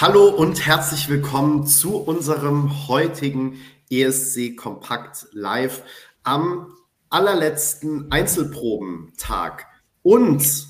Hallo 0.00 0.30
und 0.30 0.64
herzlich 0.64 1.10
willkommen 1.10 1.66
zu 1.66 1.98
unserem 1.98 2.88
heutigen 2.88 3.60
ESC 3.90 4.56
Kompakt 4.56 5.26
Live 5.32 5.82
am 6.22 6.72
allerletzten 7.10 8.10
Einzelprobentag. 8.10 9.66
Und 10.02 10.68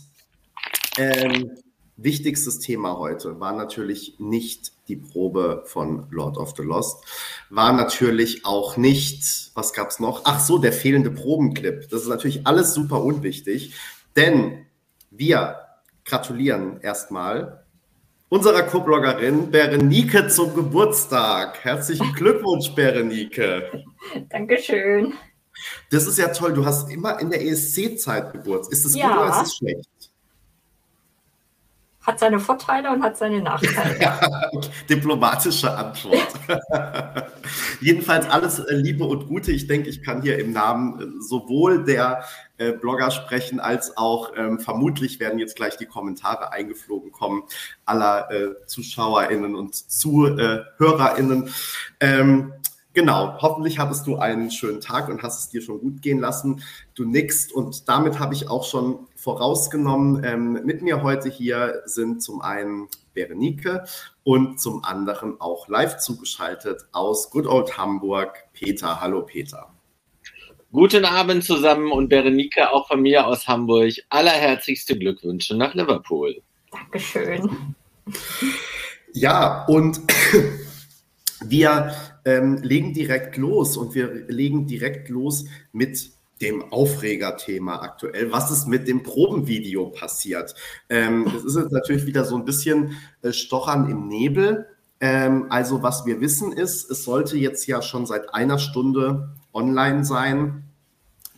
ähm, 0.98 1.52
wichtigstes 1.96 2.58
Thema 2.58 2.98
heute 2.98 3.38
war 3.38 3.52
natürlich 3.52 4.16
nicht 4.18 4.72
die 4.88 4.96
Probe 4.96 5.62
von 5.64 6.08
Lord 6.10 6.36
of 6.36 6.54
the 6.56 6.64
Lost, 6.64 7.04
war 7.50 7.72
natürlich 7.72 8.44
auch 8.44 8.76
nicht, 8.76 9.52
was 9.54 9.72
gab 9.72 9.90
es 9.90 10.00
noch? 10.00 10.22
Ach 10.24 10.40
so, 10.40 10.58
der 10.58 10.72
fehlende 10.72 11.12
Probenclip. 11.12 11.88
Das 11.88 12.02
ist 12.02 12.08
natürlich 12.08 12.48
alles 12.48 12.74
super 12.74 13.04
unwichtig, 13.04 13.74
denn 14.16 14.66
wir 15.12 15.60
gratulieren 16.04 16.80
erstmal 16.80 17.59
unserer 18.30 18.62
Co-Bloggerin 18.62 19.50
Berenike 19.50 20.28
zum 20.28 20.54
Geburtstag. 20.54 21.62
Herzlichen 21.62 22.12
Glückwunsch, 22.14 22.74
Berenike. 22.74 23.84
Dankeschön. 24.30 25.12
Das 25.90 26.06
ist 26.06 26.16
ja 26.16 26.28
toll. 26.28 26.54
Du 26.54 26.64
hast 26.64 26.90
immer 26.90 27.20
in 27.20 27.28
der 27.28 27.44
ESC-Zeit 27.44 28.32
Geburtstag. 28.32 28.72
Ist 28.72 28.86
das 28.86 28.94
ja. 28.94 29.08
gut 29.08 29.18
oder 29.18 29.30
ist 29.42 29.48
es 29.48 29.56
schlecht? 29.56 29.90
Hat 32.02 32.18
seine 32.18 32.40
Vorteile 32.40 32.90
und 32.90 33.02
hat 33.02 33.18
seine 33.18 33.42
Nachteile. 33.42 34.18
diplomatische 34.88 35.70
Antwort. 35.76 36.28
Jedenfalls 37.80 38.28
alles 38.28 38.58
äh, 38.58 38.74
Liebe 38.74 39.04
und 39.04 39.28
Gute. 39.28 39.52
Ich 39.52 39.66
denke, 39.66 39.90
ich 39.90 40.02
kann 40.02 40.22
hier 40.22 40.38
im 40.38 40.52
Namen 40.52 41.00
äh, 41.00 41.22
sowohl 41.22 41.84
der 41.84 42.24
äh, 42.56 42.72
Blogger 42.72 43.10
sprechen, 43.10 43.60
als 43.60 43.96
auch 43.96 44.32
ähm, 44.36 44.60
vermutlich 44.60 45.20
werden 45.20 45.38
jetzt 45.38 45.56
gleich 45.56 45.76
die 45.76 45.86
Kommentare 45.86 46.52
eingeflogen 46.52 47.12
kommen, 47.12 47.42
aller 47.84 48.30
äh, 48.30 48.66
ZuschauerInnen 48.66 49.54
und 49.54 49.74
ZuhörerInnen. 49.74 51.52
Ähm, 52.00 52.52
Genau, 52.92 53.38
hoffentlich 53.40 53.78
hattest 53.78 54.06
du 54.08 54.16
einen 54.16 54.50
schönen 54.50 54.80
Tag 54.80 55.08
und 55.08 55.22
hast 55.22 55.38
es 55.38 55.48
dir 55.48 55.62
schon 55.62 55.78
gut 55.78 56.02
gehen 56.02 56.18
lassen. 56.18 56.64
Du 56.94 57.04
nickst 57.04 57.52
und 57.52 57.88
damit 57.88 58.18
habe 58.18 58.34
ich 58.34 58.48
auch 58.48 58.64
schon 58.64 59.06
vorausgenommen. 59.14 60.24
Ähm, 60.24 60.52
mit 60.64 60.82
mir 60.82 61.02
heute 61.02 61.28
hier 61.28 61.82
sind 61.84 62.20
zum 62.20 62.40
einen 62.40 62.88
Berenike 63.14 63.84
und 64.24 64.60
zum 64.60 64.84
anderen 64.84 65.40
auch 65.40 65.68
live 65.68 65.98
zugeschaltet 65.98 66.82
aus 66.90 67.30
Good 67.30 67.46
Old 67.46 67.78
Hamburg 67.78 68.44
Peter. 68.52 69.00
Hallo 69.00 69.22
Peter. 69.22 69.72
Guten 70.72 71.04
Abend 71.04 71.44
zusammen 71.44 71.92
und 71.92 72.08
Berenike 72.08 72.72
auch 72.72 72.88
von 72.88 73.02
mir 73.02 73.26
aus 73.26 73.46
Hamburg. 73.46 73.92
Allerherzigste 74.08 74.98
Glückwünsche 74.98 75.56
nach 75.56 75.74
Liverpool. 75.74 76.42
Dankeschön. 76.72 77.74
Ja, 79.12 79.64
und 79.66 80.00
wir 81.40 81.92
ähm, 82.30 82.58
legen 82.62 82.94
direkt 82.94 83.36
los 83.36 83.76
und 83.76 83.94
wir 83.94 84.26
legen 84.28 84.66
direkt 84.66 85.08
los 85.08 85.46
mit 85.72 86.10
dem 86.40 86.72
Aufregerthema 86.72 87.82
aktuell. 87.82 88.32
Was 88.32 88.50
ist 88.50 88.66
mit 88.66 88.88
dem 88.88 89.02
Probenvideo 89.02 89.90
passiert? 89.90 90.54
Ähm, 90.88 91.26
das 91.32 91.44
ist 91.44 91.56
jetzt 91.56 91.72
natürlich 91.72 92.06
wieder 92.06 92.24
so 92.24 92.36
ein 92.36 92.44
bisschen 92.44 92.96
äh, 93.22 93.32
Stochern 93.32 93.90
im 93.90 94.08
Nebel. 94.08 94.66
Ähm, 95.00 95.46
also 95.50 95.82
was 95.82 96.06
wir 96.06 96.20
wissen 96.20 96.52
ist, 96.52 96.90
es 96.90 97.04
sollte 97.04 97.36
jetzt 97.36 97.66
ja 97.66 97.82
schon 97.82 98.06
seit 98.06 98.32
einer 98.32 98.58
Stunde 98.58 99.30
online 99.52 100.04
sein, 100.04 100.64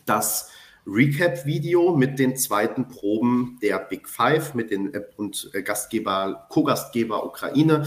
das 0.05 0.49
Recap-Video 0.85 1.95
mit 1.95 2.19
den 2.19 2.35
zweiten 2.35 2.87
Proben 2.87 3.57
der 3.61 3.79
Big 3.79 4.07
Five 4.07 4.53
mit 4.53 4.69
den 4.69 4.93
äh, 4.93 5.01
und 5.17 5.49
äh, 5.53 5.63
Gastgeber, 5.63 6.45
Co-Gastgeber 6.49 7.25
Ukraine. 7.25 7.85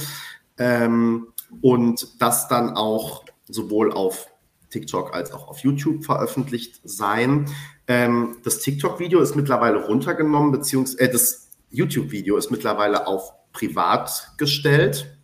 Ähm, 0.58 1.28
und 1.60 2.20
das 2.20 2.48
dann 2.48 2.76
auch 2.76 3.24
sowohl 3.48 3.92
auf 3.92 4.28
TikTok 4.70 5.14
als 5.14 5.32
auch 5.32 5.48
auf 5.48 5.60
YouTube 5.60 6.04
veröffentlicht 6.04 6.80
sein. 6.84 7.46
Ähm, 7.86 8.36
das 8.44 8.58
TikTok-Video 8.60 9.20
ist 9.20 9.36
mittlerweile 9.36 9.86
runtergenommen, 9.86 10.52
beziehungsweise 10.52 11.00
äh, 11.00 11.12
das 11.12 11.48
YouTube-Video 11.70 12.36
ist 12.36 12.50
mittlerweile 12.50 13.06
auf 13.06 13.32
privat 13.52 14.32
gestellt. 14.36 15.16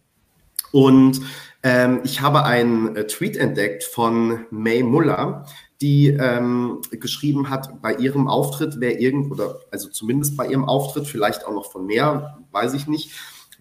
Und 0.71 1.21
ähm, 1.63 2.01
ich 2.05 2.21
habe 2.21 2.45
einen 2.45 2.97
äh, 2.97 3.07
Tweet 3.07 3.37
entdeckt 3.37 3.85
von 3.85 4.47
May 4.51 4.83
Muller, 4.83 5.47
die 5.81 6.09
ähm, 6.09 6.81
geschrieben 6.91 7.51
hat, 7.51 7.83
bei 7.83 7.95
ihrem 7.95 8.29
Auftritt 8.29 8.81
wäre 8.81 8.95
irgend, 8.95 9.31
oder 9.31 9.59
also 9.71 9.89
zumindest 9.89 10.37
bei 10.37 10.47
ihrem 10.47 10.65
Auftritt, 10.65 11.07
vielleicht 11.07 11.45
auch 11.45 11.53
noch 11.53 11.71
von 11.71 11.87
mehr, 11.87 12.39
weiß 12.53 12.75
ich 12.75 12.87
nicht, 12.87 13.13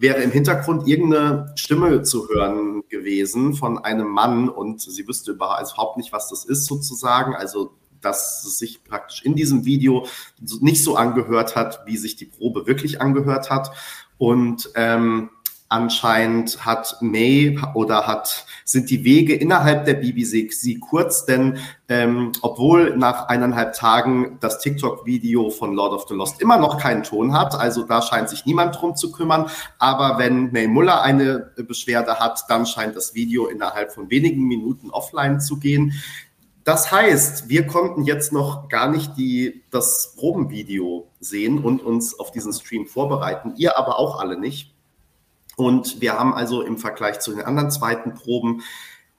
wäre 0.02 0.22
im 0.22 0.32
Hintergrund 0.32 0.88
irgendeine 0.88 1.54
Stimme 1.56 2.02
zu 2.02 2.28
hören 2.28 2.84
gewesen 2.90 3.54
von 3.54 3.78
einem 3.78 4.08
Mann 4.08 4.50
und 4.50 4.82
sie 4.82 5.08
wüsste 5.08 5.32
überhaupt 5.32 5.98
nicht, 5.98 6.12
was 6.12 6.30
das 6.30 6.44
ist 6.44 6.66
sozusagen. 6.66 7.36
Also 7.36 7.76
dass 8.02 8.44
es 8.44 8.58
sich 8.58 8.84
praktisch 8.84 9.22
in 9.24 9.36
diesem 9.36 9.64
Video 9.64 10.08
nicht 10.60 10.84
so 10.84 10.96
angehört 10.96 11.56
hat, 11.56 11.82
wie 11.86 11.98
sich 11.98 12.16
die 12.16 12.26
Probe 12.26 12.66
wirklich 12.66 13.00
angehört 13.00 13.52
hat. 13.52 13.72
Und 14.18 14.72
ähm, 14.74 15.30
Anscheinend 15.72 16.66
hat 16.66 16.98
May 17.00 17.58
oder 17.76 18.06
hat, 18.06 18.46
sind 18.66 18.90
die 18.90 19.06
Wege 19.06 19.34
innerhalb 19.34 19.86
der 19.86 19.94
BBC 19.94 20.82
kurz, 20.82 21.26
denn 21.26 21.59
ähm, 21.88 22.34
obwohl 22.42 22.98
nach 22.98 23.30
eineinhalb 23.30 23.72
Tagen 23.72 24.38
das 24.42 24.59
TikTok-Video 24.59 25.50
von 25.50 25.74
Lord 25.74 25.94
of 25.94 26.09
the 26.09 26.14
Lost 26.14 26.42
immer 26.42 26.58
noch 26.58 26.78
keinen 26.78 27.04
Ton 27.04 27.32
hat, 27.32 27.56
also 27.56 27.84
da 27.84 28.02
scheint 28.02 28.28
sich 28.28 28.46
niemand 28.46 28.82
drum 28.82 28.98
zu 28.98 29.14
kümmern, 29.14 29.50
aber 29.80 30.18
wenn 30.18 30.52
May 30.52 30.68
Muller 30.68 31.04
eine 31.04 31.54
Beschwerde 31.56 32.20
hat, 32.20 32.44
dann 32.50 32.66
scheint 32.66 32.98
das 32.98 33.14
Video 33.16 33.48
innerhalb 33.48 33.94
von 33.94 34.09
wenigen 34.09 34.44
Minuten 34.44 34.90
offline 34.90 35.40
zu 35.40 35.58
gehen. 35.58 35.94
Das 36.66 36.92
heißt, 36.92 37.48
wir 37.48 37.66
konnten 37.66 38.03
jetzt 38.03 38.34
noch 38.34 38.68
gar 38.68 38.90
nicht 38.90 39.16
die, 39.16 39.64
das 39.72 40.16
Probenvideo 40.18 41.08
sehen 41.22 41.64
und 41.64 41.82
uns 41.82 42.20
auf 42.20 42.32
diesen 42.32 42.52
Stream 42.52 42.88
vorbereiten, 42.88 43.53
ihr 43.56 43.78
aber 43.78 43.98
auch 44.00 44.20
alle 44.20 44.38
nicht. 44.38 44.76
Und 45.62 46.02
wir 46.02 46.18
haben 46.18 46.34
also 46.34 46.64
im 46.64 46.80
Vergleich 46.80 47.20
zu 47.20 47.34
den 47.34 47.44
anderen 47.44 47.70
zweiten 47.70 48.16
Proben 48.16 48.64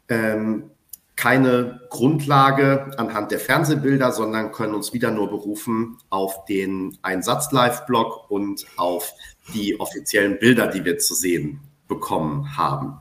ähm, 0.09 0.71
keine 1.15 1.83
Grundlage 1.89 2.91
anhand 2.97 3.31
der 3.31 3.39
Fernsehbilder, 3.39 4.11
sondern 4.11 4.51
können 4.51 4.75
uns 4.75 4.93
wieder 4.93 5.13
nur 5.13 5.31
berufen 5.31 5.99
auf 6.11 6.45
den 6.47 6.99
Einsatz-Live-Blog 7.03 8.29
und 8.29 8.67
auf 8.77 9.13
die 9.55 9.79
offiziellen 9.79 10.41
Bilder, 10.41 10.67
die 10.67 10.85
wir 10.85 10.99
zu 10.99 11.15
sehen 11.15 11.61
bekommen 11.87 12.57
haben. 12.57 12.99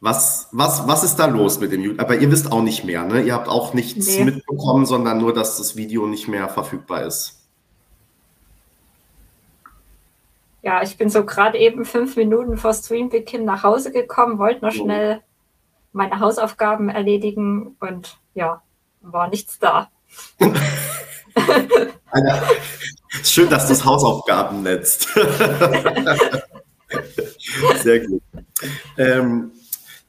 Was, 0.00 0.48
was, 0.50 0.88
was 0.88 1.04
ist 1.04 1.16
da 1.16 1.26
los 1.26 1.60
mit 1.60 1.70
dem 1.70 1.82
YouTube? 1.82 2.00
Aber 2.00 2.18
ihr 2.18 2.32
wisst 2.32 2.50
auch 2.50 2.62
nicht 2.62 2.84
mehr, 2.84 3.04
ne? 3.04 3.22
Ihr 3.22 3.34
habt 3.34 3.48
auch 3.48 3.72
nichts 3.72 4.16
nee. 4.16 4.24
mitbekommen, 4.24 4.84
sondern 4.84 5.18
nur, 5.18 5.32
dass 5.32 5.58
das 5.58 5.76
Video 5.76 6.08
nicht 6.08 6.26
mehr 6.26 6.48
verfügbar 6.48 7.04
ist. 7.04 7.37
Ja, 10.68 10.82
ich 10.82 10.98
bin 10.98 11.08
so 11.08 11.24
gerade 11.24 11.56
eben 11.56 11.86
fünf 11.86 12.16
Minuten 12.16 12.58
vor 12.58 12.74
Streambeginn 12.74 13.46
nach 13.46 13.62
Hause 13.62 13.90
gekommen, 13.90 14.36
wollte 14.36 14.62
noch 14.66 14.72
schnell 14.72 15.22
meine 15.92 16.20
Hausaufgaben 16.20 16.90
erledigen 16.90 17.74
und 17.80 18.18
ja, 18.34 18.60
war 19.00 19.28
nichts 19.28 19.58
da. 19.58 19.88
Schön, 23.24 23.48
dass 23.48 23.66
du 23.66 23.72
das 23.72 23.82
Hausaufgaben 23.82 24.62
netzt. 24.62 25.08
Sehr 27.82 28.06
gut. 28.06 28.22
Ähm, 28.98 29.52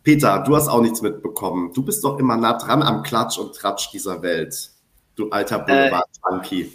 Peter, 0.04 0.44
du 0.46 0.58
hast 0.58 0.68
auch 0.68 0.82
nichts 0.82 1.02
mitbekommen. 1.02 1.72
Du 1.72 1.84
bist 1.84 2.04
doch 2.04 2.20
immer 2.20 2.36
nah 2.36 2.58
dran 2.58 2.84
am 2.84 3.02
Klatsch 3.04 3.38
und 3.38 3.56
Tratsch 3.56 3.92
dieser 3.94 4.22
Welt. 4.22 4.72
Du 5.16 5.30
alter 5.30 5.60
Boulevard-Junkie. 5.60 6.64
Äh, 6.64 6.70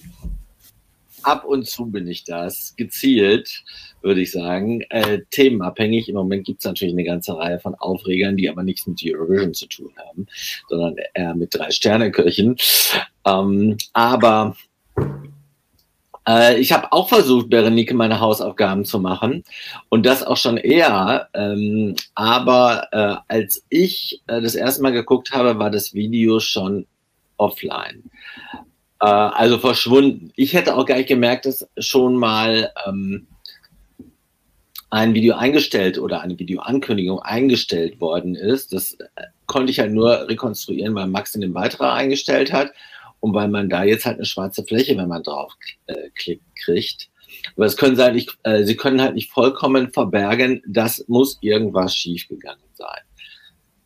ab 1.24 1.44
und 1.44 1.66
zu 1.66 1.86
bin 1.86 2.06
ich 2.06 2.24
das, 2.24 2.74
gezielt, 2.76 3.64
würde 4.02 4.20
ich 4.20 4.32
sagen. 4.32 4.82
Äh, 4.90 5.20
themenabhängig. 5.30 6.08
Im 6.08 6.16
Moment 6.16 6.44
gibt 6.44 6.60
es 6.60 6.64
natürlich 6.64 6.94
eine 6.94 7.04
ganze 7.04 7.36
Reihe 7.36 7.58
von 7.58 7.74
Aufregern, 7.74 8.36
die 8.36 8.48
aber 8.48 8.62
nichts 8.62 8.86
mit 8.86 9.00
Eurovision 9.04 9.54
zu 9.54 9.66
tun 9.66 9.92
haben, 10.08 10.26
sondern 10.68 10.96
eher 11.14 11.34
mit 11.34 11.54
drei 11.54 11.70
Sternekirchen. 11.70 12.56
Ähm, 13.24 13.76
aber 13.92 14.54
äh, 16.28 16.58
ich 16.58 16.72
habe 16.72 16.92
auch 16.92 17.08
versucht, 17.08 17.50
Berenike 17.50 17.94
meine 17.94 18.20
Hausaufgaben 18.20 18.84
zu 18.84 18.98
machen 18.98 19.44
und 19.88 20.06
das 20.06 20.22
auch 20.22 20.36
schon 20.36 20.56
eher. 20.56 21.28
Ähm, 21.34 21.96
aber 22.14 22.88
äh, 22.92 23.16
als 23.28 23.64
ich 23.68 24.22
äh, 24.26 24.40
das 24.40 24.54
erste 24.54 24.82
Mal 24.82 24.92
geguckt 24.92 25.32
habe, 25.32 25.58
war 25.58 25.70
das 25.70 25.94
Video 25.94 26.40
schon 26.40 26.86
offline. 27.36 28.04
Äh, 29.04 29.06
also 29.06 29.58
verschwunden. 29.58 30.32
Ich 30.34 30.54
hätte 30.54 30.74
auch 30.76 30.86
gar 30.86 30.96
nicht 30.96 31.08
gemerkt, 31.08 31.44
dass 31.44 31.68
schon 31.78 32.16
mal 32.16 32.72
ähm, 32.86 33.26
ein 34.88 35.12
Video 35.12 35.34
eingestellt 35.34 35.98
oder 35.98 36.22
eine 36.22 36.38
Videoankündigung 36.38 37.20
eingestellt 37.20 38.00
worden 38.00 38.34
ist. 38.34 38.72
Das 38.72 38.94
äh, 38.94 39.06
konnte 39.46 39.70
ich 39.72 39.78
halt 39.78 39.92
nur 39.92 40.26
rekonstruieren, 40.28 40.94
weil 40.94 41.06
Max 41.08 41.32
den 41.32 41.52
Beitrag 41.52 41.98
eingestellt 41.98 42.52
hat. 42.52 42.72
und 43.20 43.34
weil 43.34 43.48
man 43.48 43.68
da 43.70 43.84
jetzt 43.84 44.06
halt 44.06 44.16
eine 44.16 44.26
schwarze 44.26 44.64
Fläche, 44.64 44.96
wenn 44.96 45.08
man 45.08 45.22
drauf 45.22 45.52
äh, 45.86 46.10
klickt, 46.14 46.44
kriegt. 46.64 47.08
Aber 47.56 47.66
es 47.66 47.76
können 47.76 47.96
sie 47.96 48.02
halt 48.02 48.14
nicht, 48.14 48.38
äh, 48.44 48.64
sie 48.64 48.76
können 48.76 49.02
halt 49.02 49.14
nicht 49.14 49.30
vollkommen 49.32 49.92
verbergen, 49.92 50.62
das 50.66 51.04
muss 51.08 51.38
irgendwas 51.42 51.94
schiefgegangen 51.94 52.64
sein. 52.74 53.02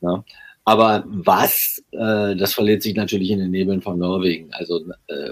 Ja? 0.00 0.24
Aber 0.68 1.02
was, 1.06 1.82
äh, 1.92 2.36
das 2.36 2.52
verliert 2.52 2.82
sich 2.82 2.94
natürlich 2.94 3.30
in 3.30 3.38
den 3.38 3.52
Nebeln 3.52 3.80
von 3.80 3.98
Norwegen. 3.98 4.52
Also 4.52 4.84
äh, 5.06 5.30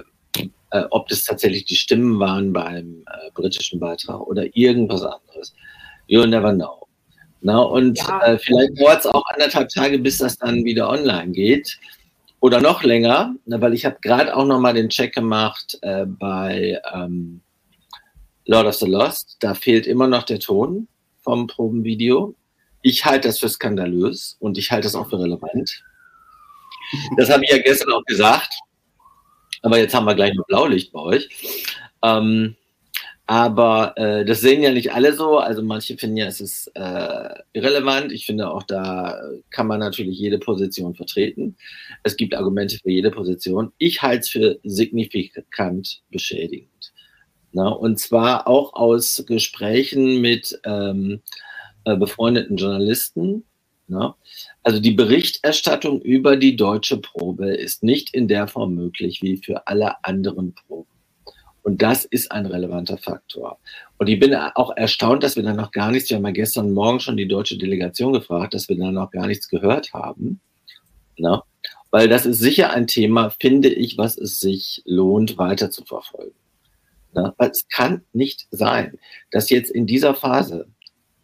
äh, 0.70 0.84
ob 0.88 1.08
das 1.08 1.24
tatsächlich 1.24 1.66
die 1.66 1.76
Stimmen 1.76 2.18
waren 2.18 2.54
beim 2.54 3.04
äh, 3.06 3.30
britischen 3.34 3.78
Beitrag 3.78 4.26
oder 4.26 4.46
irgendwas 4.56 5.02
anderes. 5.02 5.54
You'll 6.08 6.26
never 6.26 6.54
know. 6.54 6.86
Na, 7.42 7.58
und 7.58 7.98
ja. 7.98 8.22
äh, 8.22 8.38
vielleicht 8.38 8.80
dauert 8.80 9.00
es 9.00 9.06
auch 9.08 9.26
anderthalb 9.26 9.68
Tage, 9.68 9.98
bis 9.98 10.16
das 10.16 10.38
dann 10.38 10.64
wieder 10.64 10.88
online 10.88 11.32
geht. 11.32 11.78
Oder 12.40 12.62
noch 12.62 12.82
länger, 12.82 13.34
weil 13.44 13.74
ich 13.74 13.84
habe 13.84 13.98
gerade 14.00 14.34
auch 14.34 14.46
noch 14.46 14.58
mal 14.58 14.72
den 14.72 14.88
Check 14.88 15.14
gemacht 15.14 15.76
äh, 15.82 16.06
bei 16.06 16.80
ähm, 16.94 17.42
Lord 18.46 18.68
of 18.68 18.74
the 18.76 18.86
Lost. 18.86 19.36
Da 19.40 19.52
fehlt 19.52 19.86
immer 19.86 20.06
noch 20.06 20.22
der 20.22 20.40
Ton 20.40 20.88
vom 21.20 21.46
Probenvideo. 21.46 22.34
Ich 22.86 23.04
halte 23.04 23.26
das 23.26 23.40
für 23.40 23.48
skandalös 23.48 24.36
und 24.38 24.58
ich 24.58 24.70
halte 24.70 24.86
das 24.86 24.94
auch 24.94 25.10
für 25.10 25.18
relevant. 25.18 25.82
Das 27.16 27.28
habe 27.28 27.42
ich 27.42 27.50
ja 27.50 27.58
gestern 27.58 27.92
auch 27.92 28.04
gesagt. 28.04 28.54
Aber 29.62 29.76
jetzt 29.76 29.92
haben 29.92 30.04
wir 30.04 30.14
gleich 30.14 30.34
noch 30.34 30.46
Blaulicht 30.46 30.92
bei 30.92 31.00
euch. 31.00 31.28
Ähm, 32.04 32.54
aber 33.26 33.94
äh, 33.96 34.24
das 34.24 34.40
sehen 34.40 34.62
ja 34.62 34.70
nicht 34.70 34.92
alle 34.92 35.14
so. 35.14 35.38
Also 35.38 35.64
manche 35.64 35.98
finden 35.98 36.18
ja, 36.18 36.26
es 36.26 36.40
ist 36.40 36.70
äh, 36.76 37.34
irrelevant. 37.54 38.12
Ich 38.12 38.24
finde 38.24 38.52
auch, 38.52 38.62
da 38.62 39.20
kann 39.50 39.66
man 39.66 39.80
natürlich 39.80 40.16
jede 40.16 40.38
Position 40.38 40.94
vertreten. 40.94 41.56
Es 42.04 42.16
gibt 42.16 42.36
Argumente 42.36 42.78
für 42.78 42.92
jede 42.92 43.10
Position. 43.10 43.72
Ich 43.78 44.02
halte 44.02 44.20
es 44.20 44.28
für 44.28 44.60
signifikant 44.62 46.02
beschädigend. 46.12 46.92
Na, 47.50 47.66
und 47.66 47.98
zwar 47.98 48.46
auch 48.46 48.74
aus 48.74 49.24
Gesprächen 49.26 50.20
mit 50.20 50.60
ähm, 50.64 51.20
äh, 51.86 51.96
befreundeten 51.96 52.56
Journalisten. 52.56 53.44
Na? 53.86 54.16
Also 54.64 54.80
die 54.80 54.90
Berichterstattung 54.90 56.02
über 56.02 56.36
die 56.36 56.56
deutsche 56.56 56.96
Probe 56.96 57.54
ist 57.54 57.84
nicht 57.84 58.12
in 58.12 58.26
der 58.26 58.48
Form 58.48 58.74
möglich 58.74 59.22
wie 59.22 59.36
für 59.36 59.68
alle 59.68 60.04
anderen 60.04 60.52
Proben. 60.52 60.90
Und 61.62 61.82
das 61.82 62.04
ist 62.04 62.32
ein 62.32 62.46
relevanter 62.46 62.98
Faktor. 62.98 63.58
Und 63.98 64.08
ich 64.08 64.18
bin 64.18 64.34
auch 64.34 64.76
erstaunt, 64.76 65.22
dass 65.22 65.36
wir 65.36 65.44
da 65.44 65.52
noch 65.52 65.70
gar 65.70 65.92
nichts, 65.92 66.10
wir 66.10 66.16
haben 66.16 66.26
ja 66.26 66.32
gestern 66.32 66.72
Morgen 66.72 66.98
schon 66.98 67.16
die 67.16 67.28
deutsche 67.28 67.56
Delegation 67.56 68.12
gefragt, 68.12 68.54
dass 68.54 68.68
wir 68.68 68.76
da 68.76 68.90
noch 68.90 69.12
gar 69.12 69.28
nichts 69.28 69.48
gehört 69.48 69.92
haben. 69.92 70.40
Na? 71.16 71.44
Weil 71.92 72.08
das 72.08 72.26
ist 72.26 72.40
sicher 72.40 72.70
ein 72.70 72.88
Thema, 72.88 73.30
finde 73.30 73.68
ich, 73.68 73.96
was 73.96 74.18
es 74.18 74.40
sich 74.40 74.82
lohnt, 74.86 75.38
weiter 75.38 75.70
zu 75.70 75.84
verfolgen. 75.84 76.34
Weil 77.12 77.50
es 77.50 77.66
kann 77.68 78.02
nicht 78.12 78.48
sein, 78.50 78.98
dass 79.30 79.50
jetzt 79.50 79.70
in 79.70 79.86
dieser 79.86 80.14
Phase, 80.14 80.66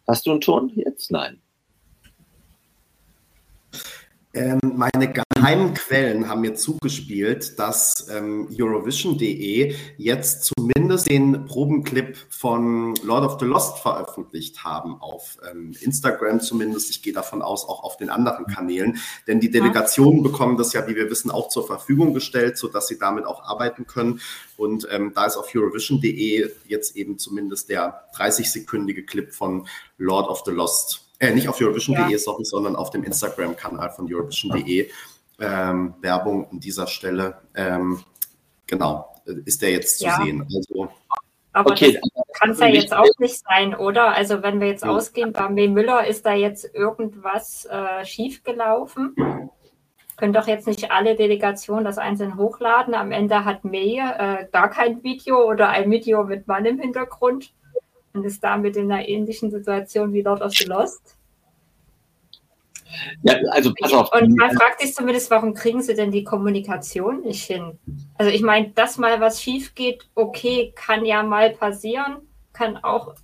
hast 0.07 0.25
du 0.25 0.31
einen 0.31 0.41
Ton 0.41 0.69
jetzt? 0.75 1.11
Nein. 1.11 1.42
Ähm, 4.35 4.59
meine 4.75 5.13
geheimen 5.13 5.75
Quellen 5.75 6.27
haben 6.27 6.41
mir 6.41 6.55
zugespielt, 6.55 7.59
dass 7.59 8.07
ähm, 8.09 8.47
Eurovision.de 8.51 9.75
jetzt 9.97 10.45
zumindest 10.45 11.07
den 11.07 11.45
Probenclip 11.45 12.17
von 12.29 12.95
Lord 13.03 13.25
of 13.25 13.39
the 13.39 13.45
Lost 13.45 13.77
veröffentlicht 13.77 14.63
haben, 14.63 14.99
auf 14.99 15.37
ähm, 15.51 15.75
Instagram 15.81 16.39
zumindest. 16.39 16.89
Ich 16.89 17.03
gehe 17.03 17.13
davon 17.13 17.43
aus, 17.43 17.63
auch 17.69 17.83
auf 17.83 17.97
den 17.97 18.09
anderen 18.09 18.47
Kanälen. 18.47 18.97
Denn 19.27 19.39
die 19.39 19.51
Delegationen 19.51 20.23
bekommen 20.23 20.57
das 20.57 20.73
ja, 20.73 20.87
wie 20.87 20.95
wir 20.95 21.11
wissen, 21.11 21.29
auch 21.29 21.49
zur 21.49 21.67
Verfügung 21.67 22.15
gestellt, 22.15 22.57
sodass 22.57 22.87
sie 22.87 22.97
damit 22.97 23.25
auch 23.25 23.43
arbeiten 23.43 23.85
können. 23.85 24.19
Und 24.57 24.87
ähm, 24.89 25.11
da 25.13 25.25
ist 25.25 25.37
auf 25.37 25.53
Eurovision.de 25.53 26.49
jetzt 26.65 26.95
eben 26.95 27.19
zumindest 27.19 27.69
der 27.69 28.09
30-sekündige 28.15 29.05
Clip 29.05 29.31
von 29.31 29.67
Lord 29.99 30.27
of 30.27 30.41
the 30.43 30.51
Lost 30.51 31.02
äh, 31.19 31.33
nicht 31.33 31.47
auf 31.47 31.59
Eurovision.de, 31.59 32.11
ja. 32.11 32.17
sorry, 32.17 32.45
sondern 32.45 32.75
auf 32.75 32.89
dem 32.89 33.03
Instagram-Kanal 33.03 33.91
von 33.91 34.11
Eurovision.de. 34.11 34.89
Ähm, 35.39 35.93
Werbung 36.01 36.49
an 36.51 36.59
dieser 36.59 36.87
Stelle. 36.87 37.37
Ähm, 37.55 38.03
genau, 38.67 39.15
ist 39.45 39.61
der 39.61 39.71
jetzt 39.71 39.99
zu 39.99 40.05
ja. 40.05 40.21
sehen. 40.21 40.41
Also, 40.41 40.89
aber 41.53 41.71
okay. 41.71 41.93
das 41.93 42.39
kann 42.39 42.49
es 42.51 42.59
ja 42.59 42.67
jetzt 42.67 42.93
auch 42.93 43.19
nicht 43.19 43.43
sein, 43.47 43.75
oder? 43.75 44.15
Also 44.15 44.41
wenn 44.41 44.59
wir 44.59 44.67
jetzt 44.67 44.83
ja. 44.83 44.89
ausgehen, 44.89 45.33
bei 45.33 45.47
May 45.49 45.67
Müller 45.67 46.05
ist 46.05 46.25
da 46.25 46.33
jetzt 46.33 46.73
irgendwas 46.73 47.65
äh, 47.65 48.03
schiefgelaufen. 48.05 49.15
Können 50.17 50.33
doch 50.33 50.47
jetzt 50.47 50.67
nicht 50.67 50.91
alle 50.91 51.15
Delegationen 51.15 51.85
das 51.85 51.97
einzeln 51.97 52.37
hochladen. 52.37 52.93
Am 52.95 53.11
Ende 53.11 53.45
hat 53.45 53.63
May 53.63 53.99
äh, 53.99 54.47
gar 54.51 54.69
kein 54.69 55.03
Video 55.03 55.47
oder 55.47 55.69
ein 55.69 55.89
Video 55.89 56.23
mit 56.23 56.47
Mann 56.47 56.65
im 56.65 56.79
Hintergrund 56.79 57.53
und 58.13 58.25
ist 58.25 58.43
damit 58.43 58.77
in 58.77 58.91
einer 58.91 59.07
ähnlichen 59.07 59.51
Situation 59.51 60.13
wie 60.13 60.21
Lord 60.21 60.41
of 60.41 60.53
the 60.53 60.65
Lost. 60.65 61.17
Ja, 63.23 63.35
also 63.51 63.73
pass 63.79 63.91
auf. 63.91 64.11
Und 64.13 64.37
man 64.37 64.51
fragt 64.55 64.81
sich 64.81 64.93
zumindest, 64.93 65.31
warum 65.31 65.53
kriegen 65.53 65.81
sie 65.81 65.95
denn 65.95 66.11
die 66.11 66.23
Kommunikation 66.23 67.21
nicht 67.21 67.43
hin? 67.43 67.79
Also 68.15 68.31
ich 68.31 68.43
meine, 68.43 68.69
dass 68.69 68.97
mal 68.97 69.19
was 69.19 69.41
schief 69.41 69.73
geht, 69.73 70.07
okay, 70.13 70.73
kann 70.75 71.03
ja 71.03 71.23
mal 71.23 71.51
passieren, 71.51 72.17
kann 72.53 72.77
auch 72.77 73.15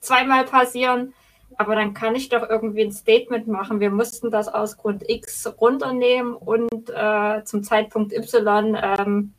zweimal 0.00 0.44
passieren, 0.44 1.12
aber 1.58 1.74
dann 1.74 1.92
kann 1.92 2.14
ich 2.14 2.30
doch 2.30 2.48
irgendwie 2.48 2.82
ein 2.82 2.92
Statement 2.92 3.48
machen. 3.48 3.80
Wir 3.80 3.90
mussten 3.90 4.30
das 4.30 4.48
aus 4.48 4.78
Grund 4.78 5.08
X 5.08 5.46
runternehmen 5.60 6.34
und 6.34 6.90
äh, 6.90 7.44
zum 7.44 7.62
Zeitpunkt 7.62 8.14
Y 8.14 8.78
ähm, 8.80 9.34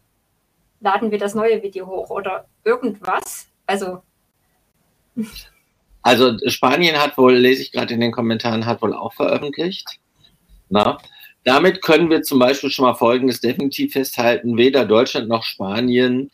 laden 0.79 1.09
wir 1.09 1.17
das 1.17 1.33
neue 1.33 1.63
Video 1.63 1.87
hoch 1.87 2.11
oder 2.11 2.45
irgendwas. 2.63 3.47
Also 3.65 4.03
also 6.01 6.37
Spanien 6.47 6.97
hat 6.97 7.17
wohl, 7.17 7.35
lese 7.35 7.61
ich 7.61 7.71
gerade 7.71 7.93
in 7.93 7.99
den 7.99 8.11
Kommentaren, 8.11 8.65
hat 8.65 8.81
wohl 8.81 8.93
auch 8.93 9.13
veröffentlicht. 9.13 9.99
Na? 10.69 10.97
Damit 11.43 11.81
können 11.81 12.09
wir 12.09 12.23
zum 12.23 12.39
Beispiel 12.39 12.69
schon 12.69 12.85
mal 12.85 12.95
Folgendes 12.95 13.39
definitiv 13.39 13.93
festhalten. 13.93 14.57
Weder 14.57 14.85
Deutschland 14.85 15.29
noch 15.29 15.43
Spanien 15.43 16.29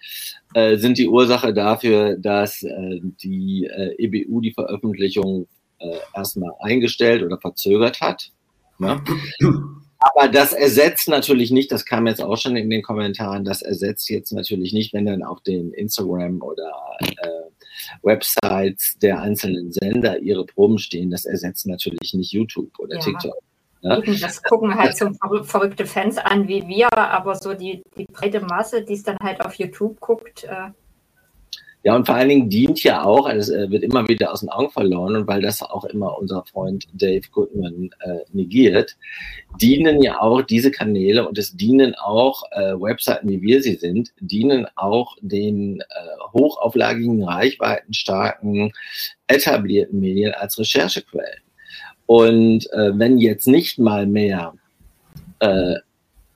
äh, 0.56 0.77
sind 0.77 0.97
die 0.97 1.07
Ursache 1.07 1.53
dafür, 1.53 2.18
dass 2.18 2.63
äh, 2.63 3.00
die 3.01 3.65
äh, 3.65 3.95
EBU 3.97 4.41
die 4.41 4.53
Veröffentlichung 4.53 5.47
äh, 5.77 5.97
erstmal 6.15 6.53
eingestellt 6.59 7.21
oder 7.21 7.39
verzögert 7.39 8.01
hat. 8.01 8.31
Na? 8.79 9.03
Aber 10.00 10.27
das 10.27 10.51
ersetzt 10.51 11.07
natürlich 11.07 11.50
nicht, 11.51 11.71
das 11.71 11.86
kam 11.86 12.07
jetzt 12.07 12.21
auch 12.21 12.38
schon 12.38 12.57
in 12.57 12.69
den 12.69 12.81
Kommentaren, 12.81 13.45
das 13.45 13.62
ersetzt 13.62 14.09
jetzt 14.09 14.33
natürlich 14.33 14.74
nicht, 14.74 14.94
wenn 14.94 15.06
dann 15.06 15.24
auf 15.24 15.41
den 15.41 15.71
Instagram 15.74 16.41
oder 16.41 16.71
äh, 17.00 17.50
Websites 18.01 18.98
der 19.01 19.22
einzelnen 19.22 19.72
Sender 19.72 20.19
ihre 20.19 20.46
Proben 20.46 20.77
stehen. 20.77 21.10
Das 21.10 21.25
ersetzt 21.25 21.67
natürlich 21.67 22.13
nicht 22.13 22.31
YouTube 22.31 22.72
oder 22.79 22.96
ja. 22.96 23.01
TikTok. 23.01 23.36
Ja? 23.81 24.00
Das 24.00 24.41
gucken 24.41 24.75
halt 24.75 24.96
so 24.96 25.12
verrückte 25.43 25.86
Fans 25.86 26.17
an 26.17 26.48
wie 26.48 26.67
wir, 26.67 26.98
aber 26.98 27.36
so 27.36 27.53
die, 27.53 27.84
die 27.98 28.05
breite 28.05 28.39
Masse, 28.39 28.84
die 28.84 28.93
es 28.93 29.03
dann 29.03 29.17
halt 29.22 29.41
auf 29.41 29.55
YouTube 29.55 30.00
guckt, 30.00 30.46
äh, 30.46 30.69
ja, 31.84 31.96
und 31.98 32.06
vor 32.06 32.16
allen 32.16 32.30
Dingen 32.30 32.50
dient 32.50 32.82
ja 32.84 33.04
auch, 33.04 33.25
also 33.25 33.54
es 33.54 33.70
wird 33.70 33.84
immer 33.84 34.08
wieder 34.08 34.32
aus 34.32 34.40
den 34.40 34.48
Augen 34.48 34.72
verloren 34.72 35.18
und 35.18 35.28
weil 35.28 35.42
das 35.42 35.62
auch 35.62 35.84
immer 35.84 36.18
unser 36.18 36.46
Freund 36.46 36.88
Dave 36.94 37.28
Goodman 37.30 37.90
äh, 38.00 38.20
negiert, 38.32 38.96
dienen 39.60 40.02
ja 40.02 40.22
auch 40.22 40.42
diese 40.42 40.72
Kanäle 40.72 41.28
und 41.28 41.38
es 41.38 41.58
dienen 41.58 41.94
auch 41.96 42.44
äh, 42.52 42.74
Webseiten, 42.80 43.30
wie 43.30 43.42
wir 43.42 43.62
sie 43.62 43.75
sind, 43.75 44.13
dienen 44.22 44.66
auch 44.75 45.18
den 45.22 45.82
äh, 45.82 45.84
hochauflagigen, 46.32 47.22
reichweitenstarken, 47.22 48.72
etablierten 49.28 50.00
Medien 50.00 50.34
als 50.34 50.58
Recherchequellen. 50.58 51.42
Und 52.06 52.72
äh, 52.72 52.98
wenn 52.98 53.18
jetzt 53.18 53.48
nicht 53.48 53.78
mal 53.78 54.08
mehr 54.08 54.54
äh, 55.40 55.75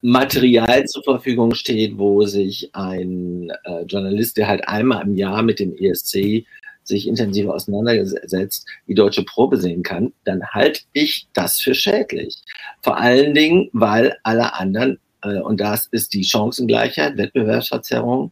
Material 0.02 0.86
zur 0.86 1.04
Verfügung 1.04 1.54
steht, 1.54 1.98
wo 1.98 2.24
sich 2.26 2.70
ein 2.74 3.52
äh, 3.64 3.82
Journalist, 3.84 4.38
der 4.38 4.48
halt 4.48 4.68
einmal 4.68 5.04
im 5.04 5.16
Jahr 5.16 5.42
mit 5.42 5.60
dem 5.60 5.76
ESC 5.76 6.46
sich 6.84 7.08
intensiv 7.08 7.48
auseinandersetzt, 7.48 8.66
die 8.88 8.94
deutsche 8.94 9.24
Probe 9.24 9.58
sehen 9.58 9.84
kann, 9.84 10.14
dann 10.24 10.42
halte 10.52 10.82
ich 10.94 11.28
das 11.34 11.60
für 11.60 11.76
schädlich. 11.76 12.38
Vor 12.82 12.98
allen 12.98 13.34
Dingen, 13.34 13.70
weil 13.74 14.16
alle 14.24 14.54
anderen, 14.54 15.00
äh, 15.22 15.40
und 15.42 15.60
das 15.60 15.88
ist 15.88 16.14
die 16.14 16.24
Chancengleichheit, 16.24 17.18
Wettbewerbsverzerrung, 17.18 18.32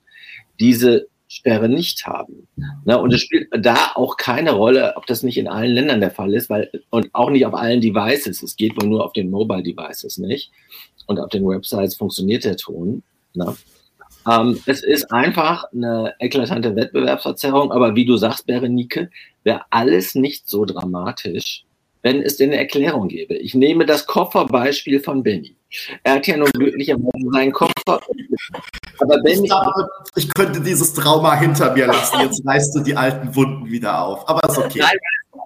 diese 0.59 1.07
Sperre 1.27 1.67
nicht 1.67 2.05
haben. 2.05 2.47
Ne? 2.85 2.97
Und 2.97 3.13
es 3.13 3.21
spielt 3.21 3.49
da 3.59 3.91
auch 3.95 4.15
keine 4.15 4.51
Rolle, 4.51 4.93
ob 4.95 5.05
das 5.07 5.23
nicht 5.23 5.37
in 5.37 5.47
allen 5.47 5.71
Ländern 5.71 5.99
der 5.99 6.11
Fall 6.11 6.33
ist, 6.33 6.49
weil, 6.49 6.69
und 6.91 7.09
auch 7.13 7.29
nicht 7.29 7.45
auf 7.45 7.55
allen 7.55 7.81
Devices. 7.81 8.41
Es 8.41 8.55
geht 8.55 8.79
wohl 8.79 8.87
nur 8.87 9.03
auf 9.03 9.11
den 9.11 9.31
Mobile 9.31 9.63
Devices 9.63 10.17
nicht 10.17 10.51
und 11.07 11.19
auf 11.19 11.29
den 11.29 11.47
Websites 11.47 11.95
funktioniert 11.95 12.43
der 12.43 12.57
Ton. 12.57 13.03
Ne? 13.33 13.55
Ähm, 14.29 14.59
es 14.65 14.83
ist 14.83 15.11
einfach 15.11 15.65
eine 15.71 16.13
eklatante 16.19 16.75
Wettbewerbsverzerrung, 16.75 17.71
aber 17.71 17.95
wie 17.95 18.05
du 18.05 18.17
sagst, 18.17 18.47
Berenike, 18.47 19.09
wäre 19.43 19.61
alles 19.69 20.15
nicht 20.15 20.49
so 20.49 20.65
dramatisch, 20.65 21.63
wenn 22.01 22.21
es 22.21 22.37
denn 22.37 22.49
eine 22.49 22.59
Erklärung 22.59 23.07
gäbe. 23.07 23.35
Ich 23.35 23.53
nehme 23.53 23.85
das 23.85 24.07
Kofferbeispiel 24.07 24.99
von 24.99 25.21
Benny. 25.21 25.55
Er 26.03 26.15
hat 26.15 26.27
ja 26.27 26.37
nun 26.37 26.49
glücklicherweise 26.51 27.31
seinen 27.31 27.51
Koffer. 27.51 27.73
Aber 28.99 29.17
Benny. 29.21 29.43
Ich, 29.43 29.49
glaube, 29.49 29.89
ich 30.15 30.33
könnte 30.33 30.61
dieses 30.61 30.93
Trauma 30.93 31.35
hinter 31.35 31.73
mir 31.73 31.87
lassen. 31.87 32.19
Jetzt 32.21 32.41
reißt 32.45 32.75
du 32.75 32.79
die 32.81 32.95
alten 32.95 33.35
Wunden 33.35 33.69
wieder 33.69 34.01
auf. 34.01 34.27
Aber 34.27 34.47
ist 34.49 34.57
okay. 34.57 34.79
Nein, 34.79 34.97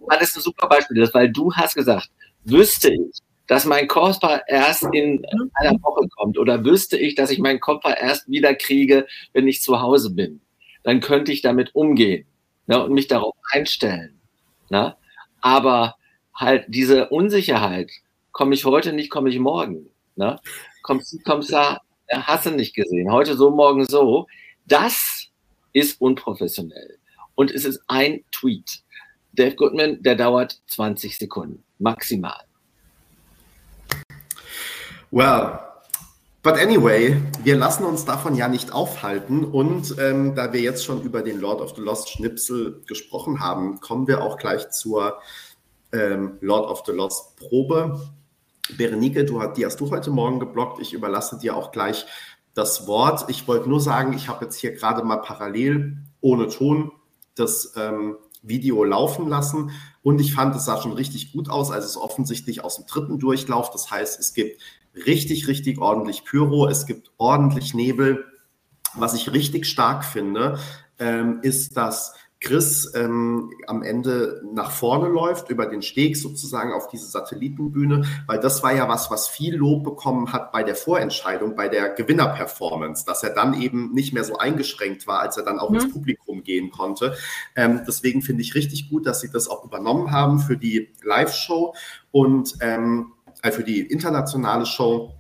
weil 0.07 0.19
es 0.21 0.35
ein 0.35 0.41
super 0.41 0.67
Beispiel 0.67 1.01
ist, 1.01 1.13
weil 1.13 1.31
du 1.31 1.51
hast 1.53 1.75
gesagt, 1.75 2.09
wüsste 2.45 2.91
ich, 2.91 3.19
dass 3.49 3.65
mein 3.65 3.87
Koffer 3.87 4.47
erst 4.47 4.83
in 4.93 5.25
einer 5.55 5.81
Woche 5.81 6.07
kommt 6.15 6.37
oder 6.37 6.63
wüsste 6.63 6.99
ich, 6.99 7.15
dass 7.15 7.31
ich 7.31 7.39
meinen 7.39 7.59
Koffer 7.59 7.99
erst 7.99 8.29
wieder 8.29 8.53
kriege, 8.53 9.07
wenn 9.33 9.47
ich 9.47 9.63
zu 9.63 9.81
Hause 9.81 10.11
bin, 10.11 10.39
dann 10.83 10.99
könnte 10.99 11.31
ich 11.31 11.41
damit 11.41 11.73
umgehen 11.73 12.27
ne, 12.67 12.81
und 12.83 12.93
mich 12.93 13.07
darauf 13.07 13.35
einstellen. 13.51 14.21
Ne? 14.69 14.95
Aber 15.41 15.95
halt 16.35 16.65
diese 16.67 17.09
Unsicherheit, 17.09 17.89
komme 18.31 18.53
ich 18.53 18.65
heute 18.65 18.93
nicht, 18.93 19.09
komme 19.09 19.29
ich 19.29 19.39
morgen. 19.39 19.89
Ne? 20.15 20.39
Kommst, 20.83 21.17
kommst 21.25 21.51
da, 21.51 21.79
hast 22.07 22.45
du 22.45 22.51
nicht 22.51 22.75
gesehen, 22.75 23.11
heute 23.11 23.35
so, 23.35 23.49
morgen 23.49 23.83
so. 23.83 24.27
Das 24.67 25.27
ist 25.73 25.99
unprofessionell. 25.99 26.99
Und 27.33 27.49
es 27.49 27.65
ist 27.65 27.81
ein 27.87 28.23
Tweet. 28.31 28.83
Dave 29.33 29.55
Goodman, 29.55 30.03
der 30.03 30.15
dauert 30.15 30.61
20 30.67 31.17
Sekunden, 31.17 31.63
maximal. 31.79 32.48
Well, 35.11 35.59
but 36.43 36.53
anyway, 36.53 37.19
wir 37.43 37.57
lassen 37.57 37.83
uns 37.83 38.05
davon 38.05 38.35
ja 38.35 38.47
nicht 38.47 38.71
aufhalten. 38.71 39.43
Und 39.43 39.95
ähm, 39.97 40.35
da 40.35 40.53
wir 40.53 40.61
jetzt 40.61 40.85
schon 40.85 41.01
über 41.01 41.23
den 41.23 41.39
Lord 41.39 41.61
of 41.61 41.75
the 41.75 41.81
Lost 41.81 42.09
Schnipsel 42.09 42.83
gesprochen 42.85 43.39
haben, 43.39 43.79
kommen 43.79 44.07
wir 44.07 44.21
auch 44.23 44.37
gleich 44.37 44.69
zur 44.69 45.17
ähm, 45.91 46.37
Lord 46.41 46.69
of 46.69 46.83
the 46.85 46.91
Lost 46.91 47.37
Probe. 47.37 47.99
Berenike, 48.77 49.25
du, 49.25 49.41
die 49.47 49.65
hast 49.65 49.79
du 49.79 49.89
heute 49.89 50.11
Morgen 50.11 50.39
geblockt. 50.39 50.79
Ich 50.79 50.93
überlasse 50.93 51.39
dir 51.39 51.55
auch 51.55 51.71
gleich 51.71 52.05
das 52.53 52.85
Wort. 52.85 53.25
Ich 53.29 53.47
wollte 53.47 53.67
nur 53.67 53.81
sagen, 53.81 54.13
ich 54.13 54.27
habe 54.27 54.45
jetzt 54.45 54.57
hier 54.57 54.73
gerade 54.73 55.03
mal 55.03 55.17
parallel 55.17 55.97
ohne 56.21 56.49
Ton 56.49 56.91
das 57.33 57.73
ähm, 57.77 58.17
Video 58.43 58.83
laufen 58.83 59.27
lassen 59.27 59.71
und 60.03 60.21
ich 60.21 60.35
fand, 60.35 60.55
es 60.55 60.65
sah 60.65 60.79
schon 60.79 60.93
richtig 60.93 61.33
gut 61.33 61.49
aus. 61.49 61.71
Also 61.71 61.85
es 61.85 61.91
ist 61.91 61.97
offensichtlich 61.97 62.63
aus 62.63 62.75
dem 62.75 62.85
dritten 62.85 63.17
Durchlauf. 63.17 63.71
Das 63.71 63.89
heißt, 63.89 64.19
es 64.19 64.33
gibt 64.33 64.61
richtig, 65.05 65.47
richtig 65.47 65.79
ordentlich 65.79 66.25
Pyro, 66.25 66.67
es 66.67 66.85
gibt 66.85 67.11
ordentlich 67.17 67.73
Nebel. 67.73 68.25
Was 68.95 69.13
ich 69.13 69.31
richtig 69.31 69.67
stark 69.67 70.03
finde, 70.03 70.57
ähm, 70.97 71.39
ist, 71.43 71.77
dass 71.77 72.15
Chris 72.41 72.93
ähm, 72.95 73.51
am 73.67 73.83
Ende 73.83 74.41
nach 74.53 74.71
vorne 74.71 75.09
läuft, 75.09 75.49
über 75.49 75.65
den 75.65 75.81
Steg 75.81 76.15
sozusagen 76.15 76.71
auf 76.71 76.87
diese 76.87 77.07
Satellitenbühne, 77.07 78.05
weil 78.27 78.39
das 78.39 78.63
war 78.63 78.73
ja 78.73 78.87
was, 78.87 79.11
was 79.11 79.27
viel 79.27 79.55
Lob 79.55 79.83
bekommen 79.83 80.31
hat 80.31 80.53
bei 80.53 80.63
der 80.63 80.75
Vorentscheidung, 80.75 81.55
bei 81.55 81.67
der 81.67 81.89
Gewinnerperformance, 81.89 83.05
dass 83.05 83.23
er 83.23 83.31
dann 83.31 83.59
eben 83.61 83.93
nicht 83.93 84.13
mehr 84.13 84.23
so 84.23 84.37
eingeschränkt 84.37 85.05
war, 85.05 85.19
als 85.19 85.35
er 85.35 85.43
dann 85.43 85.59
auch 85.59 85.69
mhm. 85.69 85.75
ins 85.75 85.91
Publikum 85.91 86.43
gehen 86.43 86.71
konnte. 86.71 87.15
Ähm, 87.57 87.81
deswegen 87.85 88.21
finde 88.21 88.41
ich 88.41 88.55
richtig 88.55 88.89
gut, 88.89 89.05
dass 89.05 89.19
sie 89.19 89.29
das 89.29 89.49
auch 89.49 89.65
übernommen 89.65 90.11
haben 90.11 90.39
für 90.39 90.55
die 90.55 90.93
Live-Show 91.03 91.75
und 92.11 92.55
ähm, 92.61 93.11
äh, 93.41 93.51
für 93.51 93.63
die 93.63 93.81
internationale 93.81 94.65
Show, 94.65 95.13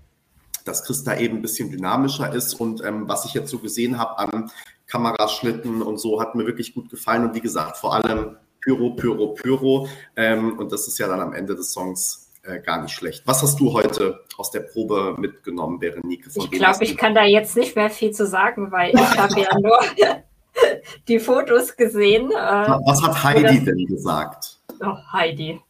dass 0.65 0.83
Chris 0.83 1.03
da 1.03 1.17
eben 1.17 1.37
ein 1.37 1.41
bisschen 1.41 1.71
dynamischer 1.71 2.33
ist. 2.33 2.53
Und 2.53 2.83
ähm, 2.83 3.07
was 3.07 3.25
ich 3.25 3.33
jetzt 3.33 3.49
so 3.49 3.59
gesehen 3.59 3.97
habe 3.97 4.17
an 4.19 4.51
Kameraschnitten 4.87 5.81
und 5.81 5.99
so, 5.99 6.19
hat 6.19 6.35
mir 6.35 6.45
wirklich 6.45 6.73
gut 6.73 6.89
gefallen. 6.89 7.25
Und 7.25 7.35
wie 7.35 7.41
gesagt, 7.41 7.77
vor 7.77 7.93
allem 7.93 8.37
Pyro, 8.61 8.91
Pyro, 8.91 9.33
Pyro. 9.33 9.87
Ähm, 10.15 10.57
und 10.57 10.71
das 10.71 10.87
ist 10.87 10.97
ja 10.99 11.07
dann 11.07 11.21
am 11.21 11.33
Ende 11.33 11.55
des 11.55 11.71
Songs 11.71 12.31
äh, 12.43 12.59
gar 12.59 12.81
nicht 12.81 12.93
schlecht. 12.93 13.23
Was 13.25 13.41
hast 13.41 13.59
du 13.59 13.73
heute 13.73 14.21
aus 14.37 14.51
der 14.51 14.61
Probe 14.61 15.15
mitgenommen, 15.17 15.79
Berenike? 15.79 16.29
ich 16.33 16.51
glaube, 16.51 16.83
ich 16.83 16.97
kann 16.97 17.13
da 17.13 17.23
jetzt 17.23 17.55
nicht 17.55 17.75
mehr 17.75 17.89
viel 17.89 18.11
zu 18.11 18.25
sagen, 18.25 18.71
weil 18.71 18.93
ich 18.93 19.17
habe 19.17 19.39
ja 19.39 19.47
nur 19.59 19.79
die 21.07 21.19
Fotos 21.19 21.75
gesehen. 21.75 22.31
Äh, 22.31 22.35
Was 22.35 23.01
hat 23.01 23.23
Heidi 23.23 23.63
denn 23.63 23.85
gesagt? 23.85 24.59
Oh, 24.81 24.95
Heidi. 25.11 25.61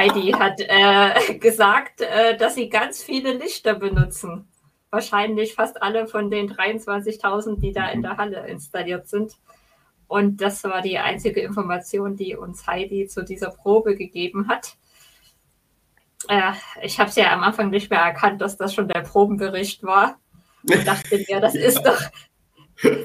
Heidi 0.00 0.32
hat 0.32 0.60
äh, 0.60 1.34
gesagt, 1.38 2.00
äh, 2.00 2.34
dass 2.36 2.54
sie 2.54 2.70
ganz 2.70 3.02
viele 3.02 3.34
Lichter 3.34 3.74
benutzen. 3.74 4.48
Wahrscheinlich 4.88 5.54
fast 5.54 5.82
alle 5.82 6.06
von 6.06 6.30
den 6.30 6.50
23.000, 6.50 7.60
die 7.60 7.72
da 7.72 7.88
in 7.90 8.00
der 8.02 8.16
Halle 8.16 8.46
installiert 8.48 9.08
sind. 9.08 9.36
Und 10.08 10.40
das 10.40 10.64
war 10.64 10.80
die 10.80 10.98
einzige 10.98 11.40
Information, 11.40 12.16
die 12.16 12.34
uns 12.34 12.66
Heidi 12.66 13.06
zu 13.08 13.22
dieser 13.22 13.50
Probe 13.50 13.94
gegeben 13.94 14.48
hat. 14.48 14.74
Äh, 16.28 16.52
ich 16.82 16.98
habe 16.98 17.10
es 17.10 17.16
ja 17.16 17.32
am 17.32 17.42
Anfang 17.42 17.68
nicht 17.68 17.90
mehr 17.90 18.00
erkannt, 18.00 18.40
dass 18.40 18.56
das 18.56 18.74
schon 18.74 18.88
der 18.88 19.02
Probenbericht 19.02 19.82
war. 19.82 20.16
Ich 20.62 20.84
dachte 20.84 21.24
mir, 21.26 21.40
das 21.40 21.54
ist 21.54 21.80
doch. 21.80 21.98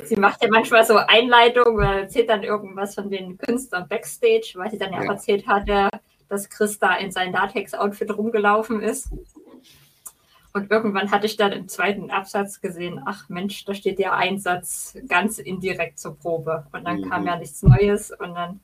Sie 0.03 0.17
macht 0.17 0.43
ja 0.43 0.49
manchmal 0.51 0.85
so 0.85 0.97
Einleitungen, 0.97 2.01
erzählt 2.01 2.29
dann 2.29 2.43
irgendwas 2.43 2.95
von 2.95 3.09
den 3.09 3.37
Künstlern 3.37 3.87
backstage, 3.87 4.51
weil 4.55 4.71
sie 4.71 4.77
dann 4.77 4.91
ja, 4.91 5.01
ja. 5.01 5.11
erzählt 5.11 5.47
hatte, 5.47 5.89
dass 6.29 6.49
Chris 6.49 6.79
da 6.79 6.95
in 6.95 7.11
sein 7.11 7.31
Latex-Outfit 7.31 8.11
rumgelaufen 8.17 8.81
ist. 8.81 9.09
Und 10.53 10.71
irgendwann 10.71 11.11
hatte 11.11 11.25
ich 11.25 11.35
dann 11.35 11.51
im 11.51 11.67
zweiten 11.67 12.11
Absatz 12.11 12.61
gesehen, 12.61 13.01
ach 13.05 13.27
Mensch, 13.27 13.65
da 13.65 13.73
steht 13.73 13.99
ja 13.99 14.13
ein 14.13 14.39
Satz 14.39 14.97
ganz 15.07 15.37
indirekt 15.37 15.99
zur 15.99 16.17
Probe. 16.17 16.65
Und 16.71 16.85
dann 16.85 17.01
mhm. 17.01 17.09
kam 17.09 17.27
ja 17.27 17.35
nichts 17.35 17.61
Neues 17.61 18.11
und 18.11 18.33
dann 18.35 18.61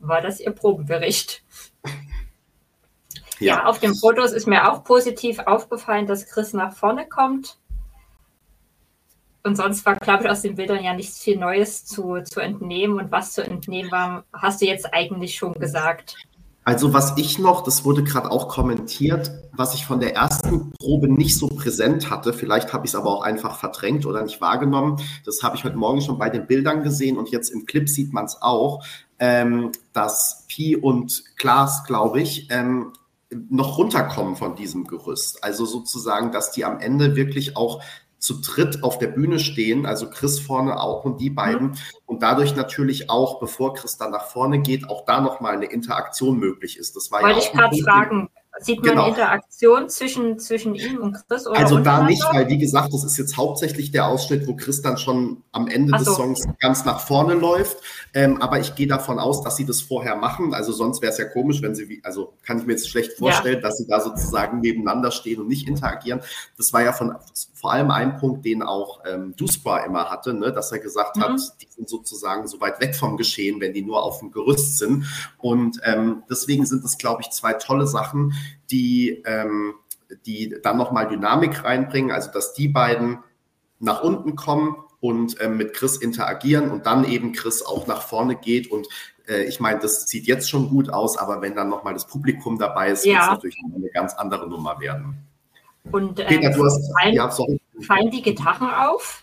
war 0.00 0.20
das 0.20 0.38
ihr 0.38 0.50
Probenbericht. 0.50 1.42
Ja. 3.40 3.56
ja, 3.56 3.64
auf 3.64 3.80
den 3.80 3.94
Fotos 3.94 4.32
ist 4.32 4.46
mir 4.46 4.70
auch 4.70 4.84
positiv 4.84 5.40
aufgefallen, 5.40 6.06
dass 6.06 6.26
Chris 6.26 6.52
nach 6.52 6.74
vorne 6.74 7.06
kommt. 7.08 7.58
Und 9.42 9.56
sonst 9.56 9.84
war, 9.84 9.96
glaube 9.96 10.24
ich, 10.24 10.30
aus 10.30 10.42
den 10.42 10.54
Bildern 10.54 10.82
ja 10.82 10.94
nichts 10.94 11.22
viel 11.22 11.36
Neues 11.36 11.84
zu, 11.84 12.22
zu 12.22 12.40
entnehmen. 12.40 12.98
Und 12.98 13.12
was 13.12 13.32
zu 13.32 13.42
entnehmen 13.42 13.90
war, 13.90 14.24
hast 14.32 14.62
du 14.62 14.66
jetzt 14.66 14.92
eigentlich 14.94 15.34
schon 15.34 15.54
gesagt. 15.54 16.16
Also 16.64 16.94
was 16.94 17.18
ich 17.18 17.38
noch, 17.38 17.62
das 17.62 17.84
wurde 17.84 18.02
gerade 18.02 18.30
auch 18.30 18.48
kommentiert, 18.48 19.30
was 19.52 19.74
ich 19.74 19.84
von 19.84 20.00
der 20.00 20.14
ersten 20.14 20.72
Probe 20.72 21.08
nicht 21.08 21.36
so 21.36 21.48
präsent 21.48 22.08
hatte, 22.08 22.32
vielleicht 22.32 22.72
habe 22.72 22.86
ich 22.86 22.92
es 22.92 22.94
aber 22.94 23.10
auch 23.10 23.22
einfach 23.22 23.58
verdrängt 23.58 24.06
oder 24.06 24.22
nicht 24.22 24.40
wahrgenommen, 24.40 24.98
das 25.26 25.42
habe 25.42 25.56
ich 25.56 25.64
heute 25.64 25.76
Morgen 25.76 26.00
schon 26.00 26.18
bei 26.18 26.30
den 26.30 26.46
Bildern 26.46 26.82
gesehen 26.82 27.18
und 27.18 27.28
jetzt 27.28 27.50
im 27.50 27.66
Clip 27.66 27.86
sieht 27.86 28.14
man 28.14 28.24
es 28.24 28.40
auch, 28.40 28.82
ähm, 29.18 29.72
dass 29.92 30.46
Pi 30.48 30.74
und 30.74 31.24
Klaas, 31.36 31.84
glaube 31.84 32.22
ich, 32.22 32.48
ähm, 32.50 32.92
noch 33.50 33.78
runterkommen 33.78 34.36
von 34.36 34.54
diesem 34.54 34.86
Gerüst. 34.86 35.42
Also 35.44 35.66
sozusagen, 35.66 36.32
dass 36.32 36.52
die 36.52 36.64
am 36.64 36.78
Ende 36.78 37.16
wirklich 37.16 37.56
auch 37.56 37.82
zu 38.24 38.40
dritt 38.40 38.82
auf 38.82 38.98
der 38.98 39.08
Bühne 39.08 39.38
stehen, 39.38 39.84
also 39.84 40.08
Chris 40.08 40.40
vorne 40.40 40.80
auch 40.80 41.04
und 41.04 41.20
die 41.20 41.28
beiden. 41.28 41.68
Mhm. 41.68 41.74
Und 42.06 42.22
dadurch 42.22 42.56
natürlich 42.56 43.10
auch, 43.10 43.38
bevor 43.38 43.74
Chris 43.74 43.98
dann 43.98 44.12
nach 44.12 44.28
vorne 44.28 44.60
geht, 44.60 44.88
auch 44.88 45.04
da 45.04 45.20
nochmal 45.20 45.52
eine 45.52 45.66
Interaktion 45.66 46.38
möglich 46.38 46.78
ist. 46.78 46.96
Das 46.96 47.10
war 47.10 47.20
Wollte 47.20 47.40
ja 47.40 47.44
ich 47.44 47.52
gerade 47.52 47.76
fragen, 47.82 48.30
Sieht 48.60 48.82
man 48.82 48.90
genau. 48.90 49.08
Interaktion 49.08 49.88
zwischen, 49.88 50.38
zwischen 50.38 50.74
ihm 50.74 50.98
und 50.98 51.16
Chris? 51.28 51.46
also 51.46 51.80
da 51.80 52.04
nicht, 52.04 52.22
weil 52.32 52.48
wie 52.48 52.58
gesagt, 52.58 52.92
das 52.94 53.02
ist 53.02 53.16
jetzt 53.16 53.36
hauptsächlich 53.36 53.90
der 53.90 54.06
Ausschnitt, 54.06 54.46
wo 54.46 54.54
Chris 54.54 54.80
dann 54.80 54.96
schon 54.96 55.42
am 55.50 55.66
Ende 55.66 55.98
so. 55.98 56.04
des 56.04 56.14
Songs 56.14 56.44
ganz 56.60 56.84
nach 56.84 57.00
vorne 57.00 57.34
läuft. 57.34 57.78
Ähm, 58.14 58.40
aber 58.40 58.60
ich 58.60 58.76
gehe 58.76 58.86
davon 58.86 59.18
aus, 59.18 59.42
dass 59.42 59.56
sie 59.56 59.66
das 59.66 59.80
vorher 59.80 60.14
machen. 60.16 60.54
Also 60.54 60.72
sonst 60.72 61.02
wäre 61.02 61.12
es 61.12 61.18
ja 61.18 61.24
komisch, 61.24 61.62
wenn 61.62 61.74
sie, 61.74 61.88
wie, 61.88 62.00
also 62.04 62.34
kann 62.44 62.58
ich 62.58 62.66
mir 62.66 62.72
jetzt 62.72 62.88
schlecht 62.88 63.14
vorstellen, 63.14 63.56
ja. 63.56 63.60
dass 63.60 63.78
sie 63.78 63.86
da 63.88 64.00
sozusagen 64.00 64.60
nebeneinander 64.60 65.10
stehen 65.10 65.40
und 65.40 65.48
nicht 65.48 65.68
interagieren. 65.68 66.20
Das 66.56 66.72
war 66.72 66.82
ja 66.82 66.92
von 66.92 67.16
vor 67.54 67.72
allem 67.72 67.90
ein 67.90 68.18
Punkt, 68.18 68.44
den 68.44 68.62
auch 68.62 69.00
ähm, 69.10 69.34
Duspra 69.36 69.84
immer 69.86 70.10
hatte, 70.10 70.34
ne? 70.34 70.52
dass 70.52 70.70
er 70.70 70.80
gesagt 70.80 71.16
mhm. 71.16 71.22
hat, 71.22 71.40
die 71.62 71.66
sind 71.70 71.88
sozusagen 71.88 72.46
so 72.46 72.60
weit 72.60 72.78
weg 72.80 72.94
vom 72.94 73.16
Geschehen, 73.16 73.60
wenn 73.60 73.72
die 73.72 73.82
nur 73.82 74.02
auf 74.02 74.20
dem 74.20 74.30
Gerüst 74.30 74.78
sind. 74.78 75.06
Und 75.38 75.80
ähm, 75.82 76.22
deswegen 76.28 76.66
sind 76.66 76.84
das, 76.84 76.98
glaube 76.98 77.22
ich, 77.22 77.30
zwei 77.30 77.54
tolle 77.54 77.86
Sachen 77.86 78.34
die, 78.70 79.22
ähm, 79.26 79.74
die 80.26 80.56
dann 80.62 80.76
nochmal 80.76 81.08
Dynamik 81.08 81.64
reinbringen, 81.64 82.10
also 82.10 82.30
dass 82.30 82.54
die 82.54 82.68
beiden 82.68 83.18
nach 83.80 84.02
unten 84.02 84.36
kommen 84.36 84.76
und 85.00 85.40
ähm, 85.40 85.56
mit 85.56 85.74
Chris 85.74 85.96
interagieren 85.96 86.70
und 86.70 86.86
dann 86.86 87.04
eben 87.04 87.32
Chris 87.32 87.62
auch 87.62 87.86
nach 87.86 88.02
vorne 88.02 88.36
geht 88.36 88.70
und 88.70 88.88
äh, 89.28 89.44
ich 89.44 89.60
meine, 89.60 89.80
das 89.80 90.06
sieht 90.06 90.26
jetzt 90.26 90.48
schon 90.48 90.68
gut 90.68 90.90
aus, 90.90 91.16
aber 91.16 91.42
wenn 91.42 91.54
dann 91.54 91.68
nochmal 91.68 91.94
das 91.94 92.06
Publikum 92.06 92.58
dabei 92.58 92.90
ist, 92.90 93.04
ja. 93.04 93.12
wird 93.12 93.22
es 93.22 93.28
natürlich 93.28 93.58
eine 93.74 93.90
ganz 93.90 94.14
andere 94.14 94.48
Nummer 94.48 94.80
werden. 94.80 95.16
Und 95.90 96.18
äh, 96.18 96.24
Peter, 96.24 96.50
du 96.50 96.64
hast, 96.64 96.92
fallen, 96.98 97.14
ja, 97.14 97.30
fallen 97.86 98.10
die 98.10 98.22
Gitarren 98.22 98.70
auf? 98.70 99.22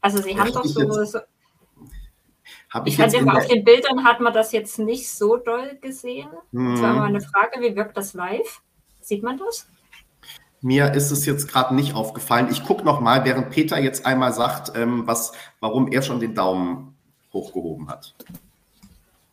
Also 0.00 0.22
sie 0.22 0.38
haben 0.38 0.52
doch 0.52 0.64
so, 0.64 1.04
so 1.04 1.18
hab 2.74 2.88
ich, 2.88 2.94
ich 2.94 3.00
hatte 3.00 3.24
auf 3.32 3.46
den 3.46 3.62
Bildern 3.62 4.04
hat 4.04 4.18
man 4.18 4.32
das 4.32 4.50
jetzt 4.50 4.80
nicht 4.80 5.08
so 5.08 5.36
doll 5.36 5.78
gesehen. 5.80 6.26
Mhm. 6.50 6.72
Das 6.72 6.82
war 6.82 6.94
mal 6.94 7.04
eine 7.04 7.20
Frage, 7.20 7.60
wie 7.60 7.76
wirkt 7.76 7.96
das 7.96 8.14
live? 8.14 8.62
Sieht 9.00 9.22
man 9.22 9.38
das? 9.38 9.68
Mir 10.60 10.92
ist 10.92 11.12
es 11.12 11.24
jetzt 11.24 11.46
gerade 11.46 11.72
nicht 11.72 11.94
aufgefallen. 11.94 12.48
Ich 12.50 12.64
gucke 12.64 12.84
noch 12.84 13.00
mal, 13.00 13.24
während 13.24 13.50
Peter 13.50 13.78
jetzt 13.78 14.04
einmal 14.04 14.32
sagt, 14.32 14.76
ähm, 14.76 15.06
was, 15.06 15.32
warum 15.60 15.86
er 15.92 16.02
schon 16.02 16.18
den 16.18 16.34
Daumen 16.34 16.96
hochgehoben 17.32 17.88
hat. 17.88 18.14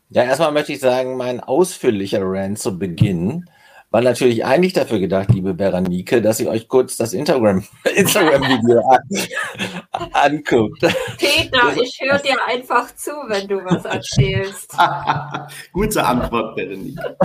Ja, 0.10 0.24
erstmal 0.24 0.52
möchte 0.52 0.74
ich 0.74 0.80
sagen, 0.80 1.18
mein 1.18 1.40
ausführlicher 1.40 2.22
Rant 2.22 2.60
zu 2.60 2.78
Beginn 2.78 3.50
war 3.92 4.02
natürlich 4.02 4.46
eigentlich 4.46 4.72
dafür 4.72 5.00
gedacht, 5.00 5.30
liebe 5.34 5.54
Berenike, 5.54 6.22
dass 6.22 6.40
ihr 6.40 6.50
euch 6.50 6.68
kurz 6.70 6.96
das 6.96 7.14
Instagram, 7.14 7.64
Instagram-Video 7.96 8.80
an, 8.90 10.10
anguckt. 10.14 10.80
Peter, 11.18 11.82
ich 11.82 12.00
höre 12.02 12.20
dir 12.20 12.38
einfach 12.48 12.96
zu, 12.96 13.12
wenn 13.28 13.48
du 13.48 13.64
was 13.66 13.84
erzählst. 13.84 14.76
Gute 15.74 16.04
Antwort, 16.04 16.56
Berenike. 16.56 17.18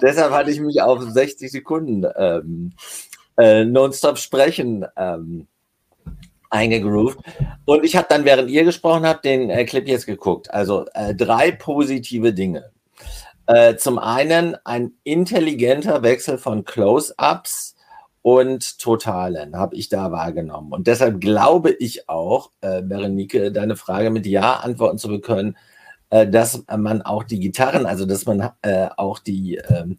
Deshalb 0.00 0.32
hatte 0.32 0.50
ich 0.50 0.60
mich 0.60 0.80
auf 0.80 1.02
60 1.02 1.50
Sekunden 1.50 2.06
ähm, 2.16 2.72
äh, 3.36 3.64
nonstop 3.64 4.18
sprechen 4.18 4.86
ähm, 4.96 5.48
eingegroovt. 6.50 7.18
Und 7.64 7.84
ich 7.84 7.96
habe 7.96 8.06
dann, 8.08 8.24
während 8.24 8.48
ihr 8.50 8.62
gesprochen 8.62 9.06
habt, 9.06 9.24
den 9.24 9.50
äh, 9.50 9.64
Clip 9.64 9.88
jetzt 9.88 10.06
geguckt. 10.06 10.52
Also 10.52 10.86
äh, 10.94 11.14
drei 11.14 11.50
positive 11.50 12.32
Dinge. 12.32 12.70
Äh, 13.46 13.76
zum 13.76 13.98
einen 13.98 14.56
ein 14.64 14.92
intelligenter 15.04 16.02
Wechsel 16.02 16.38
von 16.38 16.64
Close-ups 16.64 17.76
und 18.22 18.78
Totalen 18.78 19.56
habe 19.56 19.76
ich 19.76 19.88
da 19.88 20.10
wahrgenommen. 20.10 20.72
Und 20.72 20.88
deshalb 20.88 21.20
glaube 21.20 21.70
ich 21.70 22.08
auch, 22.08 22.50
äh, 22.60 22.82
Berenike, 22.82 23.52
deine 23.52 23.76
Frage 23.76 24.10
mit 24.10 24.26
Ja 24.26 24.54
antworten 24.54 24.98
zu 24.98 25.20
können, 25.20 25.56
äh, 26.10 26.28
dass 26.28 26.64
man 26.76 27.02
auch 27.02 27.22
die 27.22 27.38
Gitarren, 27.40 27.86
also 27.86 28.04
dass 28.04 28.26
man 28.26 28.50
äh, 28.62 28.88
auch 28.96 29.20
die, 29.20 29.56
ähm, 29.68 29.98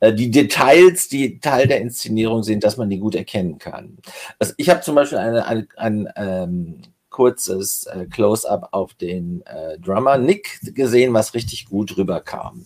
äh, 0.00 0.12
die 0.12 0.30
Details, 0.30 1.08
die 1.08 1.38
Teil 1.40 1.68
der 1.68 1.80
Inszenierung 1.80 2.42
sind, 2.42 2.64
dass 2.64 2.76
man 2.76 2.90
die 2.90 2.98
gut 2.98 3.14
erkennen 3.14 3.58
kann. 3.58 3.98
Also 4.38 4.52
ich 4.56 4.68
habe 4.68 4.80
zum 4.80 4.96
Beispiel 4.96 5.18
eine, 5.18 5.46
eine, 5.46 5.66
ein 5.76 6.08
ähm, 6.16 6.82
kurzes 7.10 7.86
äh, 7.86 8.06
Close-up 8.06 8.68
auf 8.72 8.94
den 8.94 9.42
äh, 9.46 9.78
Drummer 9.78 10.16
Nick 10.16 10.60
gesehen, 10.74 11.12
was 11.12 11.34
richtig 11.34 11.66
gut 11.66 11.96
rüberkam 11.96 12.64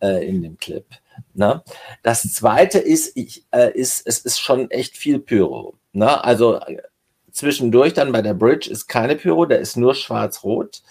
äh, 0.00 0.28
in 0.28 0.42
dem 0.42 0.58
Clip. 0.58 0.84
Ne? 1.32 1.62
Das 2.02 2.22
zweite 2.32 2.78
ist, 2.78 3.16
ich, 3.16 3.44
äh, 3.52 3.72
ist, 3.72 4.06
es 4.06 4.18
ist 4.18 4.40
schon 4.40 4.70
echt 4.70 4.96
viel 4.96 5.18
Pyro. 5.18 5.74
Ne? 5.92 6.22
Also 6.24 6.56
äh, 6.56 6.82
zwischendurch 7.30 7.94
dann 7.94 8.12
bei 8.12 8.22
der 8.22 8.34
Bridge 8.34 8.70
ist 8.70 8.86
keine 8.86 9.16
Pyro, 9.16 9.46
da 9.46 9.56
ist 9.56 9.76
nur 9.76 9.94
schwarz-rot. 9.94 10.82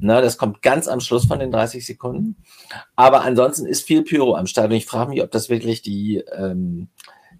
Ne? 0.00 0.20
Das 0.20 0.38
kommt 0.38 0.62
ganz 0.62 0.88
am 0.88 1.00
Schluss 1.00 1.26
von 1.26 1.38
den 1.38 1.50
30 1.50 1.84
Sekunden. 1.84 2.36
Aber 2.96 3.22
ansonsten 3.22 3.66
ist 3.66 3.86
viel 3.86 4.02
Pyro 4.02 4.34
am 4.34 4.46
Start. 4.46 4.70
Und 4.70 4.76
ich 4.76 4.86
frage 4.86 5.10
mich, 5.10 5.22
ob 5.22 5.30
das 5.30 5.48
wirklich 5.48 5.82
die, 5.82 6.18
ähm, 6.36 6.88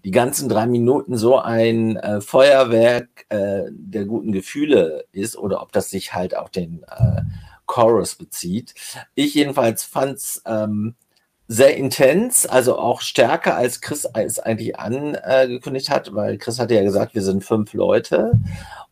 die 0.03 0.11
ganzen 0.11 0.49
drei 0.49 0.65
Minuten 0.65 1.17
so 1.17 1.37
ein 1.37 1.97
äh, 1.97 2.21
Feuerwerk 2.21 3.25
äh, 3.29 3.63
der 3.69 4.05
guten 4.05 4.31
Gefühle 4.31 5.05
ist 5.11 5.37
oder 5.37 5.61
ob 5.61 5.71
das 5.71 5.89
sich 5.89 6.13
halt 6.13 6.35
auf 6.35 6.49
den 6.49 6.83
äh, 6.83 7.21
Chorus 7.65 8.15
bezieht. 8.15 8.73
Ich 9.15 9.35
jedenfalls 9.35 9.83
fand 9.83 10.17
es 10.17 10.41
ähm, 10.45 10.95
sehr 11.47 11.75
intens, 11.77 12.45
also 12.45 12.77
auch 12.77 13.01
stärker 13.01 13.55
als 13.55 13.81
Chris 13.81 14.07
es 14.13 14.39
eigentlich 14.39 14.77
angekündigt 14.79 15.89
hat, 15.89 16.13
weil 16.13 16.37
Chris 16.37 16.59
hatte 16.59 16.75
ja 16.75 16.83
gesagt, 16.83 17.15
wir 17.15 17.23
sind 17.23 17.43
fünf 17.43 17.73
Leute. 17.73 18.33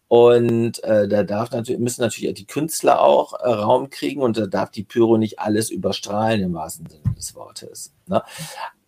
Und 0.08 0.82
äh, 0.84 1.08
da 1.08 1.24
darf 1.24 1.52
natürlich, 1.52 1.82
müssen 1.82 2.02
natürlich 2.02 2.34
die 2.34 2.48
Künstler 2.48 3.02
auch 3.02 3.34
äh, 3.34 3.50
Raum 3.50 3.90
kriegen 3.90 4.22
und 4.22 4.38
da 4.38 4.48
darf 4.48 4.72
die 4.72 4.84
Pyro 4.84 5.18
nicht 5.18 5.40
alles 5.40 5.70
überstrahlen 5.70 6.42
im 6.42 6.54
wahrsten 6.54 6.88
Sinne 6.88 7.14
des 7.16 7.36
Wortes. 7.36 7.94
Ne? 8.08 8.24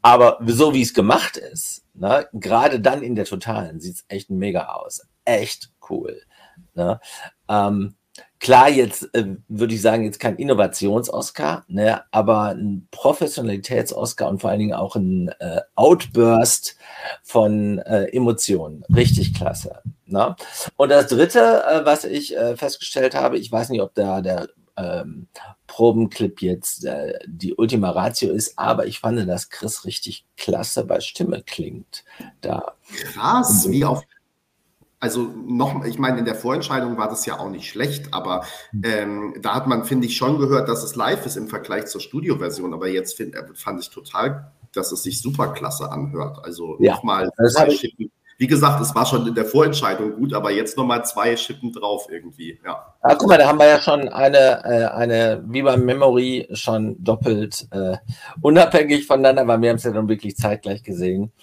Aber 0.02 0.40
so 0.46 0.74
wie 0.74 0.82
es 0.82 0.94
gemacht 0.94 1.38
ist, 1.38 1.84
ne, 1.94 2.28
gerade 2.34 2.80
dann 2.80 3.04
in 3.04 3.16
der 3.16 3.26
Totalen 3.26 3.80
sieht 3.80 3.96
es 3.96 4.06
echt 4.08 4.30
mega 4.30 4.68
aus. 4.68 5.02
Echt 5.26 5.72
cool. 5.90 6.22
Ne? 6.74 7.00
Ähm, 7.50 7.96
klar, 8.40 8.70
jetzt 8.70 9.14
äh, 9.14 9.36
würde 9.48 9.74
ich 9.74 9.82
sagen, 9.82 10.06
jetzt 10.06 10.20
kein 10.20 10.38
Innovations-Oscar, 10.38 11.66
ne, 11.68 12.04
aber 12.12 12.50
ein 12.50 12.88
Professionalitäts-Oscar 12.92 14.30
und 14.30 14.40
vor 14.40 14.50
allen 14.50 14.60
Dingen 14.60 14.74
auch 14.74 14.96
ein 14.96 15.30
äh, 15.40 15.62
Outburst 15.76 16.78
von 17.22 17.80
äh, 17.80 18.06
Emotionen. 18.06 18.84
Richtig 18.96 19.34
klasse. 19.34 19.82
Ne? 20.06 20.36
Und 20.78 20.90
das 20.90 21.08
Dritte, 21.08 21.64
äh, 21.66 21.86
was 21.86 22.06
ich 22.06 22.36
äh, 22.36 22.56
festgestellt 22.56 23.16
habe, 23.16 23.38
ich 23.38 23.52
weiß 23.52 23.70
nicht, 23.70 23.82
ob 23.82 23.94
da 23.94 24.22
der 24.22 24.48
ähm, 24.78 25.28
Probenclip 25.80 26.42
jetzt 26.42 26.84
äh, 26.84 27.14
die 27.26 27.56
Ultima 27.56 27.92
Ratio 27.92 28.34
ist, 28.34 28.60
aber 28.60 28.86
ich 28.86 29.00
fand, 29.00 29.26
dass 29.30 29.50
Chris 29.50 29.86
richtig 29.86 30.26
klasse 30.36 30.84
bei 30.84 31.00
Stimme 31.00 31.42
klingt. 31.42 32.04
Da. 32.42 32.74
Krass, 33.14 33.66
wie 33.70 33.86
auf. 33.86 34.04
Also 35.00 35.22
noch, 35.22 35.86
ich 35.86 35.98
meine, 35.98 36.20
in 36.20 36.26
der 36.26 36.36
Vorentscheidung 36.36 36.98
war 36.98 37.08
das 37.08 37.26
ja 37.26 37.40
auch 37.40 37.50
nicht 37.50 37.70
schlecht, 37.70 38.14
aber 38.14 38.46
hm. 38.72 38.82
ähm, 38.84 39.36
da 39.42 39.56
hat 39.56 39.68
man, 39.68 39.86
finde 39.86 40.08
ich, 40.08 40.18
schon 40.18 40.38
gehört, 40.38 40.68
dass 40.68 40.84
es 40.84 40.98
live 40.98 41.26
ist 41.26 41.38
im 41.38 41.48
Vergleich 41.48 41.86
zur 41.86 42.02
Studioversion. 42.02 42.74
Aber 42.74 42.90
jetzt 42.90 43.16
find, 43.16 43.34
fand 43.56 43.80
ich 43.80 43.90
total, 43.90 44.52
dass 44.74 44.92
es 44.92 45.04
sich 45.04 45.22
super 45.22 45.54
klasse 45.54 45.90
anhört. 45.90 46.44
Also 46.44 46.76
ja, 46.82 46.96
nochmal 46.96 47.30
zwei 47.38 47.70
Schippen 47.70 48.12
wie 48.40 48.48
gesagt, 48.48 48.82
es 48.82 48.96
war 48.96 49.06
schon 49.06 49.28
in 49.28 49.36
der 49.36 49.44
Vorentscheidung 49.44 50.16
gut, 50.16 50.34
aber 50.34 50.50
jetzt 50.50 50.78
nochmal 50.78 51.04
zwei 51.04 51.36
Schippen 51.36 51.74
drauf 51.74 52.08
irgendwie. 52.10 52.58
Ja. 52.64 52.96
Ah, 53.02 53.16
guck 53.16 53.28
mal, 53.28 53.38
da 53.38 53.46
haben 53.46 53.60
wir 53.60 53.68
ja 53.68 53.82
schon 53.82 54.08
eine, 54.08 54.64
äh, 54.64 54.86
eine 54.86 55.44
wie 55.46 55.62
beim 55.62 55.84
Memory, 55.84 56.48
schon 56.54 56.96
doppelt 57.04 57.68
äh, 57.72 57.98
unabhängig 58.42 59.06
voneinander, 59.06 59.46
weil 59.46 59.62
wir 59.62 59.70
haben 59.70 59.76
es 59.76 59.84
ja 59.84 59.92
dann 59.92 60.08
wirklich 60.08 60.38
zeitgleich 60.38 60.84
gesehen, 60.84 61.34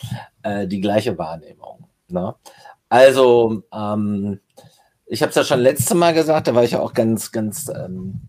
äh, 0.42 0.66
die 0.66 0.80
gleiche 0.80 1.18
Wahrnehmung. 1.18 1.86
Ne? 2.08 2.34
Also, 2.88 3.62
ähm, 3.74 4.40
ich 5.04 5.20
habe 5.20 5.28
es 5.28 5.36
ja 5.36 5.44
schon 5.44 5.60
letztes 5.60 5.94
Mal 5.94 6.14
gesagt, 6.14 6.48
da 6.48 6.54
war 6.54 6.64
ich 6.64 6.70
ja 6.70 6.80
auch 6.80 6.94
ganz, 6.94 7.30
ganz, 7.30 7.68
ähm, 7.68 8.22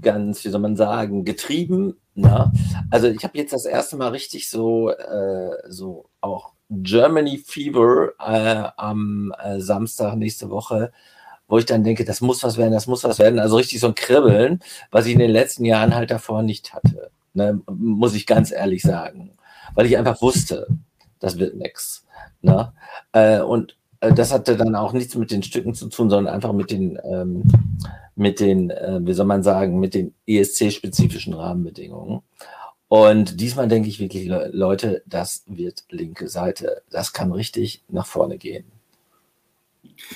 ganz, 0.00 0.42
wie 0.46 0.48
soll 0.48 0.62
man 0.62 0.76
sagen, 0.76 1.26
getrieben. 1.26 2.00
Ne? 2.14 2.50
Also 2.90 3.08
ich 3.08 3.22
habe 3.22 3.36
jetzt 3.36 3.52
das 3.52 3.66
erste 3.66 3.98
Mal 3.98 4.08
richtig 4.08 4.48
so, 4.48 4.88
äh, 4.88 5.50
so 5.68 6.08
auch 6.22 6.54
Germany 6.82 7.38
Fever 7.38 8.12
äh, 8.18 8.70
am 8.76 9.34
äh, 9.42 9.60
Samstag 9.60 10.16
nächste 10.16 10.50
Woche, 10.50 10.92
wo 11.48 11.58
ich 11.58 11.66
dann 11.66 11.84
denke, 11.84 12.04
das 12.04 12.20
muss 12.20 12.42
was 12.42 12.56
werden, 12.56 12.72
das 12.72 12.86
muss 12.86 13.04
was 13.04 13.18
werden. 13.18 13.38
Also 13.38 13.56
richtig 13.56 13.80
so 13.80 13.88
ein 13.88 13.94
Kribbeln, 13.94 14.60
was 14.90 15.06
ich 15.06 15.12
in 15.12 15.18
den 15.18 15.30
letzten 15.30 15.64
Jahren 15.64 15.94
halt 15.94 16.10
davor 16.10 16.42
nicht 16.42 16.72
hatte. 16.72 17.10
Ne? 17.34 17.60
Muss 17.70 18.14
ich 18.14 18.26
ganz 18.26 18.52
ehrlich 18.52 18.82
sagen. 18.82 19.32
Weil 19.74 19.86
ich 19.86 19.98
einfach 19.98 20.20
wusste, 20.22 20.66
das 21.20 21.38
wird 21.38 21.56
nix. 21.56 22.06
Ne? 22.40 22.72
Äh, 23.12 23.40
und 23.40 23.76
äh, 24.00 24.12
das 24.12 24.32
hatte 24.32 24.56
dann 24.56 24.74
auch 24.74 24.92
nichts 24.92 25.14
mit 25.14 25.30
den 25.30 25.42
Stücken 25.42 25.74
zu 25.74 25.88
tun, 25.88 26.10
sondern 26.10 26.34
einfach 26.34 26.52
mit 26.52 26.70
den, 26.70 26.98
ähm, 27.04 27.44
mit 28.16 28.40
den, 28.40 28.70
äh, 28.70 29.00
wie 29.02 29.12
soll 29.12 29.26
man 29.26 29.42
sagen, 29.42 29.78
mit 29.78 29.94
den 29.94 30.14
ESC-spezifischen 30.26 31.34
Rahmenbedingungen. 31.34 32.22
Und 32.92 33.40
diesmal 33.40 33.68
denke 33.68 33.88
ich 33.88 34.00
wirklich, 34.00 34.28
Leute, 34.28 35.02
das 35.06 35.44
wird 35.46 35.84
linke 35.88 36.28
Seite. 36.28 36.82
Das 36.90 37.14
kann 37.14 37.32
richtig 37.32 37.82
nach 37.88 38.04
vorne 38.04 38.36
gehen. 38.36 38.70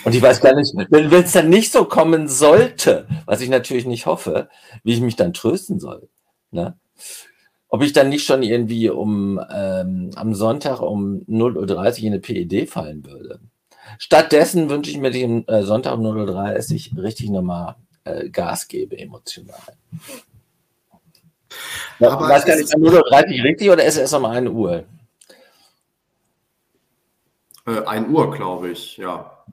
Und 0.04 0.14
ich 0.14 0.20
weiß 0.20 0.42
gar 0.42 0.54
nicht, 0.54 0.74
wenn 0.90 1.10
es 1.10 1.32
dann 1.32 1.48
nicht 1.48 1.72
so 1.72 1.86
kommen 1.86 2.28
sollte, 2.28 3.08
was 3.24 3.40
ich 3.40 3.48
natürlich 3.48 3.86
nicht 3.86 4.04
hoffe, 4.04 4.50
wie 4.84 4.92
ich 4.92 5.00
mich 5.00 5.16
dann 5.16 5.32
trösten 5.32 5.80
soll. 5.80 6.10
Ne? 6.50 6.76
Ob 7.70 7.82
ich 7.82 7.94
dann 7.94 8.10
nicht 8.10 8.26
schon 8.26 8.42
irgendwie 8.42 8.90
um 8.90 9.40
ähm, 9.50 10.10
am 10.14 10.34
Sonntag 10.34 10.82
um 10.82 11.22
0.30 11.30 11.54
Uhr 11.54 11.98
in 11.98 12.12
eine 12.12 12.20
PED 12.20 12.68
fallen 12.68 13.06
würde. 13.06 13.40
Stattdessen 13.96 14.68
wünsche 14.68 14.90
ich 14.90 14.98
mir 14.98 15.10
den 15.10 15.48
äh, 15.48 15.62
Sonntag 15.62 15.94
um 15.94 16.04
0.30 16.04 16.94
Uhr 16.94 17.04
richtig 17.04 17.30
nochmal 17.30 17.76
äh, 18.04 18.28
Gas 18.28 18.68
gebe, 18.68 18.98
emotional. 18.98 19.56
Ja, 21.98 22.10
aber 22.10 22.28
weiß 22.28 22.44
gar 22.44 22.56
nicht, 22.56 22.72
0.30 22.72 23.38
Uhr 23.38 23.44
richtig 23.44 23.70
oder 23.70 23.84
ist 23.84 23.94
es 23.94 24.00
erst 24.00 24.14
um 24.14 24.24
1 24.24 24.48
Uhr? 24.50 24.84
Äh, 27.66 27.80
1 27.84 28.08
Uhr, 28.08 28.30
glaube 28.30 28.70
ich, 28.70 28.96
ja. 28.96 29.44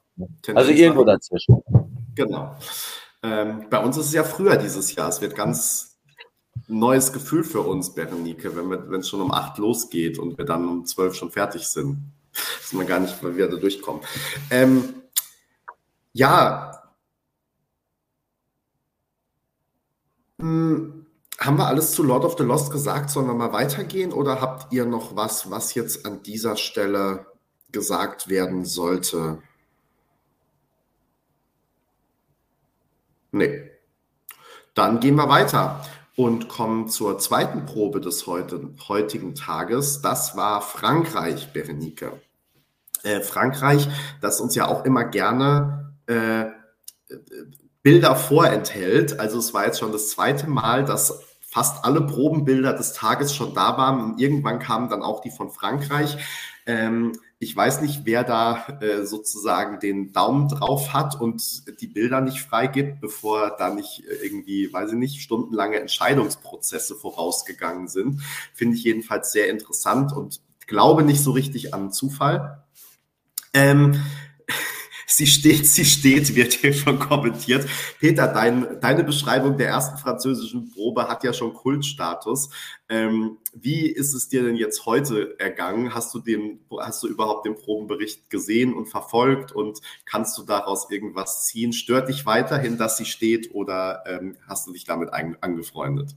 Tendenz 0.41 0.67
also 0.67 0.71
irgendwo 0.71 1.03
dazwischen. 1.03 1.63
Genau. 2.15 2.55
Ähm, 3.23 3.65
bei 3.69 3.79
uns 3.79 3.97
ist 3.97 4.07
es 4.07 4.13
ja 4.13 4.23
früher 4.23 4.57
dieses 4.57 4.93
Jahr. 4.93 5.09
Es 5.09 5.21
wird 5.21 5.35
ganz 5.35 5.97
neues 6.67 7.11
Gefühl 7.11 7.43
für 7.43 7.61
uns, 7.61 7.93
Berenike, 7.93 8.55
wenn 8.55 8.99
es 8.99 9.09
schon 9.09 9.21
um 9.21 9.31
8 9.31 9.57
losgeht 9.57 10.19
und 10.19 10.37
wir 10.37 10.45
dann 10.45 10.67
um 10.67 10.85
12 10.85 11.15
schon 11.15 11.31
fertig 11.31 11.67
sind. 11.67 12.11
Dass 12.33 12.73
man 12.73 12.85
gar 12.85 12.99
nicht 12.99 13.21
mal 13.23 13.35
wieder 13.35 13.47
da 13.47 13.57
durchkommt. 13.57 14.05
Ähm, 14.51 14.95
ja. 16.13 16.71
Hm 20.39 21.02
haben 21.39 21.57
wir 21.57 21.67
alles 21.67 21.91
zu 21.91 22.03
Lord 22.03 22.25
of 22.25 22.37
the 22.37 22.43
Lost 22.43 22.71
gesagt? 22.71 23.09
Sollen 23.09 23.27
wir 23.27 23.33
mal 23.33 23.53
weitergehen 23.53 24.13
oder 24.13 24.39
habt 24.41 24.71
ihr 24.71 24.85
noch 24.85 25.15
was, 25.15 25.49
was 25.49 25.73
jetzt 25.73 26.05
an 26.05 26.23
dieser 26.23 26.55
Stelle 26.55 27.25
gesagt 27.71 28.29
werden 28.29 28.65
sollte? 28.65 29.39
Nee. 33.31 33.71
Dann 34.75 34.99
gehen 34.99 35.15
wir 35.15 35.29
weiter 35.29 35.83
und 36.15 36.47
kommen 36.47 36.87
zur 36.87 37.17
zweiten 37.19 37.65
Probe 37.65 37.99
des 37.99 38.27
heute, 38.27 38.73
heutigen 38.87 39.35
Tages. 39.35 40.01
Das 40.01 40.37
war 40.37 40.61
Frankreich, 40.61 41.51
Berenike. 41.51 42.21
Äh, 43.03 43.21
Frankreich, 43.21 43.87
das 44.21 44.39
uns 44.39 44.55
ja 44.55 44.67
auch 44.67 44.85
immer 44.85 45.03
gerne 45.03 45.95
äh, 46.05 46.45
Bilder 47.83 48.15
vorenthält. 48.15 49.19
Also 49.19 49.37
es 49.37 49.53
war 49.53 49.65
jetzt 49.65 49.79
schon 49.79 49.91
das 49.91 50.09
zweite 50.09 50.49
Mal, 50.49 50.85
dass 50.85 51.21
fast 51.41 51.85
alle 51.85 52.01
Probenbilder 52.01 52.73
des 52.73 52.93
Tages 52.93 53.35
schon 53.35 53.53
da 53.53 53.77
waren. 53.77 54.17
Irgendwann 54.17 54.57
kamen 54.57 54.89
dann 54.89 55.03
auch 55.03 55.21
die 55.21 55.29
von 55.29 55.51
Frankreich. 55.51 56.17
Ähm, 56.65 57.11
ich 57.39 57.55
weiß 57.55 57.81
nicht, 57.81 58.05
wer 58.05 58.23
da 58.23 58.79
äh, 58.79 59.03
sozusagen 59.05 59.79
den 59.79 60.13
Daumen 60.13 60.47
drauf 60.47 60.93
hat 60.93 61.19
und 61.19 61.81
die 61.81 61.87
Bilder 61.87 62.21
nicht 62.21 62.39
freigibt, 62.39 63.01
bevor 63.01 63.55
da 63.57 63.69
nicht 63.69 64.03
äh, 64.07 64.25
irgendwie, 64.25 64.71
weiß 64.71 64.93
ich 64.93 64.97
nicht, 64.97 65.21
stundenlange 65.21 65.79
Entscheidungsprozesse 65.79 66.95
vorausgegangen 66.95 67.89
sind. 67.89 68.21
Finde 68.53 68.77
ich 68.77 68.83
jedenfalls 68.83 69.33
sehr 69.33 69.49
interessant 69.49 70.13
und 70.13 70.41
glaube 70.65 71.03
nicht 71.03 71.21
so 71.21 71.31
richtig 71.31 71.73
an 71.73 71.91
Zufall. 71.91 72.63
Ähm, 73.53 74.01
Sie 75.05 75.27
steht, 75.27 75.67
sie 75.67 75.85
steht, 75.85 76.35
wird 76.35 76.53
hier 76.53 76.73
schon 76.73 76.99
kommentiert. 76.99 77.67
Peter, 77.99 78.27
dein, 78.27 78.79
deine 78.79 79.03
Beschreibung 79.03 79.57
der 79.57 79.69
ersten 79.69 79.97
französischen 79.97 80.71
Probe 80.71 81.07
hat 81.07 81.23
ja 81.23 81.33
schon 81.33 81.53
Kultstatus. 81.53 82.49
Ähm, 82.89 83.37
wie 83.53 83.87
ist 83.87 84.13
es 84.13 84.29
dir 84.29 84.43
denn 84.43 84.55
jetzt 84.55 84.85
heute 84.85 85.39
ergangen? 85.39 85.93
Hast 85.93 86.13
du 86.13 86.19
den, 86.19 86.59
hast 86.79 87.03
du 87.03 87.07
überhaupt 87.07 87.45
den 87.45 87.55
Probenbericht 87.55 88.29
gesehen 88.29 88.73
und 88.73 88.87
verfolgt 88.87 89.51
und 89.51 89.79
kannst 90.05 90.37
du 90.37 90.43
daraus 90.43 90.89
irgendwas 90.89 91.45
ziehen? 91.45 91.73
Stört 91.73 92.09
dich 92.09 92.25
weiterhin, 92.25 92.77
dass 92.77 92.97
sie 92.97 93.05
steht 93.05 93.53
oder 93.53 94.03
ähm, 94.07 94.37
hast 94.47 94.67
du 94.67 94.73
dich 94.73 94.85
damit 94.85 95.13
ein, 95.13 95.37
angefreundet? 95.41 96.15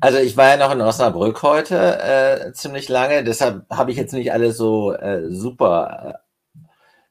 Also 0.00 0.18
ich 0.18 0.36
war 0.36 0.48
ja 0.48 0.56
noch 0.56 0.72
in 0.72 0.80
Osnabrück 0.80 1.42
heute 1.42 1.98
äh, 2.02 2.52
ziemlich 2.52 2.88
lange, 2.88 3.24
deshalb 3.24 3.68
habe 3.70 3.90
ich 3.90 3.96
jetzt 3.96 4.12
nicht 4.12 4.32
alles 4.32 4.56
so 4.56 4.92
äh, 4.92 5.30
super 5.30 6.14
äh, 6.20 6.23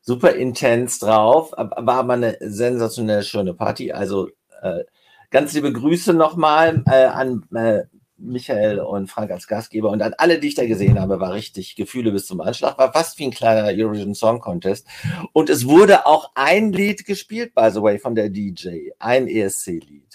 super 0.04 0.36
intens 0.36 1.00
drauf, 1.00 1.52
war 1.54 1.96
aber 1.96 2.14
eine 2.14 2.38
sensationell 2.42 3.24
schöne 3.24 3.54
Party. 3.54 3.92
Also 3.92 4.30
äh, 4.62 4.84
ganz 5.32 5.54
liebe 5.54 5.74
Grüße 5.74 6.14
nochmal 6.14 6.84
äh, 6.86 7.06
an 7.06 7.44
äh, 7.56 7.84
Michael 8.18 8.80
und 8.80 9.08
Frank 9.08 9.32
als 9.32 9.48
Gastgeber 9.48 9.90
und 9.90 10.02
an 10.02 10.14
alle, 10.18 10.40
die 10.40 10.50
ich 10.50 10.56
da 10.56 10.66
gesehen 10.66 11.00
habe, 11.00 11.20
war 11.20 11.34
richtig 11.34 11.76
Gefühle 11.76 12.12
bis 12.12 12.28
zum 12.28 12.42
Anschlag, 12.42 12.78
war 12.78 12.94
fast 12.94 13.18
wie 13.20 13.26
ein 13.26 13.32
kleiner 13.32 13.68
Eurovision 13.68 14.16
Song 14.16 14.40
Contest. 14.40 14.88
Und 15.34 15.50
es 15.50 15.68
wurde 15.68 16.06
auch 16.06 16.32
ein 16.36 16.72
Lied 16.72 17.06
gespielt, 17.06 17.56
by 17.56 17.70
the 17.72 17.82
way, 17.82 18.00
von 18.00 18.16
der 18.16 18.30
DJ, 18.30 18.92
ein 19.00 19.28
ESC-Lied. 19.28 20.13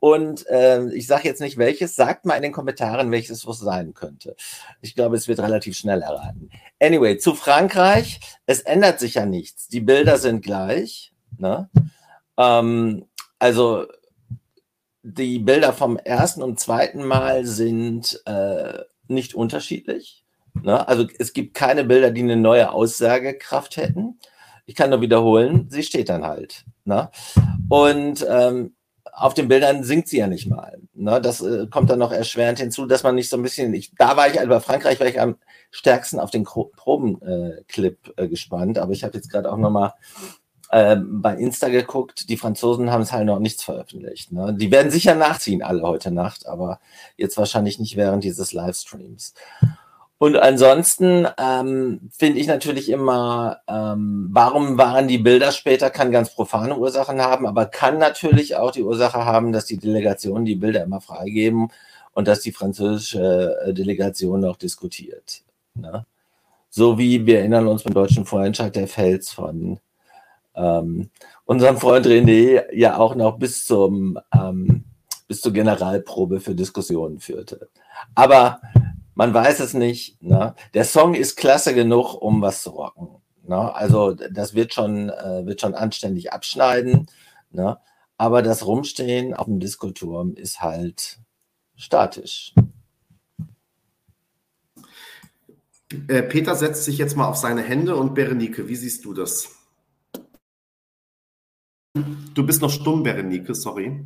Und 0.00 0.46
äh, 0.48 0.88
ich 0.90 1.06
sage 1.06 1.26
jetzt 1.26 1.40
nicht 1.40 1.58
welches, 1.58 1.96
sagt 1.96 2.24
mal 2.24 2.36
in 2.36 2.42
den 2.42 2.52
Kommentaren, 2.52 3.10
welches 3.10 3.44
es 3.44 3.58
sein 3.58 3.94
könnte. 3.94 4.36
Ich 4.80 4.94
glaube, 4.94 5.16
es 5.16 5.26
wird 5.26 5.40
relativ 5.40 5.76
schnell 5.76 6.02
erraten. 6.02 6.50
Anyway, 6.80 7.18
zu 7.18 7.34
Frankreich. 7.34 8.20
Es 8.46 8.60
ändert 8.60 9.00
sich 9.00 9.14
ja 9.14 9.26
nichts. 9.26 9.68
Die 9.68 9.80
Bilder 9.80 10.18
sind 10.18 10.42
gleich. 10.44 11.12
Ne? 11.36 11.68
Ähm, 12.36 13.06
also 13.38 13.86
die 15.02 15.38
Bilder 15.38 15.72
vom 15.72 15.96
ersten 15.96 16.42
und 16.42 16.60
zweiten 16.60 17.04
Mal 17.04 17.44
sind 17.44 18.22
äh, 18.26 18.80
nicht 19.08 19.34
unterschiedlich. 19.34 20.24
Ne? 20.62 20.86
Also 20.86 21.06
es 21.18 21.32
gibt 21.32 21.54
keine 21.54 21.84
Bilder, 21.84 22.10
die 22.10 22.22
eine 22.22 22.36
neue 22.36 22.70
Aussagekraft 22.70 23.76
hätten. 23.76 24.18
Ich 24.66 24.74
kann 24.74 24.90
nur 24.90 25.00
wiederholen, 25.00 25.68
sie 25.70 25.82
steht 25.82 26.08
dann 26.08 26.24
halt. 26.24 26.64
Ne? 26.84 27.10
Und 27.68 28.26
ähm, 28.28 28.74
auf 29.18 29.34
den 29.34 29.48
Bildern 29.48 29.82
singt 29.82 30.08
sie 30.08 30.18
ja 30.18 30.26
nicht 30.26 30.48
mal. 30.48 30.80
Ne? 30.94 31.20
Das 31.20 31.40
äh, 31.40 31.66
kommt 31.66 31.90
dann 31.90 31.98
noch 31.98 32.12
erschwerend 32.12 32.58
hinzu, 32.58 32.86
dass 32.86 33.02
man 33.02 33.14
nicht 33.14 33.28
so 33.28 33.36
ein 33.36 33.42
bisschen, 33.42 33.74
ich, 33.74 33.92
da 33.96 34.16
war 34.16 34.28
ich, 34.28 34.38
also 34.38 34.48
bei 34.48 34.60
Frankreich 34.60 35.00
war 35.00 35.06
ich 35.06 35.20
am 35.20 35.36
stärksten 35.70 36.20
auf 36.20 36.30
den 36.30 36.44
Probenclip 36.44 38.14
äh, 38.16 38.24
äh, 38.24 38.28
gespannt, 38.28 38.78
aber 38.78 38.92
ich 38.92 39.04
habe 39.04 39.16
jetzt 39.16 39.30
gerade 39.30 39.50
auch 39.50 39.56
nochmal 39.56 39.92
äh, 40.70 40.96
bei 40.96 41.34
Insta 41.34 41.68
geguckt, 41.68 42.28
die 42.28 42.36
Franzosen 42.36 42.90
haben 42.90 43.02
es 43.02 43.12
halt 43.12 43.26
noch 43.26 43.40
nichts 43.40 43.64
veröffentlicht. 43.64 44.32
Ne? 44.32 44.54
Die 44.54 44.70
werden 44.70 44.90
sicher 44.90 45.14
nachziehen 45.14 45.62
alle 45.62 45.82
heute 45.82 46.10
Nacht, 46.10 46.46
aber 46.46 46.78
jetzt 47.16 47.36
wahrscheinlich 47.36 47.78
nicht 47.78 47.96
während 47.96 48.22
dieses 48.22 48.52
Livestreams. 48.52 49.34
Und 50.20 50.36
ansonsten 50.36 51.28
ähm, 51.38 52.10
finde 52.10 52.40
ich 52.40 52.48
natürlich 52.48 52.90
immer, 52.90 53.58
ähm, 53.68 54.28
warum 54.32 54.76
waren 54.76 55.06
die 55.06 55.18
Bilder 55.18 55.52
später, 55.52 55.90
kann 55.90 56.10
ganz 56.10 56.34
profane 56.34 56.76
Ursachen 56.76 57.20
haben, 57.20 57.46
aber 57.46 57.66
kann 57.66 57.98
natürlich 57.98 58.56
auch 58.56 58.72
die 58.72 58.82
Ursache 58.82 59.24
haben, 59.24 59.52
dass 59.52 59.66
die 59.66 59.78
Delegationen 59.78 60.44
die 60.44 60.56
Bilder 60.56 60.82
immer 60.82 61.00
freigeben 61.00 61.70
und 62.14 62.26
dass 62.26 62.40
die 62.40 62.50
französische 62.50 63.56
äh, 63.64 63.72
Delegation 63.72 64.40
noch 64.40 64.56
diskutiert. 64.56 65.42
Ne? 65.74 66.04
So 66.68 66.98
wie 66.98 67.24
wir 67.24 67.38
erinnern 67.38 67.68
uns 67.68 67.84
beim 67.84 67.94
deutschen 67.94 68.26
Vorentscheid 68.26 68.74
der 68.74 68.88
Fels 68.88 69.30
von 69.30 69.78
ähm, 70.56 71.10
unserem 71.44 71.76
Freund 71.76 72.06
René 72.06 72.64
ja 72.74 72.96
auch 72.96 73.14
noch 73.14 73.38
bis 73.38 73.64
zum 73.64 74.18
ähm, 74.34 74.84
bis 75.28 75.42
zur 75.42 75.52
Generalprobe 75.52 76.40
für 76.40 76.54
Diskussionen 76.54 77.20
führte. 77.20 77.68
Aber 78.14 78.60
man 79.18 79.34
weiß 79.34 79.58
es 79.58 79.74
nicht. 79.74 80.22
Ne? 80.22 80.54
Der 80.74 80.84
Song 80.84 81.14
ist 81.14 81.34
klasse 81.34 81.74
genug, 81.74 82.14
um 82.14 82.40
was 82.40 82.62
zu 82.62 82.70
rocken. 82.70 83.08
Ne? 83.42 83.74
Also 83.74 84.14
das 84.14 84.54
wird 84.54 84.72
schon, 84.72 85.10
äh, 85.10 85.44
wird 85.44 85.60
schon 85.60 85.74
anständig 85.74 86.32
abschneiden. 86.32 87.10
Ne? 87.50 87.78
Aber 88.16 88.42
das 88.42 88.64
Rumstehen 88.64 89.34
auf 89.34 89.46
dem 89.46 89.58
Diskoturm 89.58 90.34
ist 90.34 90.60
halt 90.60 91.18
statisch. 91.74 92.54
Äh, 96.06 96.22
Peter 96.22 96.54
setzt 96.54 96.84
sich 96.84 96.98
jetzt 96.98 97.16
mal 97.16 97.26
auf 97.26 97.36
seine 97.36 97.62
Hände 97.62 97.96
und 97.96 98.14
Berenike, 98.14 98.68
wie 98.68 98.76
siehst 98.76 99.04
du 99.04 99.14
das? 99.14 99.50
Du 102.34 102.46
bist 102.46 102.62
noch 102.62 102.70
stumm, 102.70 103.02
Berenike, 103.02 103.56
sorry. 103.56 104.00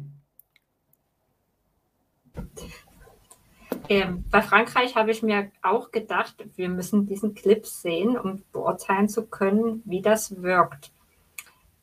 Ähm, 3.92 4.24
bei 4.30 4.40
Frankreich 4.40 4.96
habe 4.96 5.10
ich 5.10 5.22
mir 5.22 5.50
auch 5.60 5.90
gedacht, 5.90 6.36
wir 6.56 6.70
müssen 6.70 7.04
diesen 7.04 7.34
Clip 7.34 7.66
sehen, 7.66 8.18
um 8.18 8.42
beurteilen 8.50 9.10
zu 9.10 9.26
können, 9.26 9.82
wie 9.84 10.00
das 10.00 10.40
wirkt. 10.42 10.92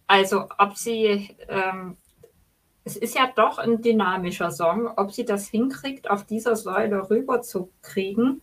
Also 0.08 0.45
ob 0.58 0.76
sie, 0.76 1.38
ähm, 1.48 1.98
es 2.84 2.98
ist 2.98 3.13
ja 3.13 3.32
doch 3.36 3.60
ein 3.60 3.84
dynamischer 3.84 4.50
Song, 4.50 4.88
ob 4.98 5.12
sie 5.12 5.24
das 5.24 5.50
hinkriegt, 5.50 6.10
auf 6.10 6.26
dieser 6.26 6.56
Säule 6.56 7.12
rüber 7.12 7.43
zu 7.43 7.69
kriegen. 7.84 8.41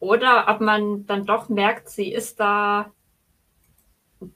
Oder 0.00 0.46
ob 0.48 0.62
man 0.62 1.04
dann 1.04 1.26
doch 1.26 1.50
merkt, 1.50 1.90
sie 1.90 2.10
ist 2.10 2.40
da 2.40 2.92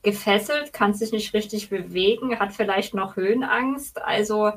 gefesselt, 0.02 0.74
kann 0.74 0.92
sich 0.92 1.12
nicht 1.12 1.32
richtig 1.32 1.70
bewegen, 1.70 2.38
hat 2.38 2.52
vielleicht 2.52 2.92
noch 2.92 3.16
Höhenangst. 3.16 4.02
Also 4.02 4.52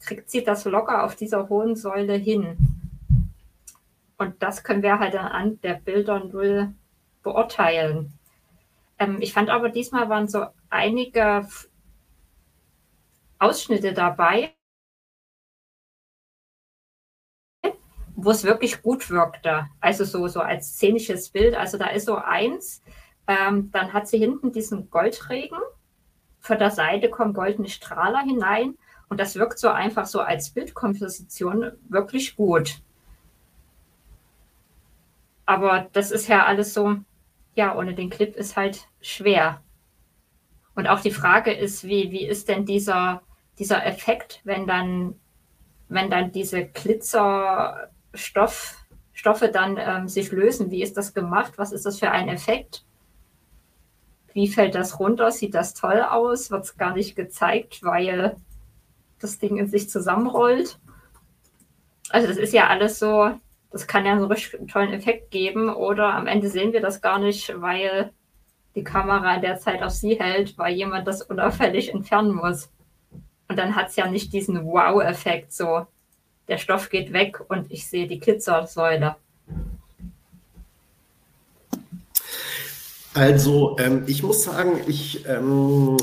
kriegt 0.00 0.30
sie 0.30 0.42
das 0.42 0.64
locker 0.64 1.04
auf 1.04 1.14
dieser 1.14 1.48
hohen 1.48 1.76
Säule 1.76 2.14
hin. 2.14 2.56
Und 4.18 4.42
das 4.42 4.64
können 4.64 4.82
wir 4.82 4.98
halt 4.98 5.14
an 5.14 5.60
der 5.62 5.74
Bilder 5.74 6.24
null 6.24 6.74
beurteilen. 7.22 8.12
Ähm, 8.98 9.18
ich 9.20 9.32
fand 9.32 9.50
aber 9.50 9.70
diesmal 9.70 10.08
waren 10.08 10.28
so 10.28 10.46
einige 10.68 11.48
Ausschnitte 13.38 13.94
dabei, 13.94 14.54
wo 18.14 18.30
es 18.30 18.44
wirklich 18.44 18.82
gut 18.82 19.08
wirkte. 19.08 19.66
Also 19.80 20.04
so, 20.04 20.28
so 20.28 20.40
als 20.40 20.74
szenisches 20.74 21.30
Bild. 21.30 21.54
Also 21.54 21.78
da 21.78 21.86
ist 21.86 22.04
so 22.04 22.16
eins, 22.16 22.82
ähm, 23.26 23.70
dann 23.72 23.92
hat 23.94 24.08
sie 24.08 24.18
hinten 24.18 24.52
diesen 24.52 24.90
Goldregen. 24.90 25.58
Von 26.40 26.58
der 26.58 26.70
Seite 26.70 27.08
kommen 27.08 27.32
goldene 27.32 27.68
Strahler 27.68 28.20
hinein 28.20 28.76
und 29.10 29.20
das 29.20 29.34
wirkt 29.34 29.58
so 29.58 29.68
einfach 29.68 30.06
so 30.06 30.20
als 30.20 30.50
Bildkomposition 30.50 31.72
wirklich 31.88 32.36
gut. 32.36 32.80
Aber 35.44 35.88
das 35.92 36.12
ist 36.12 36.28
ja 36.28 36.46
alles 36.46 36.72
so, 36.72 36.96
ja, 37.56 37.76
ohne 37.76 37.94
den 37.94 38.08
Clip 38.08 38.36
ist 38.36 38.56
halt 38.56 38.86
schwer. 39.00 39.62
Und 40.76 40.86
auch 40.86 41.00
die 41.00 41.10
Frage 41.10 41.52
ist, 41.52 41.82
wie, 41.82 42.12
wie 42.12 42.24
ist 42.24 42.48
denn 42.48 42.64
dieser, 42.64 43.22
dieser 43.58 43.84
Effekt, 43.84 44.40
wenn 44.44 44.68
dann, 44.68 45.16
wenn 45.88 46.08
dann 46.08 46.30
diese 46.30 46.66
Glitzerstoffe 46.66 48.76
dann 49.52 49.76
ähm, 49.76 50.06
sich 50.06 50.30
lösen? 50.30 50.70
Wie 50.70 50.84
ist 50.84 50.96
das 50.96 51.14
gemacht? 51.14 51.54
Was 51.56 51.72
ist 51.72 51.84
das 51.84 51.98
für 51.98 52.12
ein 52.12 52.28
Effekt? 52.28 52.84
Wie 54.32 54.46
fällt 54.46 54.76
das 54.76 55.00
runter? 55.00 55.32
Sieht 55.32 55.54
das 55.54 55.74
toll 55.74 56.00
aus? 56.00 56.52
Wird 56.52 56.62
es 56.62 56.76
gar 56.76 56.94
nicht 56.94 57.16
gezeigt, 57.16 57.82
weil 57.82 58.36
das 59.20 59.38
Ding 59.38 59.56
in 59.56 59.68
sich 59.68 59.88
zusammenrollt. 59.88 60.78
Also 62.10 62.26
das 62.26 62.36
ist 62.36 62.52
ja 62.52 62.66
alles 62.66 62.98
so, 62.98 63.30
das 63.70 63.86
kann 63.86 64.04
ja 64.04 64.12
einen 64.12 64.24
richtig 64.24 64.68
tollen 64.70 64.92
Effekt 64.92 65.30
geben 65.30 65.68
oder 65.68 66.12
am 66.14 66.26
Ende 66.26 66.48
sehen 66.48 66.72
wir 66.72 66.80
das 66.80 67.00
gar 67.00 67.18
nicht, 67.18 67.52
weil 67.60 68.10
die 68.74 68.84
Kamera 68.84 69.36
in 69.36 69.42
der 69.42 69.58
Zeit 69.58 69.82
auf 69.82 69.92
sie 69.92 70.18
hält, 70.18 70.56
weil 70.58 70.74
jemand 70.74 71.06
das 71.06 71.22
unauffällig 71.22 71.92
entfernen 71.94 72.34
muss. 72.34 72.70
Und 73.48 73.58
dann 73.58 73.74
hat 73.74 73.88
es 73.88 73.96
ja 73.96 74.08
nicht 74.08 74.32
diesen 74.32 74.64
Wow-Effekt, 74.64 75.52
so 75.52 75.86
der 76.48 76.58
Stoff 76.58 76.90
geht 76.90 77.12
weg 77.12 77.40
und 77.48 77.70
ich 77.70 77.86
sehe 77.86 78.06
die 78.06 78.18
Glitzersäule. 78.18 79.16
Also 83.14 83.76
ähm, 83.78 84.04
ich 84.06 84.22
muss 84.22 84.44
sagen, 84.44 84.80
ich 84.86 85.26
ähm, 85.26 85.96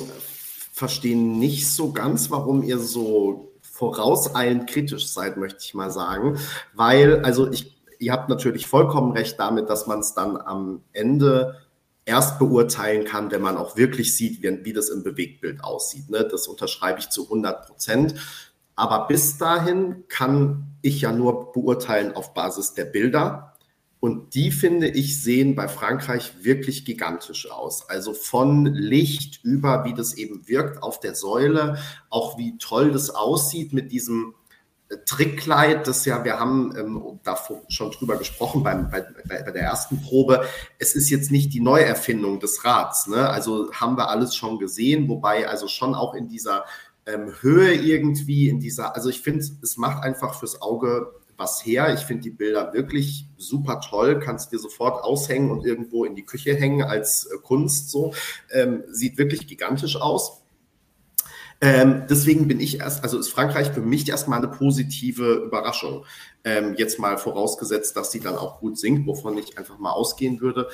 verstehe 0.78 1.18
nicht 1.18 1.72
so 1.72 1.92
ganz, 1.92 2.30
warum 2.30 2.62
ihr 2.62 2.78
so 2.78 3.52
vorauseilend 3.62 4.70
kritisch 4.70 5.08
seid, 5.08 5.36
möchte 5.36 5.60
ich 5.62 5.74
mal 5.74 5.90
sagen, 5.90 6.38
weil, 6.76 7.26
also 7.26 7.52
ich, 7.52 7.76
ihr 7.98 8.12
habt 8.12 8.30
natürlich 8.30 8.68
vollkommen 8.68 9.12
recht 9.14 9.40
damit, 9.40 9.72
dass 9.72 9.88
man 9.88 10.02
es 10.02 10.14
dann 10.14 10.38
am 10.38 10.84
Ende 10.94 11.56
erst 12.06 12.38
beurteilen 12.38 13.06
kann, 13.06 13.32
wenn 13.32 13.42
man 13.42 13.58
auch 13.58 13.76
wirklich 13.76 14.16
sieht, 14.16 14.44
wie, 14.44 14.66
wie 14.66 14.74
das 14.74 14.90
im 14.90 15.02
Bewegtbild 15.02 15.64
aussieht. 15.64 16.12
Ne? 16.12 16.28
Das 16.30 16.48
unterschreibe 16.48 17.00
ich 17.00 17.10
zu 17.10 17.24
100 17.24 17.66
Prozent. 17.66 18.14
Aber 18.76 19.08
bis 19.08 19.40
dahin 19.40 20.04
kann 20.08 20.78
ich 20.84 21.02
ja 21.02 21.12
nur 21.12 21.52
beurteilen 21.54 22.16
auf 22.16 22.36
Basis 22.36 22.76
der 22.76 22.86
Bilder. 22.86 23.57
Und 24.00 24.36
die, 24.36 24.52
finde 24.52 24.88
ich, 24.88 25.24
sehen 25.24 25.56
bei 25.56 25.68
Frankreich 25.68 26.44
wirklich 26.44 26.86
gigantisch 26.86 27.50
aus. 27.50 27.90
Also 27.90 28.14
von 28.14 28.66
Licht 28.66 29.44
über, 29.44 29.86
wie 29.86 29.94
das 29.94 30.14
eben 30.14 30.48
wirkt 30.48 30.84
auf 30.84 31.00
der 31.00 31.16
Säule, 31.16 31.80
auch 32.10 32.38
wie 32.38 32.58
toll 32.60 32.92
das 32.92 33.10
aussieht 33.10 33.74
mit 33.74 33.92
diesem 33.92 34.36
Trickkleid, 35.06 35.86
das 35.86 36.06
ja, 36.06 36.24
wir 36.24 36.40
haben 36.40 36.74
ähm, 36.78 37.20
da 37.24 37.38
schon 37.68 37.92
drüber 37.92 38.16
gesprochen 38.16 38.64
beim, 38.64 38.90
bei, 38.90 39.02
bei, 39.28 39.44
bei, 39.44 39.52
der 39.52 39.64
ersten 39.64 40.02
Probe. 40.02 40.46
Es 40.80 40.96
ist 40.96 41.10
jetzt 41.10 41.30
nicht 41.30 41.54
die 41.54 41.60
Neuerfindung 41.60 42.40
des 42.40 42.64
Rads. 42.64 43.08
Ne? 43.08 43.28
Also 43.30 43.72
haben 43.74 43.98
wir 43.98 44.10
alles 44.10 44.34
schon 44.34 44.60
gesehen, 44.60 45.10
wobei 45.10 45.48
also 45.48 45.68
schon 45.68 45.94
auch 45.94 46.14
in 46.14 46.30
dieser 46.30 46.64
ähm, 47.06 47.34
Höhe 47.42 47.74
irgendwie, 47.74 48.48
in 48.48 48.62
dieser, 48.62 48.96
also 48.96 49.10
ich 49.10 49.22
finde, 49.22 49.46
es 49.62 49.76
macht 49.76 50.04
einfach 50.04 50.40
fürs 50.40 50.62
Auge 50.62 51.12
was 51.38 51.66
her. 51.66 51.94
Ich 51.94 52.02
finde 52.02 52.24
die 52.24 52.32
Bilder 52.32 52.74
wirklich 52.74 53.26
super 53.38 53.80
toll. 53.80 54.20
Kannst 54.20 54.52
dir 54.52 54.60
sofort 54.60 55.04
aushängen 55.04 55.52
und 55.52 55.66
irgendwo 55.66 56.04
in 56.04 56.16
die 56.16 56.26
Küche 56.26 56.56
hängen 56.56 56.84
als 56.84 57.26
äh, 57.26 57.38
Kunst. 57.42 57.92
So 57.92 58.14
ähm, 58.52 58.84
sieht 58.90 59.18
wirklich 59.18 59.48
gigantisch 59.48 59.96
aus. 59.96 60.42
Ähm, 61.60 62.04
deswegen 62.08 62.48
bin 62.48 62.60
ich 62.60 62.82
erst, 62.82 63.04
also 63.04 63.18
ist 63.18 63.30
Frankreich 63.30 63.70
für 63.70 63.82
mich 63.82 64.08
erstmal 64.08 64.38
eine 64.38 64.48
positive 64.48 65.34
Überraschung. 65.46 66.06
Ähm, 66.44 66.76
jetzt 66.78 67.00
mal 67.00 67.18
vorausgesetzt, 67.18 67.98
dass 67.98 68.12
sie 68.12 68.20
dann 68.20 68.36
auch 68.36 68.60
gut 68.60 68.78
singt, 68.78 69.08
wovon 69.08 69.38
ich 69.38 69.58
einfach 69.58 69.80
mal 69.80 69.92
ausgehen 69.92 70.40
würde. 70.40 70.70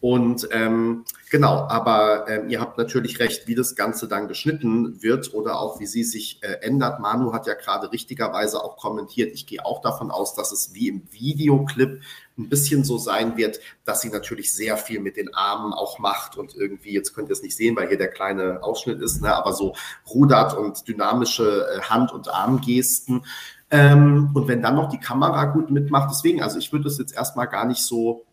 Und 0.00 0.48
ähm, 0.52 1.04
genau, 1.28 1.66
aber 1.68 2.28
ähm, 2.28 2.48
ihr 2.48 2.60
habt 2.60 2.78
natürlich 2.78 3.18
recht, 3.18 3.48
wie 3.48 3.56
das 3.56 3.74
Ganze 3.74 4.06
dann 4.06 4.28
geschnitten 4.28 5.02
wird 5.02 5.34
oder 5.34 5.58
auch 5.58 5.80
wie 5.80 5.86
sie 5.86 6.04
sich 6.04 6.40
äh, 6.42 6.58
ändert. 6.60 7.00
Manu 7.00 7.32
hat 7.32 7.48
ja 7.48 7.54
gerade 7.54 7.90
richtigerweise 7.90 8.62
auch 8.62 8.76
kommentiert. 8.76 9.32
Ich 9.34 9.46
gehe 9.46 9.64
auch 9.64 9.80
davon 9.80 10.12
aus, 10.12 10.34
dass 10.34 10.52
es 10.52 10.72
wie 10.72 10.88
im 10.88 11.02
Videoclip 11.10 12.00
ein 12.38 12.48
bisschen 12.48 12.84
so 12.84 12.96
sein 12.96 13.36
wird, 13.36 13.58
dass 13.84 14.00
sie 14.00 14.10
natürlich 14.10 14.54
sehr 14.54 14.76
viel 14.76 15.00
mit 15.00 15.16
den 15.16 15.34
Armen 15.34 15.72
auch 15.72 15.98
macht 15.98 16.36
und 16.36 16.54
irgendwie, 16.54 16.92
jetzt 16.92 17.12
könnt 17.12 17.28
ihr 17.28 17.32
es 17.32 17.42
nicht 17.42 17.56
sehen, 17.56 17.74
weil 17.74 17.88
hier 17.88 17.98
der 17.98 18.08
kleine 18.08 18.62
Ausschnitt 18.62 19.00
ist, 19.00 19.20
ne, 19.20 19.34
aber 19.34 19.52
so 19.52 19.74
rudert 20.08 20.56
und 20.56 20.86
dynamische 20.86 21.66
äh, 21.66 21.80
Hand- 21.80 22.12
und 22.12 22.32
Armgesten. 22.32 23.24
Ähm, 23.72 24.30
und 24.32 24.46
wenn 24.46 24.62
dann 24.62 24.76
noch 24.76 24.88
die 24.88 25.00
Kamera 25.00 25.46
gut 25.46 25.70
mitmacht, 25.70 26.10
deswegen, 26.12 26.40
also 26.40 26.58
ich 26.58 26.72
würde 26.72 26.86
es 26.86 26.98
jetzt 26.98 27.14
erstmal 27.16 27.48
gar 27.48 27.66
nicht 27.66 27.82
so 27.82 28.24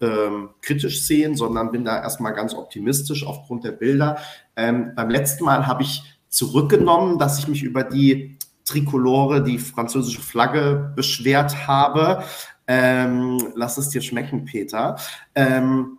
ähm, 0.00 0.50
kritisch 0.62 1.02
sehen, 1.02 1.36
sondern 1.36 1.70
bin 1.70 1.84
da 1.84 2.00
erstmal 2.00 2.34
ganz 2.34 2.54
optimistisch 2.54 3.26
aufgrund 3.26 3.64
der 3.64 3.72
Bilder. 3.72 4.18
Ähm, 4.56 4.92
beim 4.94 5.10
letzten 5.10 5.44
Mal 5.44 5.66
habe 5.66 5.82
ich 5.82 6.02
zurückgenommen, 6.28 7.18
dass 7.18 7.38
ich 7.38 7.48
mich 7.48 7.62
über 7.62 7.84
die 7.84 8.38
Trikolore, 8.64 9.42
die 9.42 9.58
französische 9.58 10.20
Flagge, 10.20 10.92
beschwert 10.94 11.66
habe. 11.66 12.22
Ähm, 12.66 13.52
lass 13.54 13.78
es 13.78 13.88
dir 13.88 14.02
schmecken, 14.02 14.44
Peter. 14.44 14.96
Ähm, 15.34 15.98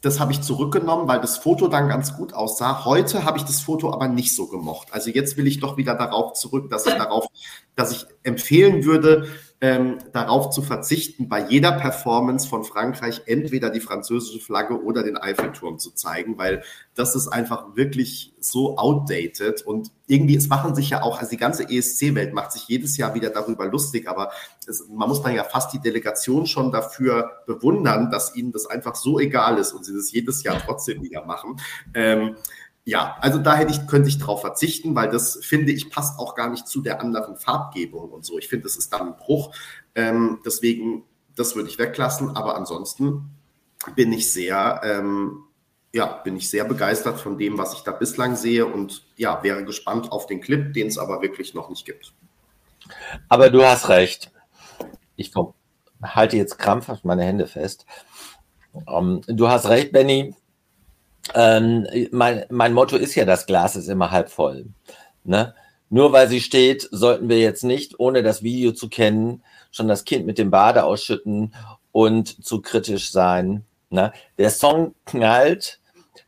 das 0.00 0.20
habe 0.20 0.32
ich 0.32 0.42
zurückgenommen, 0.42 1.08
weil 1.08 1.20
das 1.20 1.38
Foto 1.38 1.66
dann 1.68 1.88
ganz 1.88 2.14
gut 2.14 2.34
aussah. 2.34 2.84
Heute 2.84 3.24
habe 3.24 3.38
ich 3.38 3.44
das 3.44 3.60
Foto 3.60 3.92
aber 3.92 4.06
nicht 4.06 4.34
so 4.34 4.48
gemocht. 4.48 4.88
Also 4.92 5.10
jetzt 5.10 5.36
will 5.38 5.46
ich 5.46 5.60
doch 5.60 5.78
wieder 5.78 5.94
darauf 5.94 6.34
zurück, 6.34 6.68
dass 6.68 6.86
ich 6.86 6.94
darauf, 6.94 7.26
dass 7.74 7.92
ich 7.92 8.06
empfehlen 8.22 8.84
würde, 8.84 9.28
ähm, 9.60 9.98
darauf 10.12 10.50
zu 10.50 10.62
verzichten, 10.62 11.28
bei 11.28 11.46
jeder 11.48 11.72
Performance 11.72 12.48
von 12.48 12.64
Frankreich 12.64 13.22
entweder 13.26 13.70
die 13.70 13.80
französische 13.80 14.40
Flagge 14.40 14.82
oder 14.82 15.02
den 15.02 15.16
Eiffelturm 15.16 15.78
zu 15.78 15.92
zeigen, 15.92 16.36
weil 16.36 16.62
das 16.94 17.14
ist 17.14 17.28
einfach 17.28 17.74
wirklich 17.74 18.34
so 18.40 18.76
outdated 18.76 19.62
und 19.62 19.90
irgendwie, 20.06 20.36
es 20.36 20.48
machen 20.48 20.74
sich 20.74 20.90
ja 20.90 21.02
auch, 21.02 21.18
also 21.18 21.30
die 21.30 21.38
ganze 21.38 21.68
ESC-Welt 21.68 22.34
macht 22.34 22.52
sich 22.52 22.68
jedes 22.68 22.96
Jahr 22.98 23.14
wieder 23.14 23.30
darüber 23.30 23.66
lustig, 23.66 24.06
aber 24.08 24.32
es, 24.66 24.86
man 24.90 25.08
muss 25.08 25.22
dann 25.22 25.34
ja 25.34 25.44
fast 25.44 25.72
die 25.72 25.80
Delegation 25.80 26.46
schon 26.46 26.70
dafür 26.70 27.30
bewundern, 27.46 28.10
dass 28.10 28.36
ihnen 28.36 28.52
das 28.52 28.66
einfach 28.66 28.96
so 28.96 29.18
egal 29.18 29.56
ist 29.58 29.72
und 29.72 29.84
sie 29.84 29.94
das 29.94 30.12
jedes 30.12 30.42
Jahr 30.42 30.58
trotzdem 30.58 31.02
wieder 31.02 31.24
machen. 31.24 31.58
Ähm, 31.94 32.36
ja, 32.84 33.16
also 33.20 33.38
da 33.38 33.56
hätte 33.56 33.72
ich, 33.72 33.86
könnte 33.86 34.08
ich 34.08 34.18
drauf 34.18 34.42
verzichten, 34.42 34.94
weil 34.94 35.08
das 35.08 35.38
finde 35.42 35.72
ich 35.72 35.90
passt 35.90 36.18
auch 36.18 36.34
gar 36.34 36.50
nicht 36.50 36.68
zu 36.68 36.82
der 36.82 37.00
anderen 37.00 37.36
Farbgebung 37.36 38.10
und 38.10 38.26
so. 38.26 38.38
Ich 38.38 38.48
finde, 38.48 38.64
das 38.64 38.76
ist 38.76 38.92
dann 38.92 39.08
ein 39.08 39.16
Bruch. 39.16 39.54
Ähm, 39.94 40.40
deswegen, 40.44 41.04
das 41.34 41.56
würde 41.56 41.70
ich 41.70 41.78
weglassen. 41.78 42.36
Aber 42.36 42.56
ansonsten 42.56 43.30
bin 43.96 44.12
ich 44.12 44.30
sehr, 44.30 44.82
ähm, 44.84 45.44
ja, 45.94 46.06
bin 46.06 46.36
ich 46.36 46.50
sehr 46.50 46.64
begeistert 46.64 47.18
von 47.18 47.38
dem, 47.38 47.56
was 47.56 47.72
ich 47.72 47.80
da 47.80 47.92
bislang 47.92 48.36
sehe 48.36 48.66
und 48.66 49.06
ja, 49.16 49.42
wäre 49.42 49.64
gespannt 49.64 50.12
auf 50.12 50.26
den 50.26 50.42
Clip, 50.42 50.74
den 50.74 50.88
es 50.88 50.98
aber 50.98 51.22
wirklich 51.22 51.54
noch 51.54 51.70
nicht 51.70 51.86
gibt. 51.86 52.12
Aber 53.30 53.48
du 53.48 53.64
hast 53.64 53.88
recht. 53.88 54.30
Ich 55.16 55.32
halte 56.02 56.36
jetzt 56.36 56.58
krampfhaft 56.58 57.06
meine 57.06 57.24
Hände 57.24 57.46
fest. 57.46 57.86
Um, 58.86 59.22
ähm, 59.28 59.36
du 59.36 59.48
hast 59.48 59.68
recht, 59.68 59.92
Benny 59.92 60.34
ähm, 61.34 61.86
mein, 62.10 62.44
mein 62.50 62.72
Motto 62.72 62.96
ist 62.96 63.14
ja, 63.14 63.24
das 63.24 63.46
Glas 63.46 63.76
ist 63.76 63.88
immer 63.88 64.10
halb 64.10 64.30
voll. 64.30 64.66
Ne? 65.24 65.54
Nur 65.88 66.12
weil 66.12 66.28
sie 66.28 66.40
steht, 66.40 66.88
sollten 66.90 67.28
wir 67.28 67.38
jetzt 67.38 67.64
nicht, 67.64 67.98
ohne 67.98 68.22
das 68.22 68.42
Video 68.42 68.72
zu 68.72 68.88
kennen, 68.88 69.42
schon 69.70 69.88
das 69.88 70.04
Kind 70.04 70.26
mit 70.26 70.38
dem 70.38 70.50
Bade 70.50 70.84
ausschütten 70.84 71.54
und 71.92 72.44
zu 72.44 72.60
kritisch 72.60 73.10
sein. 73.10 73.64
Ne? 73.90 74.12
Der 74.38 74.50
Song 74.50 74.94
knallt, 75.06 75.80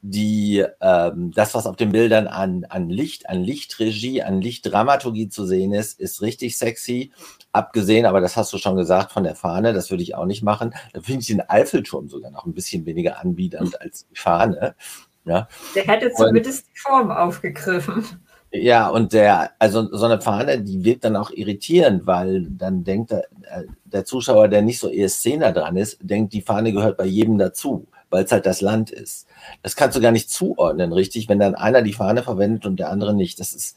die, 0.02 0.64
ähm, 0.80 1.32
das, 1.34 1.54
was 1.54 1.66
auf 1.66 1.76
den 1.76 1.92
Bildern 1.92 2.26
an, 2.26 2.64
an 2.68 2.88
Licht, 2.88 3.28
an 3.28 3.42
Lichtregie, 3.42 4.22
an 4.22 4.40
Lichtdramaturgie 4.40 5.28
zu 5.28 5.46
sehen 5.46 5.72
ist, 5.72 5.98
ist 6.00 6.22
richtig 6.22 6.58
sexy. 6.58 7.12
Abgesehen, 7.52 8.06
aber 8.06 8.20
das 8.20 8.36
hast 8.36 8.52
du 8.52 8.58
schon 8.58 8.76
gesagt, 8.76 9.12
von 9.12 9.24
der 9.24 9.34
Fahne, 9.34 9.72
das 9.72 9.90
würde 9.90 10.02
ich 10.02 10.14
auch 10.14 10.26
nicht 10.26 10.42
machen. 10.42 10.74
Da 10.92 11.00
finde 11.00 11.20
ich 11.20 11.26
den 11.28 11.48
Eiffelturm 11.48 12.08
sogar 12.08 12.30
noch 12.30 12.46
ein 12.46 12.54
bisschen 12.54 12.86
weniger 12.86 13.20
anbiedernd 13.20 13.80
als 13.80 14.06
die 14.08 14.16
Fahne. 14.16 14.74
Ja. 15.24 15.48
Der 15.74 15.84
hätte 15.84 16.12
zumindest 16.12 16.66
und, 16.66 16.74
die 16.74 16.78
Form 16.78 17.10
aufgegriffen. 17.10 18.04
Ja, 18.52 18.88
und 18.88 19.12
der, 19.12 19.50
also 19.58 19.88
so 19.94 20.06
eine 20.06 20.20
Fahne, 20.20 20.62
die 20.62 20.84
wirkt 20.84 21.04
dann 21.04 21.16
auch 21.16 21.30
irritierend, 21.30 22.06
weil 22.06 22.46
dann 22.48 22.84
denkt 22.84 23.10
der, 23.10 23.24
der 23.84 24.04
Zuschauer, 24.04 24.48
der 24.48 24.62
nicht 24.62 24.78
so 24.78 24.88
ESC 24.88 25.36
nah 25.36 25.52
dran 25.52 25.76
ist, 25.76 25.98
denkt, 26.00 26.32
die 26.32 26.42
Fahne 26.42 26.72
gehört 26.72 26.96
bei 26.96 27.06
jedem 27.06 27.38
dazu, 27.38 27.88
weil 28.10 28.24
es 28.24 28.32
halt 28.32 28.46
das 28.46 28.60
Land 28.60 28.90
ist. 28.90 29.26
Das 29.62 29.76
kannst 29.76 29.96
du 29.96 30.00
gar 30.00 30.12
nicht 30.12 30.30
zuordnen, 30.30 30.92
richtig, 30.92 31.28
wenn 31.28 31.38
dann 31.38 31.54
einer 31.54 31.82
die 31.82 31.92
Fahne 31.92 32.22
verwendet 32.22 32.66
und 32.66 32.76
der 32.76 32.90
andere 32.90 33.14
nicht. 33.14 33.40
Das 33.40 33.52
ist 33.52 33.76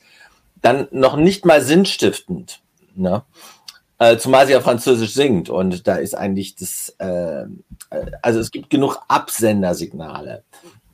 dann 0.62 0.88
noch 0.92 1.16
nicht 1.16 1.46
mal 1.46 1.62
sinnstiftend. 1.62 2.62
Ne? 2.96 3.24
Äh, 3.98 4.18
zumal 4.18 4.46
sie 4.46 4.54
ja 4.54 4.62
Französisch 4.62 5.14
singt 5.14 5.50
und 5.50 5.88
da 5.88 5.96
ist 5.96 6.16
eigentlich 6.16 6.56
das, 6.56 6.96
äh, 7.00 7.42
äh, 7.42 8.12
also 8.22 8.40
es 8.40 8.52
gibt 8.52 8.70
genug 8.70 8.98
Absendersignale. 9.08 10.44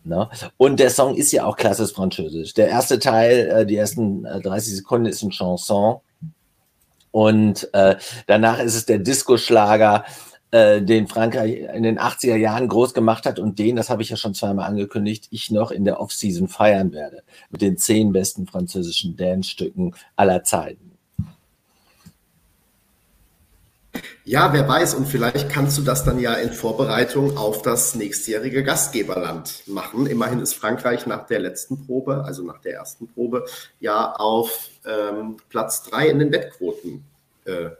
Ne? 0.03 0.29
Und 0.57 0.79
der 0.79 0.91
Song 0.91 1.15
ist 1.15 1.31
ja 1.31 1.45
auch 1.45 1.55
klassisch 1.55 1.93
Französisch. 1.93 2.53
Der 2.53 2.67
erste 2.67 2.99
Teil, 2.99 3.47
äh, 3.47 3.65
die 3.65 3.75
ersten 3.75 4.23
30 4.23 4.73
äh, 4.73 4.75
Sekunden 4.75 5.07
ist 5.07 5.23
ein 5.23 5.31
Chanson 5.31 5.99
und 7.11 7.73
äh, 7.73 7.95
danach 8.27 8.59
ist 8.59 8.75
es 8.75 8.85
der 8.85 8.99
Disco-Schlager, 8.99 10.03
äh, 10.55 10.81
den 10.81 11.07
Frankreich 11.07 11.67
in 11.75 11.83
den 11.83 11.99
80er 11.99 12.37
Jahren 12.37 12.69
groß 12.69 12.93
gemacht 12.93 13.25
hat 13.25 13.39
und 13.39 13.59
den, 13.59 13.75
das 13.75 13.89
habe 13.89 14.01
ich 14.01 14.09
ja 14.09 14.15
schon 14.15 14.33
zweimal 14.33 14.69
angekündigt, 14.69 15.27
ich 15.31 15.51
noch 15.51 15.69
in 15.69 15.83
der 15.83 15.99
Off-Season 15.99 16.47
feiern 16.47 16.93
werde. 16.93 17.23
Mit 17.49 17.61
den 17.61 17.77
zehn 17.77 18.13
besten 18.13 18.47
französischen 18.47 19.17
Dance-Stücken 19.17 19.95
aller 20.15 20.45
Zeiten. 20.45 20.93
Ja, 24.23 24.53
wer 24.53 24.65
weiß, 24.65 24.93
und 24.93 25.07
vielleicht 25.07 25.49
kannst 25.49 25.77
du 25.77 25.81
das 25.81 26.05
dann 26.05 26.19
ja 26.19 26.35
in 26.35 26.53
Vorbereitung 26.53 27.37
auf 27.37 27.61
das 27.61 27.93
nächstjährige 27.95 28.63
Gastgeberland 28.63 29.63
machen. 29.67 30.07
Immerhin 30.07 30.39
ist 30.39 30.53
Frankreich 30.53 31.05
nach 31.05 31.25
der 31.27 31.39
letzten 31.39 31.85
Probe, 31.85 32.23
also 32.23 32.43
nach 32.43 32.61
der 32.61 32.75
ersten 32.75 33.09
Probe, 33.09 33.45
ja 33.81 34.13
auf 34.13 34.69
ähm, 34.85 35.35
Platz 35.49 35.83
drei 35.83 36.07
in 36.07 36.19
den 36.19 36.31
Wettquoten 36.31 37.03
äh, 37.43 37.71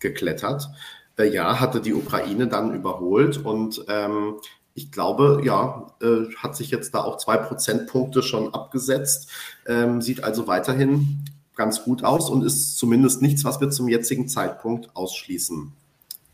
geklettert. 0.00 0.68
Äh, 1.18 1.32
ja, 1.32 1.60
hatte 1.60 1.80
die 1.80 1.94
Ukraine 1.94 2.46
dann 2.48 2.74
überholt 2.74 3.38
und 3.38 3.84
ähm, 3.88 4.36
ich 4.74 4.92
glaube, 4.92 5.40
ja, 5.42 5.86
äh, 6.02 6.34
hat 6.36 6.54
sich 6.54 6.70
jetzt 6.70 6.94
da 6.94 7.02
auch 7.02 7.16
zwei 7.16 7.38
Prozentpunkte 7.38 8.22
schon 8.22 8.52
abgesetzt, 8.52 9.30
ähm, 9.66 10.02
sieht 10.02 10.22
also 10.22 10.46
weiterhin 10.46 11.24
ganz 11.56 11.82
gut 11.82 12.04
aus 12.04 12.28
und 12.28 12.44
ist 12.44 12.76
zumindest 12.76 13.22
nichts, 13.22 13.44
was 13.44 13.60
wir 13.60 13.70
zum 13.70 13.88
jetzigen 13.88 14.28
Zeitpunkt 14.28 14.94
ausschließen 14.94 15.72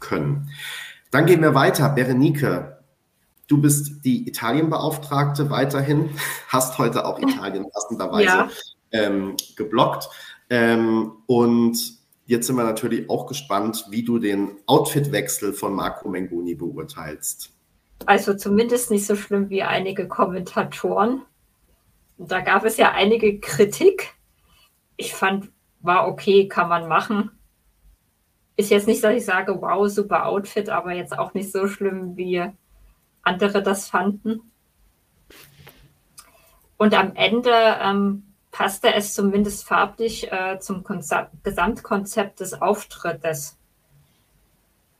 können. 0.00 0.50
Dann 1.12 1.26
gehen 1.26 1.40
wir 1.40 1.54
weiter. 1.54 1.88
Berenike, 1.90 2.78
du 3.46 3.58
bist 3.58 4.04
die 4.04 4.26
Italienbeauftragte 4.28 5.48
weiterhin, 5.48 6.10
hast 6.48 6.78
heute 6.78 7.06
auch 7.06 7.18
Italien 7.22 7.70
passenderweise 7.70 8.24
ja. 8.24 8.50
ähm, 8.90 9.36
geblockt. 9.56 10.10
Ähm, 10.50 11.12
und 11.26 12.01
jetzt 12.26 12.46
sind 12.46 12.56
wir 12.56 12.64
natürlich 12.64 13.08
auch 13.10 13.26
gespannt, 13.26 13.86
wie 13.90 14.02
du 14.02 14.18
den 14.18 14.52
Outfitwechsel 14.66 15.52
von 15.52 15.74
Marco 15.74 16.08
Mengoni 16.08 16.54
beurteilst. 16.54 17.50
Also 18.06 18.34
zumindest 18.34 18.90
nicht 18.90 19.06
so 19.06 19.16
schlimm 19.16 19.48
wie 19.50 19.62
einige 19.62 20.08
Kommentatoren. 20.08 21.22
Da 22.18 22.40
gab 22.40 22.64
es 22.64 22.76
ja 22.76 22.92
einige 22.92 23.40
Kritik. 23.40 24.14
Ich 24.96 25.14
fand, 25.14 25.50
war 25.80 26.08
okay, 26.08 26.48
kann 26.48 26.68
man 26.68 26.88
machen. 26.88 27.30
Ist 28.56 28.70
jetzt 28.70 28.86
nicht, 28.86 29.02
dass 29.02 29.14
ich 29.14 29.24
sage, 29.24 29.60
wow, 29.60 29.88
super 29.88 30.26
Outfit, 30.26 30.68
aber 30.68 30.92
jetzt 30.92 31.18
auch 31.18 31.34
nicht 31.34 31.50
so 31.50 31.66
schlimm, 31.66 32.16
wie 32.16 32.44
andere 33.22 33.62
das 33.62 33.88
fanden. 33.88 34.52
Und 36.76 36.94
am 36.94 37.14
Ende 37.14 37.52
ähm, 37.80 38.31
passte 38.52 38.94
es 38.94 39.14
zumindest 39.14 39.66
farblich 39.66 40.30
äh, 40.30 40.60
zum 40.60 40.84
Gesamtkonzept 41.42 42.38
des 42.38 42.60
Auftrittes. 42.60 43.58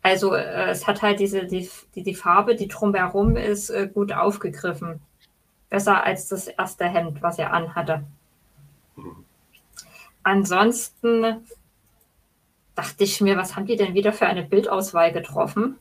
Also 0.02 0.34
äh, 0.34 0.70
es 0.70 0.88
hat 0.88 1.02
halt 1.02 1.20
diese, 1.20 1.46
die, 1.46 1.70
die, 1.94 2.02
die 2.02 2.14
Farbe, 2.14 2.56
die 2.56 2.66
drumherum 2.66 3.36
ist, 3.36 3.70
äh, 3.70 3.88
gut 3.92 4.12
aufgegriffen. 4.12 5.00
Besser 5.68 6.02
als 6.02 6.28
das 6.28 6.48
erste 6.48 6.86
Hemd, 6.86 7.22
was 7.22 7.38
er 7.38 7.52
anhatte. 7.52 8.02
Ansonsten 10.22 11.46
dachte 12.74 13.04
ich 13.04 13.20
mir, 13.20 13.36
was 13.36 13.54
haben 13.54 13.66
die 13.66 13.76
denn 13.76 13.94
wieder 13.94 14.12
für 14.12 14.26
eine 14.26 14.42
Bildauswahl 14.42 15.12
getroffen? 15.12 15.78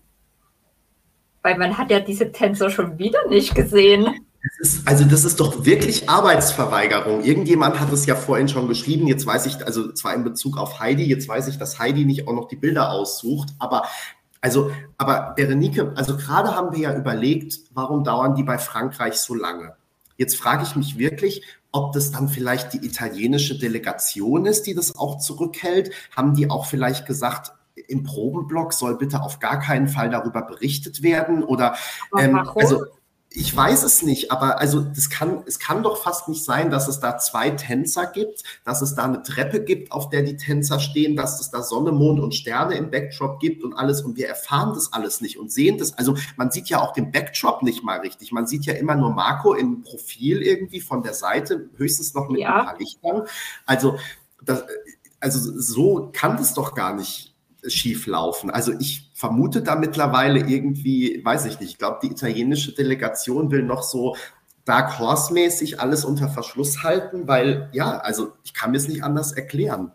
Weil 1.41 1.57
man 1.57 1.77
hat 1.77 1.89
ja 1.89 1.99
diese 1.99 2.31
Tänzer 2.31 2.69
schon 2.69 2.99
wieder 2.99 3.27
nicht 3.27 3.55
gesehen. 3.55 4.25
Das 4.43 4.59
ist, 4.59 4.87
also 4.87 5.05
das 5.05 5.23
ist 5.23 5.39
doch 5.39 5.65
wirklich 5.65 6.09
Arbeitsverweigerung. 6.09 7.23
Irgendjemand 7.23 7.79
hat 7.79 7.93
es 7.93 8.05
ja 8.05 8.15
vorhin 8.15 8.47
schon 8.47 8.67
geschrieben. 8.67 9.07
Jetzt 9.07 9.25
weiß 9.25 9.45
ich, 9.45 9.65
also 9.65 9.91
zwar 9.91 10.15
in 10.15 10.23
Bezug 10.23 10.57
auf 10.57 10.79
Heidi, 10.79 11.03
jetzt 11.03 11.27
weiß 11.27 11.47
ich, 11.47 11.57
dass 11.57 11.77
Heidi 11.77 12.05
nicht 12.05 12.27
auch 12.27 12.33
noch 12.33 12.47
die 12.47 12.55
Bilder 12.55 12.91
aussucht. 12.91 13.49
Aber 13.59 13.83
also, 14.41 14.71
aber 14.97 15.33
Berenike, 15.35 15.93
also 15.95 16.17
gerade 16.17 16.55
haben 16.55 16.75
wir 16.75 16.79
ja 16.79 16.95
überlegt, 16.95 17.59
warum 17.73 18.03
dauern 18.03 18.33
die 18.33 18.41
bei 18.41 18.57
Frankreich 18.57 19.17
so 19.17 19.35
lange? 19.35 19.75
Jetzt 20.17 20.35
frage 20.35 20.63
ich 20.63 20.75
mich 20.75 20.97
wirklich, 20.97 21.43
ob 21.71 21.93
das 21.93 22.11
dann 22.11 22.27
vielleicht 22.27 22.73
die 22.73 22.83
italienische 22.85 23.57
Delegation 23.57 24.45
ist, 24.47 24.63
die 24.63 24.73
das 24.73 24.95
auch 24.97 25.19
zurückhält. 25.19 25.91
Haben 26.15 26.33
die 26.33 26.49
auch 26.49 26.65
vielleicht 26.65 27.05
gesagt, 27.05 27.53
im 27.87 28.03
Probenblock 28.03 28.73
soll 28.73 28.97
bitte 28.97 29.21
auf 29.21 29.39
gar 29.39 29.59
keinen 29.59 29.87
Fall 29.87 30.09
darüber 30.09 30.41
berichtet 30.41 31.03
werden? 31.03 31.43
Oder 31.43 31.75
ähm, 32.17 32.35
also 32.55 32.85
ich 33.33 33.55
weiß 33.55 33.83
es 33.83 34.01
nicht, 34.01 34.29
aber 34.29 34.59
also 34.59 34.81
das 34.81 35.09
kann, 35.09 35.43
es 35.45 35.57
kann 35.57 35.83
doch 35.83 36.03
fast 36.03 36.27
nicht 36.27 36.43
sein, 36.43 36.69
dass 36.69 36.89
es 36.89 36.99
da 36.99 37.17
zwei 37.17 37.49
Tänzer 37.51 38.05
gibt, 38.07 38.43
dass 38.65 38.81
es 38.81 38.93
da 38.93 39.05
eine 39.05 39.23
Treppe 39.23 39.63
gibt, 39.63 39.93
auf 39.93 40.09
der 40.09 40.21
die 40.23 40.35
Tänzer 40.35 40.81
stehen, 40.81 41.15
dass 41.15 41.39
es 41.39 41.49
da 41.49 41.63
Sonne, 41.63 41.93
Mond 41.93 42.19
und 42.19 42.35
Sterne 42.35 42.75
im 42.75 42.91
Backdrop 42.91 43.39
gibt 43.39 43.63
und 43.63 43.73
alles 43.73 44.01
und 44.01 44.17
wir 44.17 44.27
erfahren 44.27 44.73
das 44.73 44.91
alles 44.91 45.21
nicht 45.21 45.39
und 45.39 45.49
sehen 45.49 45.77
das. 45.77 45.97
Also 45.97 46.17
man 46.35 46.51
sieht 46.51 46.67
ja 46.67 46.81
auch 46.81 46.91
den 46.91 47.11
Backdrop 47.11 47.63
nicht 47.63 47.83
mal 47.83 47.99
richtig. 47.99 48.33
Man 48.33 48.47
sieht 48.47 48.65
ja 48.65 48.73
immer 48.73 48.95
nur 48.95 49.11
Marco 49.11 49.53
im 49.53 49.81
Profil 49.81 50.41
irgendwie 50.41 50.81
von 50.81 51.01
der 51.01 51.13
Seite, 51.13 51.69
höchstens 51.77 52.13
noch 52.13 52.27
mit 52.27 52.41
ja. 52.41 52.59
ein 52.59 52.65
paar 52.65 52.79
Lichtern. 52.79 53.21
Also 53.65 53.97
das, 54.43 54.65
also 55.21 55.39
so 55.57 56.09
kann 56.11 56.35
das 56.35 56.53
doch 56.53 56.75
gar 56.75 56.93
nicht 56.93 57.33
schief 57.65 58.07
laufen. 58.07 58.49
Also 58.49 58.73
ich 58.77 59.10
vermute 59.21 59.61
da 59.61 59.75
mittlerweile 59.75 60.39
irgendwie, 60.39 61.23
weiß 61.23 61.45
ich 61.45 61.59
nicht, 61.59 61.73
ich 61.73 61.77
glaube, 61.77 61.99
die 62.01 62.07
italienische 62.11 62.73
Delegation 62.73 63.51
will 63.51 63.61
noch 63.61 63.83
so 63.83 64.15
Dark 64.65 64.97
Horse-mäßig 64.97 65.79
alles 65.79 66.03
unter 66.05 66.27
Verschluss 66.27 66.81
halten, 66.81 67.27
weil 67.27 67.69
ja, 67.71 67.99
also 67.99 68.33
ich 68.43 68.55
kann 68.55 68.71
mir 68.71 68.77
es 68.77 68.87
nicht 68.87 69.03
anders 69.03 69.31
erklären. 69.31 69.91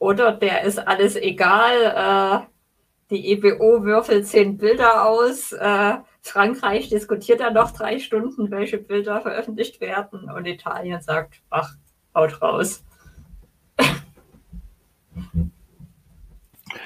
Oder 0.00 0.32
der 0.32 0.64
ist 0.64 0.80
alles 0.80 1.14
egal. 1.14 2.42
Äh, 2.42 3.14
die 3.14 3.30
EBO 3.30 3.84
würfelt 3.84 4.26
zehn 4.26 4.56
Bilder 4.56 5.06
aus. 5.06 5.52
Äh, 5.52 5.98
Frankreich 6.22 6.88
diskutiert 6.88 7.38
dann 7.38 7.54
noch 7.54 7.70
drei 7.70 8.00
Stunden, 8.00 8.50
welche 8.50 8.78
Bilder 8.78 9.20
veröffentlicht 9.20 9.80
werden. 9.80 10.28
Und 10.28 10.46
Italien 10.46 11.00
sagt, 11.00 11.42
ach, 11.50 11.74
haut 12.12 12.42
raus. 12.42 12.82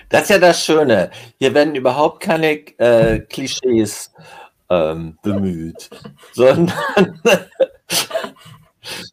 Das 0.09 0.23
ist 0.23 0.31
ja 0.31 0.39
das 0.39 0.65
Schöne. 0.65 1.11
Hier 1.39 1.55
werden 1.55 1.75
überhaupt 1.75 2.21
keine 2.21 2.53
äh, 2.79 3.21
Klischees 3.21 4.13
ähm, 4.71 5.19
bemüht, 5.23 5.91
sondern 6.33 7.21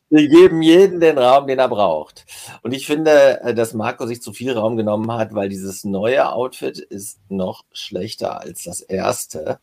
wir 0.09 0.27
geben 0.27 0.61
jedem 0.61 0.99
den 0.99 1.17
Raum, 1.17 1.47
den 1.47 1.59
er 1.59 1.69
braucht. 1.69 2.25
Und 2.61 2.73
ich 2.73 2.85
finde, 2.85 3.41
äh, 3.41 3.53
dass 3.53 3.73
Marco 3.73 4.05
sich 4.05 4.21
zu 4.21 4.33
viel 4.33 4.53
Raum 4.53 4.77
genommen 4.77 5.11
hat, 5.11 5.33
weil 5.33 5.49
dieses 5.49 5.83
neue 5.83 6.31
Outfit 6.31 6.79
ist 6.79 7.19
noch 7.29 7.63
schlechter 7.71 8.41
als 8.41 8.63
das 8.63 8.81
erste. 8.81 9.59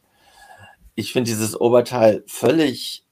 Ich 0.95 1.13
finde 1.13 1.31
dieses 1.31 1.61
Oberteil 1.61 2.25
völlig 2.27 3.05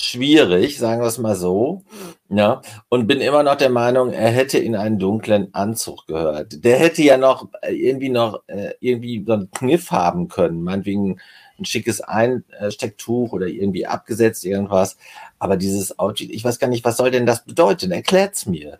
schwierig, 0.00 0.78
sagen 0.78 1.02
wir 1.02 1.08
es 1.08 1.18
mal 1.18 1.36
so. 1.36 1.82
Ja, 2.30 2.60
und 2.88 3.06
bin 3.06 3.20
immer 3.20 3.42
noch 3.42 3.56
der 3.56 3.70
Meinung, 3.70 4.12
er 4.12 4.30
hätte 4.30 4.58
in 4.58 4.76
einen 4.76 4.98
dunklen 4.98 5.52
Anzug 5.54 6.06
gehört. 6.06 6.64
Der 6.64 6.78
hätte 6.78 7.02
ja 7.02 7.16
noch 7.16 7.48
äh, 7.62 7.72
irgendwie 7.72 8.10
noch 8.10 8.42
äh, 8.48 8.74
irgendwie 8.80 9.24
so 9.26 9.32
einen 9.32 9.50
Kniff 9.50 9.90
haben 9.90 10.28
können, 10.28 10.62
meinetwegen 10.62 11.18
ein 11.58 11.64
schickes 11.64 12.00
Einstecktuch 12.00 13.32
oder 13.32 13.46
irgendwie 13.46 13.86
abgesetzt 13.86 14.44
irgendwas. 14.44 14.96
Aber 15.38 15.56
dieses 15.56 15.98
Outfit, 15.98 16.30
ich 16.30 16.44
weiß 16.44 16.58
gar 16.58 16.68
nicht, 16.68 16.84
was 16.84 16.96
soll 16.96 17.10
denn 17.10 17.26
das 17.26 17.44
bedeuten? 17.44 17.90
Erklärt's 17.90 18.46
mir. 18.46 18.78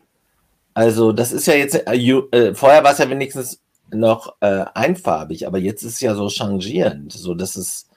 Also, 0.74 1.12
das 1.12 1.32
ist 1.32 1.46
ja 1.46 1.54
jetzt, 1.54 1.74
äh, 1.74 1.96
äh, 1.96 2.54
vorher 2.54 2.84
war 2.84 2.92
es 2.92 2.98
ja 2.98 3.10
wenigstens 3.10 3.60
noch 3.90 4.36
äh, 4.40 4.64
einfarbig, 4.74 5.46
aber 5.46 5.58
jetzt 5.58 5.82
ist 5.82 5.94
es 5.94 6.00
ja 6.00 6.14
so 6.14 6.28
changierend, 6.28 7.12
so 7.12 7.34
dass 7.34 7.56
es 7.56 7.87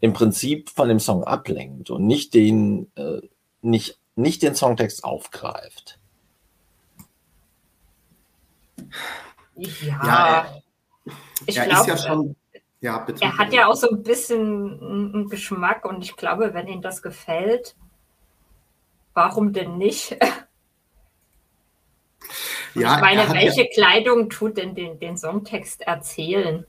im 0.00 0.12
Prinzip 0.12 0.70
von 0.70 0.88
dem 0.88 1.00
Song 1.00 1.24
ablenkt 1.24 1.90
und 1.90 2.06
nicht 2.06 2.34
den, 2.34 2.90
äh, 2.96 3.20
nicht, 3.62 3.98
nicht 4.14 4.42
den 4.42 4.54
Songtext 4.54 5.04
aufgreift. 5.04 5.98
Ja, 9.56 9.66
ja 10.04 10.46
ich 11.46 11.54
glaube, 11.54 11.90
ja 11.90 11.96
schon, 11.96 12.36
ja, 12.80 12.98
bitte. 12.98 13.24
er 13.24 13.38
hat 13.38 13.52
ja 13.52 13.66
auch 13.66 13.74
so 13.74 13.88
ein 13.88 14.02
bisschen 14.02 14.80
einen 14.80 15.28
Geschmack 15.28 15.84
und 15.84 16.02
ich 16.04 16.16
glaube, 16.16 16.52
wenn 16.54 16.68
ihm 16.68 16.82
das 16.82 17.02
gefällt, 17.02 17.74
warum 19.14 19.52
denn 19.52 19.78
nicht? 19.78 20.16
Ja, 22.74 22.96
ich 22.96 23.00
meine, 23.00 23.32
welche 23.32 23.62
ja, 23.62 23.68
Kleidung 23.72 24.28
tut 24.28 24.58
denn 24.58 24.74
den, 24.74 24.98
den 24.98 25.16
Songtext 25.16 25.80
erzählen? 25.80 26.66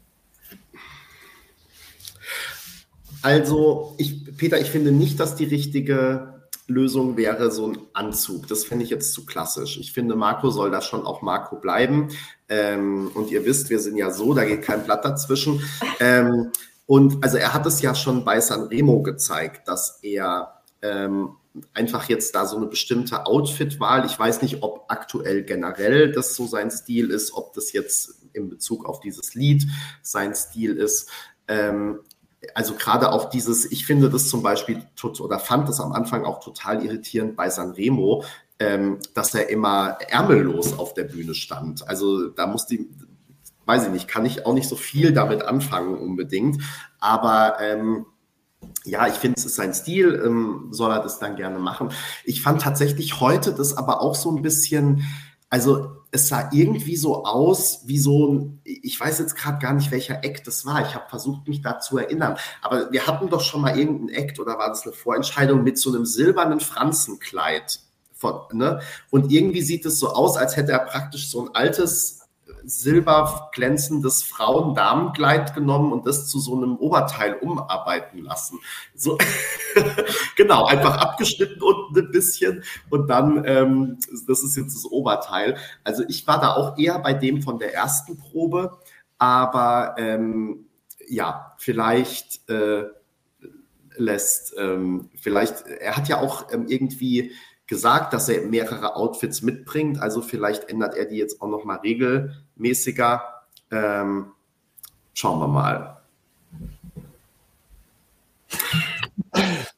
Also, 3.21 3.95
ich, 3.97 4.37
Peter, 4.37 4.59
ich 4.59 4.69
finde 4.69 4.91
nicht, 4.91 5.19
dass 5.19 5.35
die 5.35 5.45
richtige 5.45 6.37
Lösung 6.67 7.15
wäre 7.15 7.49
so 7.51 7.67
ein 7.67 7.77
Anzug. 7.93 8.47
Das 8.47 8.65
finde 8.65 8.83
ich 8.83 8.89
jetzt 8.89 9.13
zu 9.13 9.25
klassisch. 9.25 9.77
Ich 9.79 9.93
finde, 9.93 10.15
Marco 10.15 10.49
soll 10.49 10.69
da 10.69 10.81
schon 10.81 11.05
auch 11.05 11.21
Marco 11.21 11.55
bleiben. 11.55 12.09
Ähm, 12.49 13.09
und 13.13 13.31
ihr 13.31 13.45
wisst, 13.45 13.69
wir 13.69 13.79
sind 13.79 13.97
ja 13.97 14.11
so, 14.11 14.33
da 14.33 14.45
geht 14.45 14.63
kein 14.63 14.83
Blatt 14.83 15.05
dazwischen. 15.05 15.61
Ähm, 15.99 16.51
und 16.85 17.23
also 17.23 17.37
er 17.37 17.53
hat 17.53 17.65
es 17.65 17.81
ja 17.81 17.95
schon 17.95 18.23
bei 18.25 18.39
Sanremo 18.39 19.01
gezeigt, 19.01 19.67
dass 19.67 19.99
er 20.01 20.61
ähm, 20.81 21.35
einfach 21.73 22.07
jetzt 22.09 22.35
da 22.35 22.45
so 22.45 22.57
eine 22.57 22.67
bestimmte 22.67 23.25
Outfit-Wahl, 23.25 24.05
ich 24.05 24.17
weiß 24.17 24.41
nicht, 24.41 24.61
ob 24.61 24.85
aktuell 24.89 25.43
generell 25.43 26.11
das 26.11 26.35
so 26.35 26.47
sein 26.47 26.69
Stil 26.71 27.09
ist, 27.11 27.33
ob 27.33 27.53
das 27.53 27.73
jetzt 27.73 28.25
in 28.33 28.49
Bezug 28.49 28.85
auf 28.85 28.99
dieses 28.99 29.33
Lied 29.35 29.65
sein 30.01 30.35
Stil 30.35 30.77
ist. 30.77 31.09
Ähm, 31.47 31.99
also 32.53 32.73
gerade 32.75 33.11
auch 33.11 33.29
dieses, 33.29 33.71
ich 33.71 33.85
finde 33.85 34.09
das 34.09 34.29
zum 34.29 34.41
Beispiel 34.41 34.83
oder 35.19 35.39
fand 35.39 35.69
das 35.69 35.79
am 35.79 35.91
Anfang 35.91 36.25
auch 36.25 36.39
total 36.39 36.83
irritierend 36.83 37.35
bei 37.35 37.49
Sanremo, 37.49 38.23
ähm, 38.59 38.99
dass 39.13 39.35
er 39.35 39.49
immer 39.49 39.97
ärmellos 40.09 40.77
auf 40.77 40.93
der 40.93 41.03
Bühne 41.03 41.35
stand. 41.35 41.87
Also 41.87 42.29
da 42.29 42.47
musste, 42.47 42.75
ich, 42.75 42.81
weiß 43.65 43.85
ich 43.85 43.91
nicht, 43.91 44.07
kann 44.07 44.25
ich 44.25 44.45
auch 44.45 44.53
nicht 44.53 44.67
so 44.67 44.75
viel 44.75 45.13
damit 45.13 45.43
anfangen 45.43 45.97
unbedingt. 45.97 46.61
Aber 46.99 47.57
ähm, 47.61 48.05
ja, 48.85 49.07
ich 49.07 49.15
finde, 49.15 49.35
es 49.37 49.45
ist 49.45 49.55
sein 49.55 49.73
Stil, 49.73 50.21
ähm, 50.25 50.69
soll 50.71 50.91
er 50.91 51.01
das 51.01 51.19
dann 51.19 51.35
gerne 51.35 51.59
machen. 51.59 51.91
Ich 52.23 52.41
fand 52.41 52.61
tatsächlich 52.61 53.19
heute 53.19 53.53
das 53.53 53.77
aber 53.77 54.01
auch 54.01 54.15
so 54.15 54.35
ein 54.35 54.41
bisschen, 54.41 55.03
also 55.49 55.97
es 56.11 56.27
sah 56.27 56.49
irgendwie 56.51 56.95
so 56.95 57.23
aus 57.25 57.81
wie 57.85 57.99
so 57.99 58.27
ein, 58.27 58.61
ich 58.63 58.99
weiß 58.99 59.19
jetzt 59.19 59.35
gerade 59.35 59.59
gar 59.59 59.73
nicht, 59.73 59.91
welcher 59.91 60.23
Act 60.23 60.47
das 60.47 60.65
war. 60.65 60.81
Ich 60.81 60.95
habe 60.95 61.09
versucht, 61.09 61.47
mich 61.47 61.61
da 61.61 61.79
zu 61.79 61.97
erinnern. 61.97 62.37
Aber 62.61 62.91
wir 62.91 63.07
hatten 63.07 63.29
doch 63.29 63.41
schon 63.41 63.61
mal 63.61 63.77
irgendeinen 63.77 64.09
Act 64.09 64.39
oder 64.39 64.57
war 64.57 64.69
das 64.69 64.83
eine 64.83 64.93
Vorentscheidung 64.93 65.63
mit 65.63 65.77
so 65.77 65.89
einem 65.89 66.05
silbernen 66.05 66.59
Franzenkleid. 66.59 67.79
Von, 68.13 68.41
ne? 68.53 68.81
Und 69.11 69.31
irgendwie 69.31 69.61
sieht 69.61 69.85
es 69.85 69.99
so 69.99 70.09
aus, 70.09 70.37
als 70.37 70.57
hätte 70.57 70.71
er 70.71 70.79
praktisch 70.79 71.29
so 71.29 71.45
ein 71.45 71.53
altes 71.53 72.26
silberglänzendes 72.63 74.23
Frauen-Damen-Kleid 74.23 75.53
genommen 75.53 75.91
und 75.93 76.05
das 76.05 76.27
zu 76.27 76.39
so 76.39 76.55
einem 76.55 76.75
Oberteil 76.77 77.35
umarbeiten 77.35 78.23
lassen. 78.23 78.59
So, 78.95 79.17
genau, 80.35 80.65
einfach 80.65 80.97
abgeschnitten 80.97 81.61
unten 81.61 81.97
ein 81.97 82.11
bisschen 82.11 82.63
und 82.89 83.07
dann, 83.07 83.43
ähm, 83.45 83.97
das 84.27 84.43
ist 84.43 84.57
jetzt 84.57 84.75
das 84.75 84.85
Oberteil. 84.85 85.57
Also 85.83 86.03
ich 86.07 86.27
war 86.27 86.39
da 86.39 86.53
auch 86.55 86.77
eher 86.77 86.99
bei 86.99 87.13
dem 87.13 87.41
von 87.41 87.59
der 87.59 87.73
ersten 87.73 88.17
Probe, 88.17 88.77
aber 89.17 89.95
ähm, 89.97 90.65
ja, 91.07 91.53
vielleicht 91.57 92.49
äh, 92.49 92.85
lässt, 93.95 94.55
ähm, 94.57 95.09
vielleicht, 95.19 95.65
er 95.67 95.97
hat 95.97 96.07
ja 96.07 96.19
auch 96.19 96.51
ähm, 96.51 96.65
irgendwie 96.67 97.31
gesagt, 97.67 98.13
dass 98.13 98.29
er 98.29 98.41
mehrere 98.43 98.95
Outfits 98.95 99.41
mitbringt. 99.41 100.01
Also 100.01 100.21
vielleicht 100.21 100.69
ändert 100.69 100.95
er 100.95 101.05
die 101.05 101.17
jetzt 101.17 101.41
auch 101.41 101.49
noch 101.49 101.63
mal 101.63 101.77
regelmäßiger. 101.77 103.23
Ähm, 103.71 104.31
schauen 105.13 105.39
wir 105.39 105.47
mal. 105.47 105.97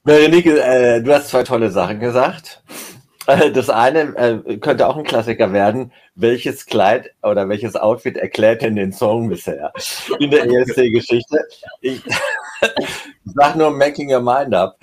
Berenike, 0.04 0.62
äh, 0.62 1.02
du 1.02 1.14
hast 1.14 1.30
zwei 1.30 1.44
tolle 1.44 1.72
Sachen 1.72 2.00
gesagt. 2.00 2.64
Äh, 3.30 3.52
das 3.52 3.70
eine 3.70 4.16
äh, 4.18 4.58
könnte 4.58 4.88
auch 4.88 4.98
ein 4.98 5.04
Klassiker 5.04 5.54
werden. 5.54 5.92
Welches 6.16 6.66
Kleid 6.66 7.12
oder 7.22 7.48
welches 7.48 7.76
Outfit 7.76 8.18
erklärt 8.18 8.62
denn 8.62 8.76
den 8.76 8.92
Song 8.92 9.30
bisher 9.30 9.72
in 10.20 10.32
der 10.32 10.46
ESC-Geschichte? 10.46 11.46
Ich, 11.82 12.02
sag 13.26 13.56
nur 13.56 13.72
Making 13.72 14.14
Your 14.14 14.22
Mind 14.22 14.54
Up. 14.54 14.80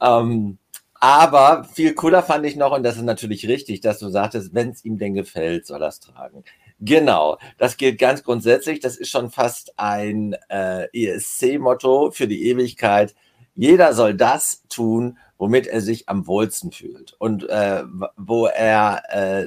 Ähm, 0.00 0.58
aber 1.02 1.64
viel 1.64 1.94
cooler 1.94 2.22
fand 2.22 2.46
ich 2.46 2.54
noch, 2.54 2.70
und 2.70 2.84
das 2.84 2.94
ist 2.94 3.02
natürlich 3.02 3.48
richtig, 3.48 3.80
dass 3.80 3.98
du 3.98 4.08
sagtest, 4.08 4.54
wenn 4.54 4.70
es 4.70 4.84
ihm 4.84 4.98
denn 4.98 5.14
gefällt, 5.14 5.66
soll 5.66 5.82
er 5.82 5.88
es 5.88 5.98
tragen. 5.98 6.44
Genau, 6.78 7.38
das 7.58 7.76
gilt 7.76 7.98
ganz 7.98 8.22
grundsätzlich. 8.22 8.78
Das 8.78 8.96
ist 8.96 9.10
schon 9.10 9.28
fast 9.28 9.76
ein 9.80 10.36
äh, 10.48 10.86
ESC-Motto 10.92 12.12
für 12.12 12.28
die 12.28 12.46
Ewigkeit. 12.48 13.16
Jeder 13.56 13.94
soll 13.94 14.14
das 14.14 14.62
tun, 14.68 15.18
womit 15.38 15.66
er 15.66 15.80
sich 15.80 16.08
am 16.08 16.28
wohlsten 16.28 16.70
fühlt 16.70 17.16
und 17.18 17.48
äh, 17.48 17.82
wo 18.16 18.46
er 18.46 19.02
äh, 19.08 19.46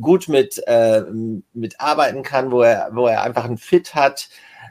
gut 0.00 0.26
mit, 0.26 0.60
äh, 0.66 1.04
mit 1.52 1.80
arbeiten 1.80 2.24
kann, 2.24 2.50
wo 2.50 2.62
er, 2.62 2.90
wo 2.92 3.06
er 3.06 3.22
einfach 3.22 3.44
einen 3.44 3.56
Fit 3.56 3.94
hat, 3.94 4.28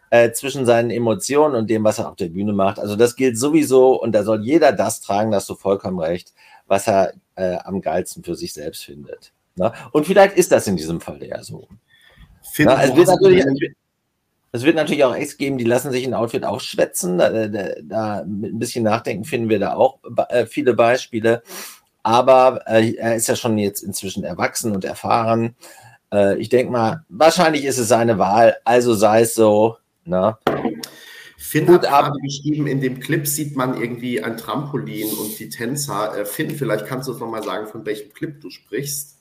äh, 0.09 0.31
zwischen 0.31 0.65
seinen 0.65 0.89
Emotionen 0.89 1.55
und 1.55 1.69
dem, 1.69 1.83
was 1.83 1.99
er 1.99 2.09
auf 2.09 2.15
der 2.15 2.29
Bühne 2.29 2.53
macht. 2.53 2.79
Also 2.79 2.95
das 2.95 3.15
gilt 3.15 3.37
sowieso 3.37 4.01
und 4.01 4.13
da 4.13 4.23
soll 4.23 4.43
jeder 4.43 4.71
das 4.71 5.01
tragen, 5.01 5.31
da 5.31 5.37
hast 5.37 5.49
du 5.49 5.55
vollkommen 5.55 5.99
recht, 5.99 6.33
was 6.67 6.87
er 6.87 7.13
äh, 7.35 7.57
am 7.63 7.81
geilsten 7.81 8.23
für 8.23 8.35
sich 8.35 8.53
selbst 8.53 8.83
findet. 8.83 9.33
Ne? 9.55 9.71
Und 9.91 10.05
vielleicht 10.05 10.37
ist 10.37 10.51
das 10.51 10.67
in 10.67 10.77
diesem 10.77 11.01
Fall 11.01 11.23
ja 11.23 11.43
so. 11.43 11.67
Na, 12.59 12.81
es, 12.83 12.95
wird 12.95 13.07
natürlich, 13.07 13.45
es 14.51 14.63
wird 14.63 14.75
natürlich 14.75 15.03
auch 15.03 15.15
Ex 15.15 15.37
geben, 15.37 15.57
die 15.57 15.65
lassen 15.65 15.91
sich 15.91 16.05
ein 16.05 16.13
Outfit 16.13 16.43
auch 16.43 16.61
schwätzen. 16.61 17.17
Da, 17.17 17.47
da, 17.47 17.69
da, 17.83 18.23
mit 18.25 18.53
ein 18.53 18.59
bisschen 18.59 18.83
Nachdenken 18.83 19.25
finden 19.25 19.49
wir 19.49 19.59
da 19.59 19.73
auch 19.73 19.99
äh, 20.29 20.45
viele 20.45 20.73
Beispiele. 20.73 21.43
Aber 22.01 22.61
äh, 22.65 22.93
er 22.95 23.15
ist 23.15 23.27
ja 23.27 23.35
schon 23.35 23.57
jetzt 23.57 23.83
inzwischen 23.83 24.23
erwachsen 24.23 24.73
und 24.73 24.85
erfahren. 24.85 25.55
Äh, 26.11 26.37
ich 26.37 26.49
denke 26.49 26.71
mal, 26.71 27.05
wahrscheinlich 27.09 27.65
ist 27.65 27.77
es 27.77 27.89
seine 27.89 28.17
Wahl, 28.17 28.57
also 28.63 28.93
sei 28.93 29.21
es 29.21 29.35
so. 29.35 29.77
Na? 30.09 30.39
Finn 31.37 31.67
Gut, 31.67 31.87
hat 31.89 32.05
gerade 32.05 32.19
geschrieben, 32.19 32.67
in 32.67 32.81
dem 32.81 32.99
Clip 32.99 33.25
sieht 33.25 33.55
man 33.55 33.79
irgendwie 33.79 34.21
ein 34.21 34.37
Trampolin 34.37 35.07
und 35.13 35.39
die 35.39 35.49
Tänzer. 35.49 36.17
Äh, 36.17 36.25
Finn, 36.25 36.51
vielleicht 36.51 36.85
kannst 36.85 37.07
du 37.07 37.13
uns 37.13 37.21
nochmal 37.21 37.43
sagen, 37.43 37.67
von 37.67 37.85
welchem 37.85 38.11
Clip 38.13 38.41
du 38.41 38.49
sprichst. 38.49 39.17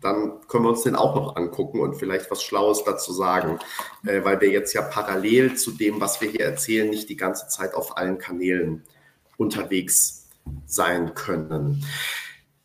Dann 0.00 0.40
können 0.48 0.64
wir 0.64 0.70
uns 0.70 0.82
den 0.82 0.96
auch 0.96 1.14
noch 1.14 1.36
angucken 1.36 1.78
und 1.78 1.94
vielleicht 1.94 2.30
was 2.30 2.42
Schlaues 2.42 2.82
dazu 2.84 3.12
sagen, 3.12 3.58
äh, 4.04 4.24
weil 4.24 4.40
wir 4.40 4.50
jetzt 4.50 4.72
ja 4.72 4.82
parallel 4.82 5.54
zu 5.54 5.70
dem, 5.70 6.00
was 6.00 6.20
wir 6.20 6.28
hier 6.28 6.44
erzählen, 6.44 6.90
nicht 6.90 7.08
die 7.08 7.16
ganze 7.16 7.46
Zeit 7.48 7.74
auf 7.74 7.96
allen 7.96 8.18
Kanälen 8.18 8.82
unterwegs 9.36 10.28
sein 10.66 11.14
können. 11.14 11.84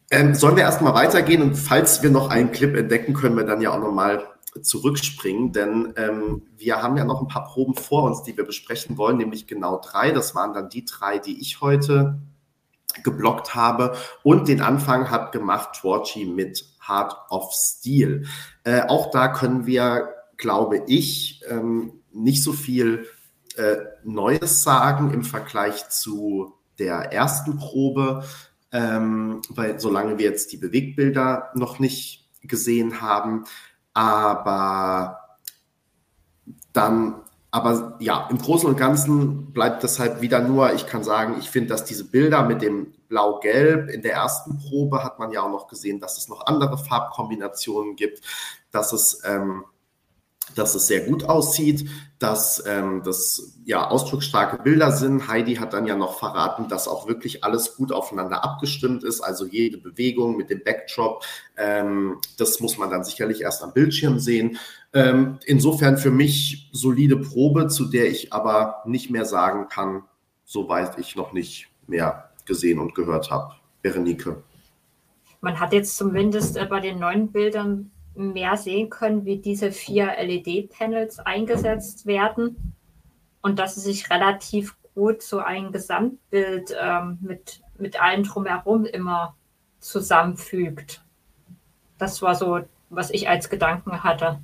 Ähm, 0.09 0.33
sollen 0.33 0.55
wir 0.55 0.63
erstmal 0.63 0.95
weitergehen 0.95 1.41
und 1.41 1.55
falls 1.55 2.01
wir 2.01 2.09
noch 2.09 2.29
einen 2.29 2.51
Clip 2.51 2.75
entdecken, 2.75 3.13
können 3.13 3.35
wir 3.35 3.43
dann 3.43 3.61
ja 3.61 3.71
auch 3.73 3.79
nochmal 3.79 4.25
zurückspringen, 4.61 5.51
denn 5.51 5.93
ähm, 5.97 6.43
wir 6.57 6.81
haben 6.81 6.97
ja 6.97 7.05
noch 7.05 7.21
ein 7.21 7.27
paar 7.27 7.45
Proben 7.45 7.75
vor 7.75 8.03
uns, 8.03 8.23
die 8.23 8.37
wir 8.37 8.45
besprechen 8.45 8.97
wollen, 8.97 9.17
nämlich 9.17 9.47
genau 9.47 9.79
drei. 9.83 10.11
Das 10.11 10.35
waren 10.35 10.53
dann 10.53 10.69
die 10.69 10.85
drei, 10.85 11.19
die 11.19 11.39
ich 11.39 11.61
heute 11.61 12.19
geblockt 13.03 13.55
habe. 13.55 13.95
Und 14.23 14.47
den 14.47 14.61
Anfang 14.61 15.09
hat 15.09 15.31
gemacht 15.31 15.79
Torchi 15.79 16.25
mit 16.25 16.65
Heart 16.87 17.15
of 17.29 17.51
Steel. 17.53 18.25
Äh, 18.63 18.81
auch 18.87 19.11
da 19.11 19.27
können 19.27 19.65
wir, 19.65 20.09
glaube 20.37 20.83
ich, 20.87 21.41
ähm, 21.49 22.01
nicht 22.11 22.43
so 22.43 22.53
viel 22.53 23.05
äh, 23.55 23.77
Neues 24.03 24.63
sagen 24.63 25.13
im 25.13 25.23
Vergleich 25.23 25.89
zu 25.89 26.53
der 26.79 27.11
ersten 27.11 27.57
Probe, 27.57 28.23
ähm, 28.71 29.41
weil 29.49 29.79
solange 29.79 30.17
wir 30.17 30.25
jetzt 30.25 30.51
die 30.51 30.57
Bewegbilder 30.57 31.51
noch 31.55 31.79
nicht 31.79 32.29
gesehen 32.43 33.01
haben, 33.01 33.45
aber 33.97 35.39
dann, 36.71 37.15
aber 37.49 37.97
ja, 37.99 38.27
im 38.29 38.37
Großen 38.37 38.69
und 38.69 38.77
Ganzen 38.77 39.51
bleibt 39.53 39.83
das 39.83 39.97
halt 39.97 40.21
wieder 40.21 40.39
nur, 40.39 40.71
ich 40.73 40.85
kann 40.85 41.03
sagen, 41.03 41.37
ich 41.39 41.49
finde, 41.49 41.69
dass 41.69 41.83
diese 41.83 42.05
Bilder 42.05 42.43
mit 42.43 42.61
dem 42.61 42.93
Blau-Gelb 43.07 43.89
in 43.89 44.03
der 44.03 44.13
ersten 44.13 44.59
Probe 44.59 45.03
hat 45.03 45.17
man 45.17 45.31
ja 45.31 45.41
auch 45.41 45.49
noch 45.49 45.67
gesehen, 45.67 45.99
dass 45.99 46.19
es 46.19 46.27
noch 46.27 46.45
andere 46.45 46.77
Farbkombinationen 46.77 47.95
gibt, 47.95 48.21
dass 48.69 48.93
es 48.93 49.23
ähm, 49.25 49.65
dass 50.55 50.75
es 50.75 50.87
sehr 50.87 51.01
gut 51.01 51.23
aussieht, 51.23 51.89
dass 52.19 52.63
ähm, 52.65 53.01
das 53.03 53.53
ja 53.65 53.89
ausdrucksstarke 53.89 54.63
Bilder 54.63 54.91
sind. 54.91 55.27
Heidi 55.27 55.55
hat 55.55 55.73
dann 55.73 55.85
ja 55.85 55.95
noch 55.95 56.17
verraten, 56.17 56.67
dass 56.67 56.87
auch 56.87 57.07
wirklich 57.07 57.43
alles 57.43 57.75
gut 57.75 57.91
aufeinander 57.91 58.43
abgestimmt 58.43 59.03
ist, 59.03 59.21
also 59.21 59.45
jede 59.45 59.77
Bewegung 59.77 60.35
mit 60.35 60.49
dem 60.49 60.63
Backdrop. 60.63 61.23
Ähm, 61.57 62.17
das 62.37 62.59
muss 62.59 62.77
man 62.77 62.89
dann 62.89 63.03
sicherlich 63.03 63.41
erst 63.41 63.63
am 63.63 63.73
Bildschirm 63.73 64.19
sehen. 64.19 64.57
Ähm, 64.93 65.39
insofern 65.45 65.97
für 65.97 66.11
mich 66.11 66.69
solide 66.71 67.17
Probe, 67.17 67.67
zu 67.67 67.85
der 67.85 68.09
ich 68.09 68.33
aber 68.33 68.81
nicht 68.85 69.11
mehr 69.11 69.25
sagen 69.25 69.67
kann, 69.69 70.03
soweit 70.43 70.97
ich 70.97 71.15
noch 71.15 71.33
nicht 71.33 71.67
mehr 71.85 72.31
gesehen 72.45 72.79
und 72.79 72.95
gehört 72.95 73.29
habe. 73.29 73.53
Berenike. 73.81 74.43
Man 75.41 75.59
hat 75.59 75.71
jetzt 75.71 75.97
zumindest 75.97 76.57
äh, 76.57 76.65
bei 76.65 76.79
den 76.79 76.99
neuen 76.99 77.31
Bildern 77.31 77.91
mehr 78.17 78.57
sehen 78.57 78.89
können, 78.89 79.25
wie 79.25 79.37
diese 79.37 79.71
vier 79.71 80.13
LED-Panels 80.19 81.19
eingesetzt 81.19 82.05
werden 82.05 82.73
und 83.41 83.59
dass 83.59 83.77
es 83.77 83.83
sich 83.83 84.09
relativ 84.09 84.75
gut 84.95 85.21
so 85.21 85.39
ein 85.39 85.71
Gesamtbild 85.71 86.75
ähm, 86.79 87.19
mit, 87.21 87.61
mit 87.77 88.01
allem 88.01 88.23
drumherum 88.23 88.85
immer 88.85 89.35
zusammenfügt. 89.79 91.03
Das 91.97 92.21
war 92.21 92.35
so, 92.35 92.61
was 92.89 93.11
ich 93.11 93.29
als 93.29 93.49
Gedanken 93.49 94.03
hatte. 94.03 94.39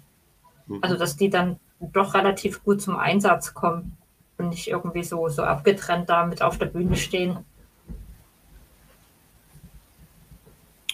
Mhm. 0.67 0.79
Also, 0.81 0.95
dass 0.95 1.17
die 1.17 1.29
dann 1.29 1.59
doch 1.79 2.13
relativ 2.13 2.63
gut 2.63 2.81
zum 2.81 2.95
Einsatz 2.95 3.53
kommen 3.53 3.97
und 4.37 4.49
nicht 4.49 4.67
irgendwie 4.67 5.03
so, 5.03 5.27
so 5.27 5.43
abgetrennt 5.43 6.09
da 6.09 6.25
mit 6.25 6.41
auf 6.41 6.57
der 6.57 6.67
Bühne 6.67 6.95
stehen. 6.95 7.39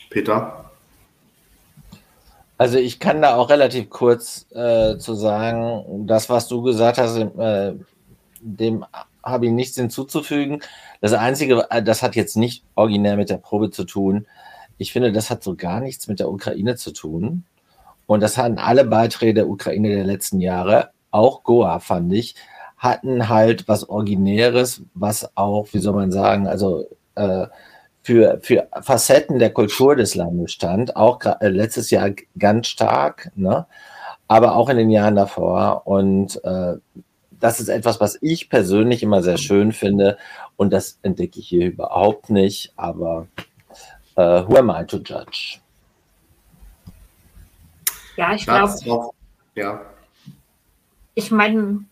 Peter? 0.10 0.69
Also 2.60 2.78
ich 2.78 3.00
kann 3.00 3.22
da 3.22 3.38
auch 3.38 3.50
relativ 3.50 3.90
kurz 3.90 4.46
äh, 4.52 4.98
zu 4.98 5.14
sagen, 5.14 6.06
das, 6.06 6.30
was 6.30 6.50
du 6.50 6.62
gesagt 6.62 6.98
hast, 6.98 7.16
äh, 7.16 7.74
dem 8.42 8.86
habe 9.24 9.46
ich 9.46 9.54
nichts 9.54 9.78
hinzuzufügen. 9.78 10.62
Das 11.00 11.14
Einzige, 11.14 11.66
äh, 11.70 11.82
das 11.82 12.04
hat 12.04 12.18
jetzt 12.18 12.36
nicht 12.36 12.66
originär 12.76 13.16
mit 13.16 13.30
der 13.30 13.38
Probe 13.38 13.72
zu 13.72 13.86
tun. 13.86 14.28
Ich 14.78 14.92
finde, 14.92 15.14
das 15.14 15.30
hat 15.30 15.42
so 15.42 15.56
gar 15.56 15.80
nichts 15.80 16.10
mit 16.10 16.20
der 16.20 16.30
Ukraine 16.30 16.76
zu 16.76 16.92
tun. 16.92 17.46
Und 18.08 18.20
das 18.22 18.38
hatten 18.38 18.58
alle 18.58 18.84
Beiträge 18.84 19.36
der 19.36 19.50
Ukraine 19.50 19.96
der 19.96 20.04
letzten 20.04 20.42
Jahre, 20.42 20.90
auch 21.12 21.44
Goa 21.44 21.80
fand 21.80 22.12
ich, 22.12 22.36
hatten 22.76 23.30
halt 23.30 23.70
was 23.70 23.88
Originäres, 23.88 24.82
was 24.94 25.38
auch, 25.38 25.70
wie 25.72 25.80
soll 25.80 25.94
man 25.94 26.12
sagen, 26.12 26.46
also 26.46 26.88
äh, 27.16 27.48
für, 28.02 28.40
für 28.42 28.68
Facetten 28.82 29.40
der 29.40 29.52
Kultur 29.52 29.96
des 29.96 30.16
Landes 30.16 30.52
stand, 30.52 30.96
auch 30.96 31.20
äh, 31.26 31.50
letztes 31.50 31.92
Jahr 31.92 32.12
ganz 32.38 32.68
stark, 32.68 33.32
ne? 33.36 33.66
aber 34.28 34.56
auch 34.56 34.70
in 34.70 34.78
den 34.78 34.90
Jahren 34.90 35.16
davor. 35.16 35.86
Und 35.86 36.44
äh, 36.44 36.76
das 37.40 37.60
ist 37.60 37.70
etwas, 37.70 38.00
was 38.00 38.18
ich 38.22 38.50
persönlich 38.50 39.04
immer 39.04 39.24
sehr 39.24 39.38
schön 39.38 39.72
finde 39.72 40.18
und 40.58 40.74
das 40.74 41.00
entdecke 41.04 41.40
ich 41.40 41.48
hier 41.48 41.68
überhaupt 41.68 42.30
nicht, 42.30 42.74
aber 42.76 43.28
äh, 44.16 44.44
who 44.48 44.58
am 44.58 44.70
I 44.70 44.86
to 44.86 44.98
judge? 44.98 45.60
Ja, 48.18 48.34
ich 48.34 48.46
glaube, 48.46 49.12
ja. 49.56 49.82
ich 51.16 51.32
meine, 51.32 51.86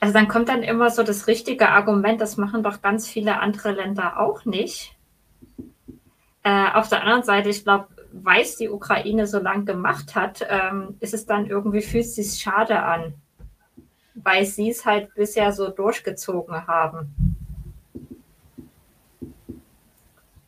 also 0.00 0.14
dann 0.14 0.28
kommt 0.28 0.48
dann 0.48 0.62
immer 0.62 0.88
so 0.88 1.02
das 1.02 1.26
richtige 1.26 1.68
Argument, 1.68 2.20
das 2.20 2.38
machen 2.38 2.62
doch 2.62 2.80
ganz 2.80 3.06
viele 3.06 3.40
andere 3.40 3.72
Länder 3.72 4.18
auch 4.18 4.46
nicht. 4.46 4.96
Äh, 6.42 6.72
auf 6.72 6.88
der 6.88 7.02
anderen 7.02 7.22
Seite, 7.22 7.50
ich 7.50 7.64
glaube, 7.64 7.88
weiß 8.12 8.56
die 8.56 8.68
Ukraine 8.68 9.26
so 9.26 9.38
lang 9.38 9.66
gemacht 9.66 10.14
hat, 10.14 10.46
ähm, 10.48 10.96
ist 11.00 11.14
es 11.14 11.26
dann 11.26 11.46
irgendwie, 11.46 11.82
fühlt 11.82 12.04
es 12.04 12.14
sich 12.14 12.40
schade 12.40 12.82
an, 12.82 13.14
weil 14.14 14.44
sie 14.44 14.70
es 14.70 14.84
halt 14.84 15.14
bisher 15.14 15.52
so 15.52 15.68
durchgezogen 15.68 16.66
haben. 16.66 17.14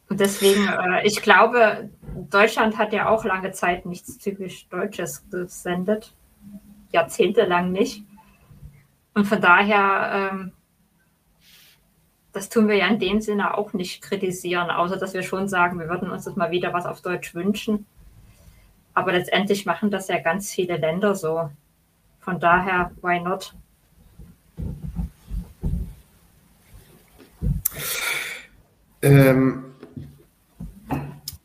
Und 0.09 0.21
deswegen, 0.21 0.67
äh, 0.69 1.07
ich 1.07 1.23
glaube, 1.23 1.89
Deutschland 2.31 2.77
hat 2.77 2.93
ja 2.93 3.09
auch 3.09 3.25
lange 3.25 3.53
Zeit 3.53 3.87
nichts 3.87 4.19
typisch 4.19 4.69
Deutsches 4.69 5.25
gesendet. 5.31 6.13
Jahrzehntelang 6.91 7.73
nicht. 7.73 8.05
Und 9.15 9.27
von 9.27 9.41
daher, 9.41 10.31
ähm, 10.33 10.53
das 12.33 12.49
tun 12.49 12.69
wir 12.69 12.77
ja 12.77 12.87
in 12.89 12.99
dem 12.99 13.21
Sinne 13.21 13.57
auch 13.57 13.73
nicht 13.73 14.03
kritisieren, 14.03 14.71
außer 14.71 14.97
dass 14.97 15.15
wir 15.15 15.23
schon 15.23 15.49
sagen, 15.49 15.79
wir 15.79 15.89
würden 15.89 16.11
uns 16.11 16.25
das 16.25 16.37
mal 16.37 16.51
wieder 16.51 16.73
was 16.73 16.87
auf 16.87 17.03
Deutsch 17.03 17.35
wünschen. 17.35 17.87
Aber 18.95 19.13
letztendlich 19.13 19.67
machen 19.67 19.91
das 19.91 20.09
ja 20.09 20.19
ganz 20.19 20.51
viele 20.51 20.77
Länder 20.77 21.15
so. 21.15 21.51
Von 22.21 22.41
daher, 22.41 22.91
why 23.03 23.21
not? 23.21 23.55
Ähm, 29.03 29.65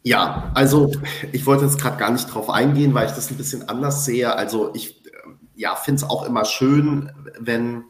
ja, 0.04 0.52
also 0.54 0.92
ich 1.32 1.46
wollte 1.46 1.66
jetzt 1.66 1.82
gerade 1.82 1.98
gar 1.98 2.12
nicht 2.12 2.34
drauf 2.34 2.50
eingehen, 2.50 2.94
weil 2.94 3.08
ich 3.08 3.14
das 3.14 3.32
ein 3.32 3.38
bisschen 3.38 3.68
anders 3.68 4.06
sehe. 4.06 4.34
Also 4.36 4.74
ich 4.74 5.06
äh, 5.06 5.10
ja, 5.56 5.76
finde 5.76 6.04
es 6.04 6.10
auch 6.10 6.26
immer 6.26 6.46
schön, 6.46 7.12
wenn, 7.40 7.84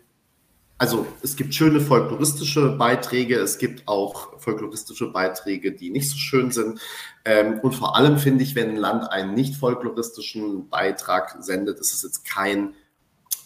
also 0.77 1.07
es 1.23 1.35
gibt 1.35 1.55
schöne 1.55 1.81
folkloristische 1.81 2.69
Beiträge, 2.69 3.39
es 3.39 3.57
gibt 3.57 3.87
auch 3.87 4.39
folkloristische 4.39 5.11
Beiträge, 5.11 5.71
die 5.71 5.89
nicht 5.89 6.09
so 6.09 6.17
schön 6.17 6.51
sind. 6.51 6.79
Ähm, 7.25 7.59
und 7.61 7.73
vor 7.73 7.95
allem 7.95 8.19
finde 8.19 8.43
ich, 8.43 8.55
wenn 8.55 8.69
ein 8.69 8.77
Land 8.77 9.11
einen 9.11 9.33
nicht 9.33 9.55
folkloristischen 9.55 10.69
Beitrag 10.69 11.37
sendet, 11.39 11.79
ist 11.79 11.93
es 11.93 12.03
jetzt 12.03 12.25
kein 12.25 12.75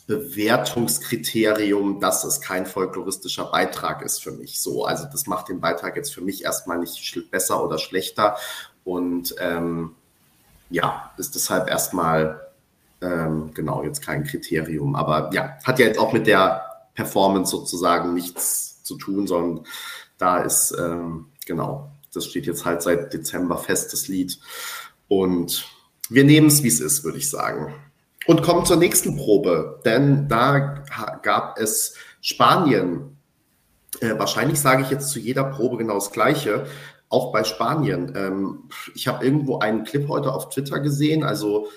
Bewertungskriterium, 0.07 2.01
dass 2.01 2.25
es 2.25 2.41
kein 2.41 2.65
folkloristischer 2.65 3.45
Beitrag 3.45 4.01
ist 4.01 4.21
für 4.21 4.31
mich. 4.31 4.59
So, 4.59 4.85
also 4.85 5.05
das 5.09 5.25
macht 5.25 5.47
den 5.47 5.61
Beitrag 5.61 5.95
jetzt 5.95 6.13
für 6.13 6.21
mich 6.21 6.43
erstmal 6.43 6.79
nicht 6.79 7.31
besser 7.31 7.63
oder 7.63 7.77
schlechter 7.77 8.35
und 8.83 9.35
ähm, 9.39 9.95
ja, 10.69 11.11
ist 11.17 11.35
deshalb 11.35 11.69
erstmal 11.69 12.41
ähm, 13.01 13.51
genau 13.53 13.83
jetzt 13.83 14.01
kein 14.01 14.25
Kriterium. 14.25 14.95
Aber 14.95 15.29
ja, 15.33 15.57
hat 15.63 15.79
ja 15.79 15.85
jetzt 15.85 15.99
auch 15.99 16.11
mit 16.11 16.27
der 16.27 16.70
Performance 17.01 17.49
sozusagen 17.49 18.13
nichts 18.13 18.83
zu 18.83 18.95
tun, 18.95 19.25
sondern 19.25 19.65
da 20.17 20.39
ist 20.39 20.75
ähm, 20.79 21.27
genau, 21.47 21.91
das 22.13 22.25
steht 22.25 22.45
jetzt 22.45 22.63
halt 22.63 22.83
seit 22.83 23.11
Dezember 23.11 23.57
fest, 23.57 23.91
das 23.91 24.07
Lied. 24.07 24.39
Und 25.07 25.65
wir 26.09 26.23
nehmen 26.23 26.47
es, 26.47 26.61
wie 26.61 26.67
es 26.67 26.79
ist, 26.79 27.03
würde 27.03 27.17
ich 27.17 27.29
sagen. 27.29 27.73
Und 28.27 28.43
kommen 28.43 28.65
zur 28.65 28.77
nächsten 28.77 29.17
Probe, 29.17 29.81
denn 29.83 30.27
da 30.27 30.83
gab 31.23 31.57
es 31.57 31.95
Spanien. 32.21 33.17
Äh, 33.99 34.19
wahrscheinlich 34.19 34.59
sage 34.59 34.83
ich 34.83 34.91
jetzt 34.91 35.09
zu 35.09 35.19
jeder 35.19 35.45
Probe 35.45 35.77
genau 35.77 35.95
das 35.95 36.11
Gleiche, 36.11 36.67
auch 37.09 37.31
bei 37.31 37.43
Spanien. 37.43 38.13
Ähm, 38.15 38.69
ich 38.93 39.07
habe 39.07 39.25
irgendwo 39.25 39.57
einen 39.57 39.85
Clip 39.85 40.07
heute 40.07 40.31
auf 40.31 40.49
Twitter 40.49 40.79
gesehen. 40.79 41.23
Also 41.23 41.67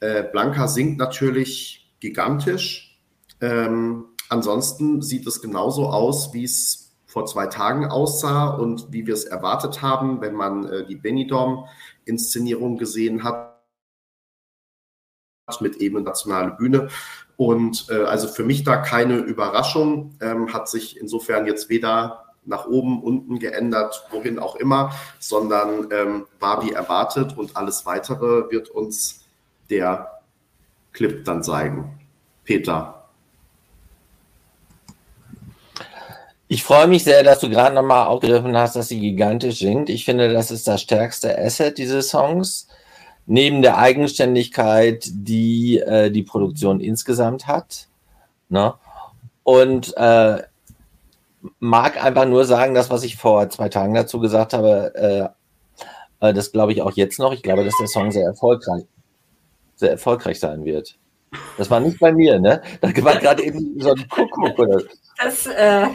äh, 0.00 0.22
Blanca 0.24 0.68
singt 0.68 0.98
natürlich 0.98 1.90
gigantisch. 2.00 3.00
Ähm, 3.40 4.04
ansonsten 4.34 5.00
sieht 5.00 5.26
es 5.26 5.40
genauso 5.40 5.88
aus, 5.88 6.34
wie 6.34 6.44
es 6.44 6.92
vor 7.06 7.24
zwei 7.26 7.46
Tagen 7.46 7.86
aussah 7.86 8.48
und 8.48 8.92
wie 8.92 9.06
wir 9.06 9.14
es 9.14 9.24
erwartet 9.24 9.80
haben, 9.80 10.20
wenn 10.20 10.34
man 10.34 10.66
äh, 10.66 10.84
die 10.86 10.96
Benidorm-Inszenierung 10.96 12.76
gesehen 12.76 13.22
hat 13.22 13.54
mit 15.60 15.76
eben 15.76 16.02
nationale 16.02 16.50
Bühne. 16.50 16.88
Und 17.36 17.86
äh, 17.88 18.02
also 18.02 18.26
für 18.26 18.42
mich 18.42 18.64
da 18.64 18.76
keine 18.76 19.18
Überraschung, 19.18 20.16
ähm, 20.20 20.52
hat 20.52 20.68
sich 20.68 20.98
insofern 20.98 21.46
jetzt 21.46 21.68
weder 21.68 22.24
nach 22.44 22.66
oben, 22.66 23.02
unten 23.02 23.38
geändert, 23.38 24.06
wohin 24.10 24.40
auch 24.40 24.56
immer, 24.56 24.92
sondern 25.20 25.88
ähm, 25.92 26.26
war 26.40 26.64
wie 26.64 26.72
erwartet 26.72 27.38
und 27.38 27.56
alles 27.56 27.86
weitere 27.86 28.50
wird 28.50 28.68
uns 28.70 29.24
der 29.70 30.20
Clip 30.92 31.24
dann 31.24 31.42
zeigen. 31.44 32.00
Peter. 32.44 33.03
Ich 36.54 36.62
freue 36.62 36.86
mich 36.86 37.02
sehr, 37.02 37.24
dass 37.24 37.40
du 37.40 37.50
gerade 37.50 37.74
nochmal 37.74 38.06
aufgegriffen 38.06 38.56
hast, 38.56 38.76
dass 38.76 38.86
sie 38.86 39.00
gigantisch 39.00 39.58
singt. 39.58 39.90
Ich 39.90 40.04
finde, 40.04 40.32
das 40.32 40.52
ist 40.52 40.68
das 40.68 40.82
stärkste 40.82 41.36
Asset 41.36 41.78
dieses 41.78 42.10
Songs 42.10 42.68
neben 43.26 43.60
der 43.60 43.76
Eigenständigkeit, 43.76 45.04
die 45.10 45.80
äh, 45.80 46.12
die 46.12 46.22
Produktion 46.22 46.78
insgesamt 46.78 47.48
hat. 47.48 47.88
Ne? 48.50 48.72
Und 49.42 49.96
äh, 49.96 50.44
mag 51.58 52.04
einfach 52.04 52.24
nur 52.24 52.44
sagen, 52.44 52.72
das, 52.76 52.88
was 52.88 53.02
ich 53.02 53.16
vor 53.16 53.50
zwei 53.50 53.68
Tagen 53.68 53.94
dazu 53.94 54.20
gesagt 54.20 54.52
habe, 54.52 55.32
äh, 56.20 56.28
äh 56.28 56.32
das 56.32 56.52
glaube 56.52 56.70
ich 56.70 56.82
auch 56.82 56.92
jetzt 56.92 57.18
noch. 57.18 57.32
Ich 57.32 57.42
glaube, 57.42 57.64
dass 57.64 57.74
der 57.80 57.88
Song 57.88 58.12
sehr 58.12 58.26
erfolgreich, 58.26 58.84
sehr 59.74 59.90
erfolgreich 59.90 60.38
sein 60.38 60.64
wird. 60.64 60.96
Das 61.58 61.68
war 61.68 61.80
nicht 61.80 61.98
bei 61.98 62.12
mir, 62.12 62.38
ne? 62.38 62.62
Da 62.80 62.94
war 63.02 63.16
gerade 63.16 63.42
eben 63.42 63.80
so 63.80 63.90
ein 63.90 64.08
Kuckuck 64.08 64.56
oder. 64.56 64.82
Das 65.18 65.46
äh, 65.46 65.88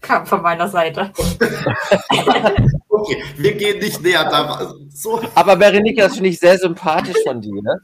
kam 0.00 0.26
von 0.26 0.42
meiner 0.42 0.68
Seite. 0.68 1.12
okay, 2.88 3.22
wir 3.36 3.54
gehen 3.54 3.78
nicht 3.78 4.02
näher 4.02 4.24
da. 4.24 4.74
So. 4.92 5.20
Aber 5.34 5.56
Berenika, 5.56 6.04
das 6.04 6.14
finde 6.14 6.30
ich 6.30 6.38
sehr 6.38 6.58
sympathisch 6.58 7.16
von 7.24 7.40
dir. 7.40 7.62
Ne? 7.62 7.80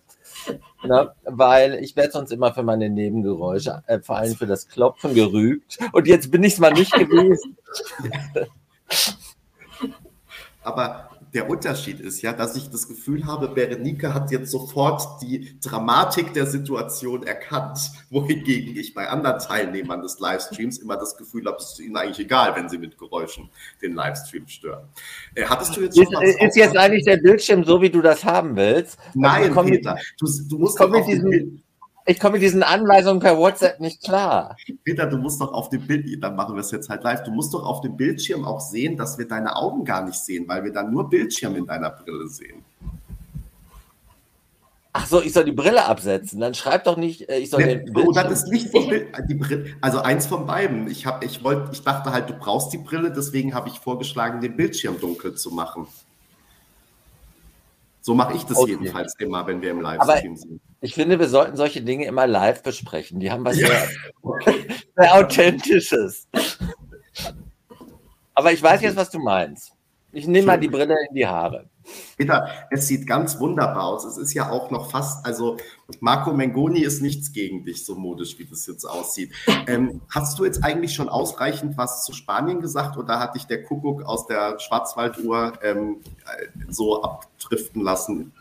Na, 0.85 1.15
weil 1.25 1.75
ich 1.83 1.97
werde 1.97 2.13
sonst 2.13 2.31
immer 2.31 2.53
für 2.53 2.63
meine 2.63 2.89
Nebengeräusche, 2.89 3.83
äh, 3.87 3.99
vor 4.01 4.17
allem 4.17 4.35
für 4.35 4.47
das 4.47 4.69
Klopfen 4.69 5.15
gerügt. 5.15 5.79
Und 5.93 6.07
jetzt 6.07 6.31
bin 6.31 6.43
ich 6.45 6.55
es 6.55 6.59
mal 6.59 6.73
nicht 6.73 6.93
gewesen. 6.93 7.57
Aber 10.63 11.11
der 11.37 11.51
Unterschied 11.51 12.01
ist 12.01 12.23
ja, 12.23 12.33
dass 12.33 12.57
ich 12.57 12.71
das 12.71 12.89
Gefühl 12.89 13.27
habe, 13.27 13.49
Berenike 13.49 14.15
hat 14.15 14.31
jetzt 14.31 14.51
sofort 14.51 15.21
die 15.21 15.61
Dramatik 15.61 16.33
der 16.33 16.47
Situation 16.47 17.25
erkannt, 17.25 17.79
wohingegen 18.11 18.75
ich 18.75 18.95
bei 18.95 19.07
anderen 19.07 19.39
Teilnehmern 19.39 20.01
des 20.01 20.19
Livestreams 20.19 20.79
immer 20.79 20.97
das 20.97 21.15
Gefühl 21.19 21.45
habe, 21.45 21.59
es 21.59 21.73
ist 21.73 21.81
ihnen 21.81 21.95
eigentlich 21.95 22.21
egal, 22.21 22.57
wenn 22.57 22.71
sie 22.71 22.79
mit 22.79 22.97
Geräuschen 22.97 23.51
den 23.83 23.93
Livestream 23.93 24.49
stören. 24.49 24.89
Äh, 25.35 25.45
hattest 25.45 25.77
du 25.77 25.83
jetzt 25.83 25.99
ist, 25.99 26.11
ist 26.41 26.57
jetzt 26.57 26.75
eigentlich 26.75 27.05
der 27.05 27.19
Bildschirm 27.19 27.65
so, 27.65 27.83
wie 27.83 27.91
du 27.91 28.01
das 28.01 28.25
haben 28.25 28.57
willst? 28.57 28.99
Nein, 29.13 29.55
also, 29.55 29.71
Peter, 29.71 29.99
du, 30.19 30.27
du 30.49 30.59
musst 30.59 30.79
komm 30.79 30.93
mit 30.93 31.07
diesem, 31.07 31.63
ich 32.07 32.21
komme 32.21 32.35
mit 32.35 32.43
diesen 32.43 32.63
Anweisungen 32.63 33.21
per 33.21 33.37
WhatsApp 33.37 33.81
nicht 33.81 34.03
klar. 34.03 34.57
Peter, 34.85 35.07
du 35.07 35.19
musst 35.19 35.41
doch 35.41 35.53
auf 35.53 35.69
dem 35.71 35.87
Bild, 35.87 36.23
dann 36.23 36.37
machen 36.37 36.55
wir 36.55 36.61
es 36.61 36.71
jetzt 36.71 36.89
halt 36.89 37.03
live, 37.03 37.25
du 37.25 37.33
musst 37.33 37.53
doch 37.53 37.65
auf 37.65 37.81
dem 37.81 37.97
Bildschirm 37.97 38.45
auch 38.45 38.61
sehen, 38.61 38.97
dass 38.97 39.19
wir 39.19 39.27
deine 39.27 39.57
Augen 39.57 39.85
gar 39.85 40.05
nicht 40.05 40.19
sehen, 40.19 40.47
weil 40.47 40.65
wir 40.65 40.73
dann 40.73 40.93
nur 40.93 41.11
Bildschirm 41.11 41.57
in 41.57 41.67
deiner 41.67 41.91
Brille 41.91 42.29
sehen. 42.29 42.65
Ach 44.99 45.07
so, 45.07 45.21
ich 45.21 45.35
soll 45.35 45.45
die 45.45 45.53
Brille 45.53 45.85
absetzen. 45.85 46.41
Dann 46.41 46.55
schreib 46.55 46.85
doch 46.85 46.97
nicht, 46.97 47.29
äh, 47.29 47.39
ich 47.39 47.51
soll 47.51 47.61
ne, 47.63 47.77
den 47.77 47.93
Bildschirm. 47.93 48.09
Oh, 48.09 48.13
das 48.13 48.33
ist 48.33 48.49
nicht 48.51 48.71
vom 48.71 48.89
Bild, 48.89 49.09
die 49.29 49.35
Brille, 49.35 49.75
also 49.83 49.99
eins 49.99 50.27
von 50.27 50.47
beiden. 50.47 50.89
Ich, 50.89 51.05
hab, 51.05 51.23
ich, 51.23 51.45
wollt, 51.45 51.69
ich 51.73 51.83
dachte 51.83 52.13
halt, 52.13 52.31
du 52.31 52.35
brauchst 52.35 52.73
die 52.73 52.79
Brille, 52.79 53.13
deswegen 53.13 53.53
habe 53.53 53.69
ich 53.69 53.79
vorgeschlagen, 53.79 54.41
den 54.41 54.57
Bildschirm 54.57 54.99
dunkel 54.99 55.35
zu 55.35 55.51
machen. 55.51 55.87
So 58.07 58.15
mache 58.15 58.37
ich 58.37 58.45
das 58.45 58.57
okay. 58.57 58.71
jedenfalls 58.71 59.17
immer, 59.19 59.45
wenn 59.49 59.61
wir 59.61 59.73
im 59.73 59.81
Livestream 59.81 60.37
sind. 60.37 60.61
Ich 60.81 60.95
finde, 60.95 61.19
wir 61.19 61.27
sollten 61.27 61.57
solche 61.57 61.83
Dinge 61.83 62.07
immer 62.07 62.29
live 62.29 62.63
besprechen. 62.63 63.19
Die 63.19 63.33
haben 63.33 63.45
was 63.45 63.59
ja. 63.59 63.67
sehr, 63.67 63.89
sehr 64.97 65.15
Authentisches. 65.17 66.29
Aber 68.33 68.53
ich 68.53 68.63
weiß 68.63 68.83
jetzt, 68.83 68.95
was 68.95 69.11
du 69.11 69.19
meinst. 69.19 69.73
Ich 70.13 70.29
nehme 70.29 70.47
mal 70.47 70.57
die 70.57 70.69
Brille 70.69 70.95
in 71.09 71.17
die 71.17 71.27
Haare. 71.27 71.69
Peter, 72.17 72.49
es 72.71 72.87
sieht 72.89 73.07
ganz 73.07 73.39
wunderbar 73.39 73.85
aus. 73.85 74.05
Es 74.05 74.17
ist 74.17 74.33
ja 74.35 74.51
auch 74.51 74.71
noch 74.71 74.91
fast, 74.91 75.25
also 75.25 75.57
Marco 76.01 76.33
Mengoni 76.33 76.81
ist 76.81 77.03
nichts 77.03 77.33
gegen 77.33 77.65
dich, 77.65 77.85
so 77.85 77.95
modisch, 77.95 78.39
wie 78.39 78.45
das 78.45 78.67
jetzt 78.67 78.85
aussieht. 78.85 79.33
Ähm, 79.67 80.01
hast 80.09 80.39
du 80.39 80.45
jetzt 80.45 80.65
eigentlich 80.65 80.95
schon 80.95 81.09
ausreichend 81.09 81.77
was 81.77 82.05
zu 82.05 82.13
Spanien 82.13 82.61
gesagt 82.61 82.97
oder 82.97 83.19
hat 83.21 83.35
dich 83.35 83.47
der 83.47 83.63
Kuckuck 83.63 84.05
aus 84.05 84.27
der 84.27 84.59
Schwarzwalduhr 84.59 85.55
ähm, 85.63 85.99
so 86.69 87.03
abdriften 87.03 87.83
lassen? 87.83 88.33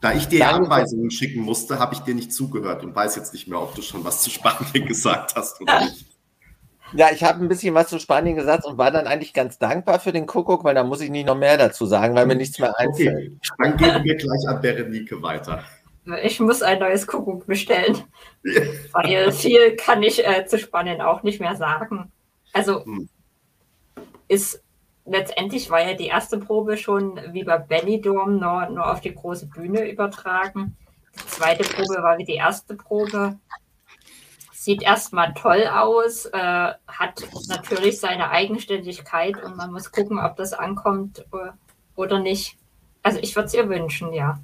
Da 0.00 0.12
ich 0.12 0.28
dir 0.28 0.40
Danke. 0.40 0.64
Anweisungen 0.64 1.10
schicken 1.10 1.40
musste, 1.40 1.78
habe 1.78 1.94
ich 1.94 2.00
dir 2.00 2.14
nicht 2.14 2.30
zugehört 2.30 2.84
und 2.84 2.94
weiß 2.94 3.16
jetzt 3.16 3.32
nicht 3.32 3.48
mehr, 3.48 3.62
ob 3.62 3.74
du 3.74 3.80
schon 3.80 4.04
was 4.04 4.20
zu 4.22 4.28
Spanien 4.28 4.86
gesagt 4.86 5.34
hast 5.34 5.62
oder 5.62 5.80
nicht. 5.80 6.13
Ja, 6.94 7.08
ich 7.12 7.24
habe 7.24 7.42
ein 7.42 7.48
bisschen 7.48 7.74
was 7.74 7.88
zu 7.88 7.98
Spanien 7.98 8.36
gesagt 8.36 8.64
und 8.64 8.78
war 8.78 8.90
dann 8.90 9.06
eigentlich 9.06 9.32
ganz 9.32 9.58
dankbar 9.58 9.98
für 9.98 10.12
den 10.12 10.26
Kuckuck, 10.26 10.62
weil 10.62 10.74
da 10.74 10.84
muss 10.84 11.00
ich 11.00 11.10
nicht 11.10 11.26
noch 11.26 11.36
mehr 11.36 11.58
dazu 11.58 11.86
sagen, 11.86 12.14
weil 12.14 12.26
mir 12.26 12.36
nichts 12.36 12.58
mehr 12.58 12.78
einfällt. 12.78 13.32
Okay, 13.32 13.32
dann 13.58 13.76
geben 13.76 14.04
wir 14.04 14.14
gleich 14.14 14.48
an 14.48 14.60
Berenike 14.60 15.20
weiter. 15.20 15.64
Ich 16.22 16.38
muss 16.38 16.62
ein 16.62 16.78
neues 16.78 17.06
Kuckuck 17.06 17.46
bestellen, 17.46 18.04
weil 18.92 19.32
viel 19.32 19.74
kann 19.76 20.02
ich 20.02 20.24
äh, 20.24 20.46
zu 20.46 20.58
Spanien 20.58 21.00
auch 21.00 21.22
nicht 21.22 21.40
mehr 21.40 21.56
sagen. 21.56 22.12
Also 22.52 22.84
hm. 22.84 23.08
ist 24.28 24.62
letztendlich 25.06 25.70
war 25.70 25.80
ja 25.80 25.94
die 25.94 26.06
erste 26.06 26.38
Probe 26.38 26.76
schon 26.76 27.20
wie 27.32 27.44
bei 27.44 27.58
Benidorm 27.58 28.38
nur, 28.38 28.68
nur 28.68 28.90
auf 28.90 29.00
die 29.00 29.14
große 29.14 29.46
Bühne 29.46 29.90
übertragen. 29.90 30.76
Die 31.14 31.26
zweite 31.26 31.64
Probe 31.64 32.02
war 32.02 32.18
wie 32.18 32.24
die 32.24 32.34
erste 32.34 32.74
Probe. 32.74 33.38
Sieht 34.64 34.82
erstmal 34.82 35.34
toll 35.34 35.66
aus, 35.66 36.24
äh, 36.24 36.72
hat 36.88 37.22
natürlich 37.48 38.00
seine 38.00 38.30
Eigenständigkeit 38.30 39.36
und 39.44 39.58
man 39.58 39.70
muss 39.70 39.92
gucken, 39.92 40.18
ob 40.18 40.36
das 40.36 40.54
ankommt 40.54 41.18
äh, 41.18 41.50
oder 41.96 42.18
nicht. 42.18 42.56
Also 43.02 43.18
ich 43.20 43.36
würde 43.36 43.48
es 43.48 43.52
ihr 43.52 43.68
wünschen, 43.68 44.14
ja. 44.14 44.40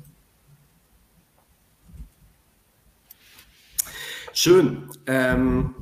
Schön. 4.35 4.91
Ähm, 5.07 5.75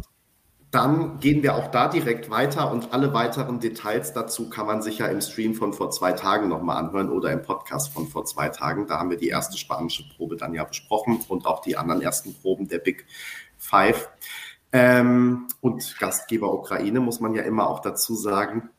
dann 0.71 1.19
gehen 1.19 1.43
wir 1.43 1.57
auch 1.57 1.73
da 1.73 1.89
direkt 1.89 2.31
weiter 2.31 2.71
und 2.71 2.93
alle 2.93 3.13
weiteren 3.15 3.59
Details 3.59 4.13
dazu 4.13 4.51
kann 4.51 4.67
man 4.67 4.83
sich 4.83 4.99
ja 4.99 5.07
im 5.07 5.21
Stream 5.21 5.55
von 5.55 5.73
vor 5.73 5.91
zwei 5.91 6.13
Tagen 6.13 6.49
nochmal 6.49 6.77
anhören 6.77 7.11
oder 7.11 7.33
im 7.33 7.43
Podcast 7.43 7.93
von 7.93 8.07
vor 8.07 8.25
zwei 8.27 8.51
Tagen. 8.51 8.87
Da 8.87 8.99
haben 8.99 9.11
wir 9.11 9.17
die 9.17 9.31
erste 9.31 9.59
spanische 9.59 10.05
Probe 10.17 10.37
dann 10.37 10.55
ja 10.55 10.63
besprochen 10.63 11.25
und 11.27 11.47
auch 11.47 11.63
die 11.63 11.77
anderen 11.77 12.03
ersten 12.03 12.35
Proben 12.35 12.69
der 12.69 12.79
Big 12.79 13.07
Five. 13.59 14.09
Ähm, 14.73 15.49
und 15.61 15.99
Gastgeber 15.99 16.53
Ukraine 16.53 17.01
muss 17.01 17.21
man 17.21 17.35
ja 17.35 17.43
immer 17.43 17.69
auch 17.69 17.81
dazu 17.81 18.15
sagen. 18.15 18.71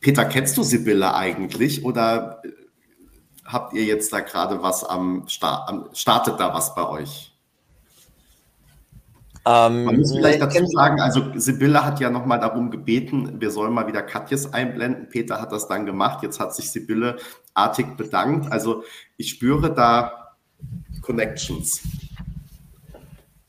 Peter, 0.00 0.24
kennst 0.24 0.56
du 0.56 0.62
Sibylle 0.62 1.14
eigentlich 1.14 1.84
oder 1.84 2.40
äh, 2.44 2.50
habt 3.44 3.72
ihr 3.72 3.84
jetzt 3.84 4.12
da 4.12 4.20
gerade 4.20 4.62
was 4.62 4.84
am 4.84 5.26
Start, 5.28 5.96
startet 5.96 6.38
da 6.38 6.54
was 6.54 6.74
bei 6.74 6.88
euch? 6.88 7.34
Ähm, 9.46 9.84
Man 9.84 9.98
muss 9.98 10.12
vielleicht 10.12 10.40
dazu 10.40 10.66
sagen, 10.66 11.00
also 11.00 11.32
Sibylle 11.34 11.84
hat 11.84 12.00
ja 12.00 12.10
nochmal 12.10 12.40
darum 12.40 12.70
gebeten, 12.70 13.40
wir 13.40 13.50
sollen 13.50 13.74
mal 13.74 13.86
wieder 13.86 14.02
Katjes 14.02 14.52
einblenden. 14.52 15.08
Peter 15.08 15.40
hat 15.40 15.52
das 15.52 15.68
dann 15.68 15.84
gemacht. 15.84 16.22
Jetzt 16.22 16.40
hat 16.40 16.54
sich 16.54 16.70
Sibylle 16.70 17.16
artig 17.52 17.96
bedankt. 17.96 18.50
Also 18.50 18.84
ich 19.16 19.30
spüre 19.30 19.72
da 19.74 20.36
Connections. 21.02 21.82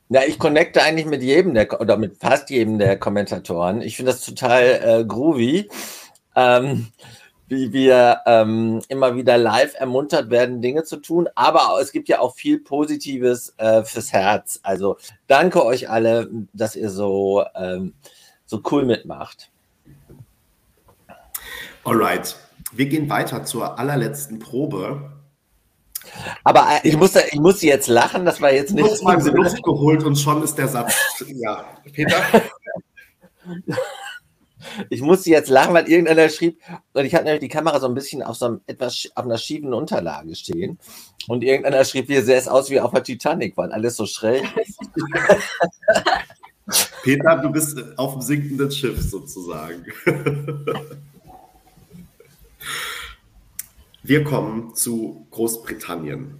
Ja, 0.09 0.21
ich 0.27 0.37
connecte 0.37 0.83
eigentlich 0.83 1.07
mit 1.07 1.23
jedem 1.23 1.53
der 1.53 1.81
oder 1.81 1.97
mit 1.97 2.17
fast 2.17 2.49
jedem 2.49 2.77
der 2.77 2.97
Kommentatoren. 2.99 3.81
Ich 3.81 3.95
finde 3.97 4.11
das 4.11 4.21
total 4.21 4.63
äh, 4.83 5.05
groovy. 5.05 5.69
Ähm, 6.35 6.87
wie 7.47 7.73
wir 7.73 8.21
ähm, 8.25 8.81
immer 8.87 9.15
wieder 9.15 9.37
live 9.37 9.75
ermuntert 9.75 10.29
werden, 10.29 10.61
Dinge 10.61 10.83
zu 10.83 10.97
tun. 10.97 11.29
Aber 11.35 11.77
es 11.81 11.91
gibt 11.91 12.09
ja 12.09 12.19
auch 12.19 12.35
viel 12.35 12.59
Positives 12.59 13.53
äh, 13.57 13.83
fürs 13.83 14.11
Herz. 14.11 14.59
Also 14.63 14.97
danke 15.27 15.63
euch 15.63 15.89
alle, 15.89 16.29
dass 16.53 16.75
ihr 16.75 16.89
so, 16.89 17.43
ähm, 17.55 17.93
so 18.45 18.61
cool 18.71 18.85
mitmacht. 18.85 19.51
Alright, 21.83 22.35
wir 22.71 22.87
gehen 22.87 23.09
weiter 23.09 23.43
zur 23.43 23.77
allerletzten 23.77 24.39
Probe. 24.39 25.11
Aber 26.43 26.67
äh, 26.69 26.87
ich 26.87 26.97
muss, 26.97 27.15
ich 27.15 27.39
muss 27.39 27.61
jetzt 27.61 27.87
lachen, 27.87 28.25
das 28.25 28.41
war 28.41 28.51
jetzt 28.51 28.73
nicht. 28.73 28.85
Ich 28.85 29.05
habe 29.05 29.23
mal 29.23 29.35
Luft 29.35 29.63
geholt 29.63 30.03
und 30.03 30.15
schon 30.15 30.43
ist 30.43 30.55
der 30.55 30.67
Satz. 30.67 30.93
Ja, 31.27 31.65
Peter. 31.91 32.21
Ich 34.89 35.01
musste 35.01 35.29
jetzt 35.29 35.49
lachen, 35.49 35.73
weil 35.73 35.87
irgendeiner 35.87 36.27
schrieb, 36.29 36.59
und 36.93 37.05
ich 37.05 37.13
hatte 37.13 37.25
nämlich 37.25 37.41
die 37.41 37.49
Kamera 37.49 37.79
so 37.79 37.87
ein 37.87 37.93
bisschen 37.93 38.23
auf 38.23 38.35
so 38.35 38.45
einem 38.47 38.61
etwas 38.67 39.07
auf 39.15 39.25
einer 39.25 39.37
schiefen 39.37 39.73
Unterlage 39.73 40.35
stehen. 40.35 40.79
Und 41.27 41.43
irgendeiner 41.43 41.85
schrieb, 41.85 42.09
wie 42.09 42.19
sähe 42.21 42.37
es 42.37 42.47
aus 42.47 42.69
wie 42.69 42.79
auf 42.79 42.91
der 42.91 43.03
Titanic, 43.03 43.55
weil 43.57 43.71
alles 43.71 43.95
so 43.95 44.05
schräg 44.05 44.43
ist. 44.57 44.79
Peter, 47.03 47.35
du 47.37 47.51
bist 47.51 47.77
auf 47.97 48.13
dem 48.13 48.21
sinkenden 48.21 48.71
Schiff 48.71 48.99
sozusagen. 49.01 49.85
Wir 54.07 54.23
kommen 54.23 54.75
zu 54.75 55.25
Großbritannien. 55.31 56.35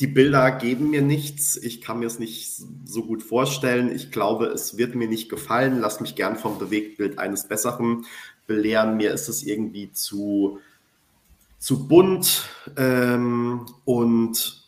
Die 0.00 0.06
Bilder 0.06 0.50
geben 0.52 0.88
mir 0.88 1.02
nichts. 1.02 1.58
Ich 1.58 1.82
kann 1.82 1.98
mir 1.98 2.06
es 2.06 2.18
nicht 2.18 2.50
so 2.86 3.02
gut 3.02 3.22
vorstellen. 3.22 3.94
Ich 3.94 4.10
glaube, 4.10 4.46
es 4.46 4.78
wird 4.78 4.94
mir 4.94 5.06
nicht 5.06 5.28
gefallen. 5.28 5.80
Lass 5.80 6.00
mich 6.00 6.16
gern 6.16 6.36
vom 6.36 6.58
Bewegtbild 6.58 7.18
eines 7.18 7.46
Besseren 7.46 8.06
belehren. 8.46 8.96
Mir 8.96 9.12
ist 9.12 9.28
es 9.28 9.42
irgendwie 9.42 9.92
zu, 9.92 10.60
zu 11.58 11.86
bunt. 11.86 12.48
Ähm, 12.78 13.66
und 13.84 14.66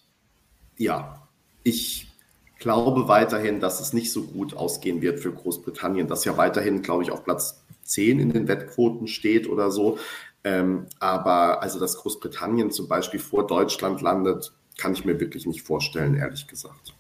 ja, 0.77 1.27
ich 1.63 2.13
glaube 2.59 3.09
weiterhin, 3.09 3.61
dass 3.61 3.81
es 3.81 3.95
nicht 3.95 4.13
so 4.13 4.25
gut 4.25 4.53
ausgehen 4.53 5.01
wird 5.01 5.21
für 5.21 5.33
Großbritannien, 5.33 6.07
das 6.07 6.27
ja 6.27 6.37
weiterhin, 6.37 6.83
glaube 6.83 7.03
ich, 7.03 7.11
auf 7.11 7.25
Platz 7.25 7.63
10 7.89 8.21
in 8.21 8.33
den 8.33 8.49
Wettquoten 8.49 9.09
steht 9.09 9.49
oder 9.49 9.71
so. 9.71 9.99
Ähm, 10.45 10.87
aber 11.01 11.63
also, 11.63 11.81
dass 11.81 11.97
Großbritannien 11.97 12.71
zum 12.71 12.89
Beispiel 12.89 13.21
vor 13.21 13.47
Deutschland 13.47 14.01
landet, 14.01 14.53
kann 14.77 14.93
ich 14.93 15.05
mir 15.05 15.19
wirklich 15.19 15.47
nicht 15.47 15.63
vorstellen, 15.63 16.15
ehrlich 16.15 16.47
gesagt. 16.47 16.95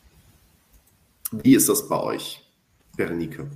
Wie 1.30 1.54
ist 1.54 1.68
das 1.68 1.88
bei 1.88 2.00
euch, 2.00 2.44
Berenike? 2.96 3.48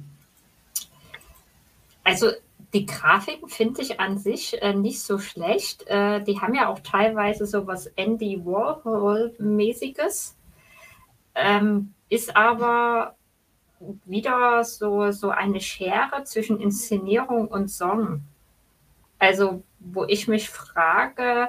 Also 2.05 2.31
die 2.73 2.87
Grafiken 2.87 3.49
finde 3.49 3.83
ich 3.83 4.01
an 4.01 4.19
sich 4.19 4.61
äh, 4.63 4.73
nicht 4.75 5.01
so 5.01 5.19
schlecht. 5.19 5.87
Äh, 5.89 6.23
die 6.23 6.41
haben 6.41 6.55
ja 6.55 6.69
auch 6.69 6.81
teilweise 6.81 7.47
so 7.47 7.67
was 7.67 7.87
Andy 7.97 8.41
Warhol-mäßiges. 8.45 10.37
Ähm, 11.35 11.95
ist 12.09 12.37
aber 12.37 13.17
wieder 14.05 14.65
so, 14.65 15.11
so 15.11 15.31
eine 15.31 15.61
Schere 15.61 16.25
zwischen 16.25 16.61
Inszenierung 16.61 17.49
und 17.49 17.69
Song. 17.69 18.23
Also, 19.19 19.63
wo 19.79 20.05
ich 20.05 20.29
mich 20.29 20.51
frage, 20.51 21.49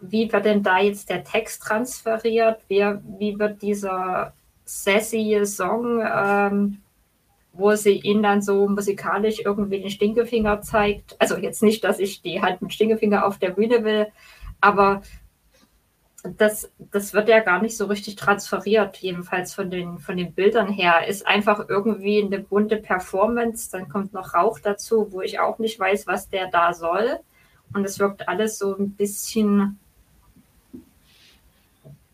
wie 0.00 0.32
wird 0.32 0.44
denn 0.44 0.62
da 0.62 0.78
jetzt 0.78 1.10
der 1.10 1.24
Text 1.24 1.62
transferiert? 1.62 2.60
Wie, 2.68 2.84
wie 3.18 3.38
wird 3.38 3.62
dieser 3.62 4.32
sassy 4.64 5.40
Song, 5.44 6.00
ähm, 6.02 6.78
wo 7.52 7.74
sie 7.74 7.98
ihn 7.98 8.22
dann 8.22 8.40
so 8.40 8.68
musikalisch 8.68 9.40
irgendwie 9.44 9.80
den 9.80 9.90
Stinkefinger 9.90 10.62
zeigt? 10.62 11.16
Also 11.18 11.36
jetzt 11.36 11.62
nicht, 11.62 11.84
dass 11.84 11.98
ich 11.98 12.22
die 12.22 12.40
halt 12.40 12.62
mit 12.62 12.72
Stinkefinger 12.72 13.26
auf 13.26 13.38
der 13.38 13.50
Bühne 13.50 13.84
will, 13.84 14.06
aber 14.60 15.02
das, 16.22 16.70
das 16.78 17.14
wird 17.14 17.28
ja 17.28 17.40
gar 17.40 17.62
nicht 17.62 17.76
so 17.76 17.86
richtig 17.86 18.16
transferiert, 18.16 18.98
jedenfalls 18.98 19.54
von 19.54 19.70
den, 19.70 19.98
von 19.98 20.16
den 20.16 20.32
Bildern 20.34 20.68
her. 20.68 21.06
Ist 21.06 21.26
einfach 21.26 21.68
irgendwie 21.68 22.22
eine 22.22 22.40
bunte 22.40 22.76
Performance, 22.76 23.70
dann 23.70 23.88
kommt 23.88 24.12
noch 24.12 24.34
Rauch 24.34 24.58
dazu, 24.58 25.12
wo 25.12 25.22
ich 25.22 25.40
auch 25.40 25.58
nicht 25.58 25.80
weiß, 25.80 26.06
was 26.06 26.28
der 26.28 26.48
da 26.48 26.74
soll. 26.74 27.20
Und 27.72 27.84
es 27.84 27.98
wirkt 27.98 28.28
alles 28.28 28.58
so 28.58 28.76
ein 28.76 28.92
bisschen 28.92 29.78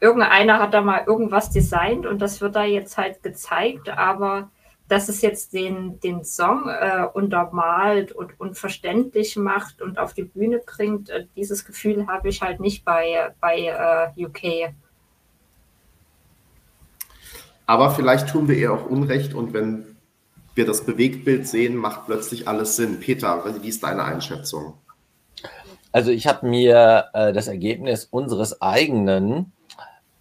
irgendeiner 0.01 0.59
hat 0.59 0.75
da 0.75 0.83
mal 0.83 1.05
irgendwas 1.07 1.51
designt 1.51 2.07
und 2.07 2.21
das 2.21 2.41
wird 2.41 2.55
da 2.55 2.65
jetzt 2.65 2.99
halt 2.99 3.23
gezeigt, 3.23 3.89
aber 3.89 4.51
dass 4.89 5.09
es 5.09 5.21
jetzt 5.21 5.53
den, 5.53 5.99
den 6.01 6.25
Song 6.25 6.69
äh, 6.69 7.07
untermalt 7.13 8.13
und 8.13 8.39
unverständlich 8.39 9.37
macht 9.37 9.83
und 9.83 9.99
auf 9.99 10.15
die 10.15 10.23
Bühne 10.23 10.61
bringt, 10.65 11.11
äh, 11.11 11.27
dieses 11.35 11.65
Gefühl 11.65 12.07
habe 12.07 12.29
ich 12.29 12.43
halt 12.43 12.61
nicht 12.61 12.85
bei, 12.85 13.35
bei 13.41 14.13
äh, 14.17 14.25
UK. 14.25 14.73
Aber 17.67 17.91
vielleicht 17.91 18.29
tun 18.29 18.47
wir 18.49 18.57
ihr 18.57 18.73
auch 18.73 18.87
Unrecht 18.87 19.35
und 19.35 19.53
wenn 19.53 19.97
wir 20.55 20.67
das 20.67 20.87
Bewegtbild 20.87 21.49
sehen, 21.49 21.77
macht 21.77 22.07
plötzlich 22.07 22.47
alles 22.47 22.77
Sinn. 22.77 23.01
Peter, 23.01 23.45
wie 23.61 23.69
ist 23.69 23.83
deine 23.83 24.05
Einschätzung? 24.05 24.75
Also 25.91 26.11
ich 26.11 26.27
habe 26.27 26.47
mir 26.47 27.09
äh, 27.13 27.33
das 27.33 27.49
Ergebnis 27.49 28.05
unseres 28.05 28.63
eigenen 28.63 29.53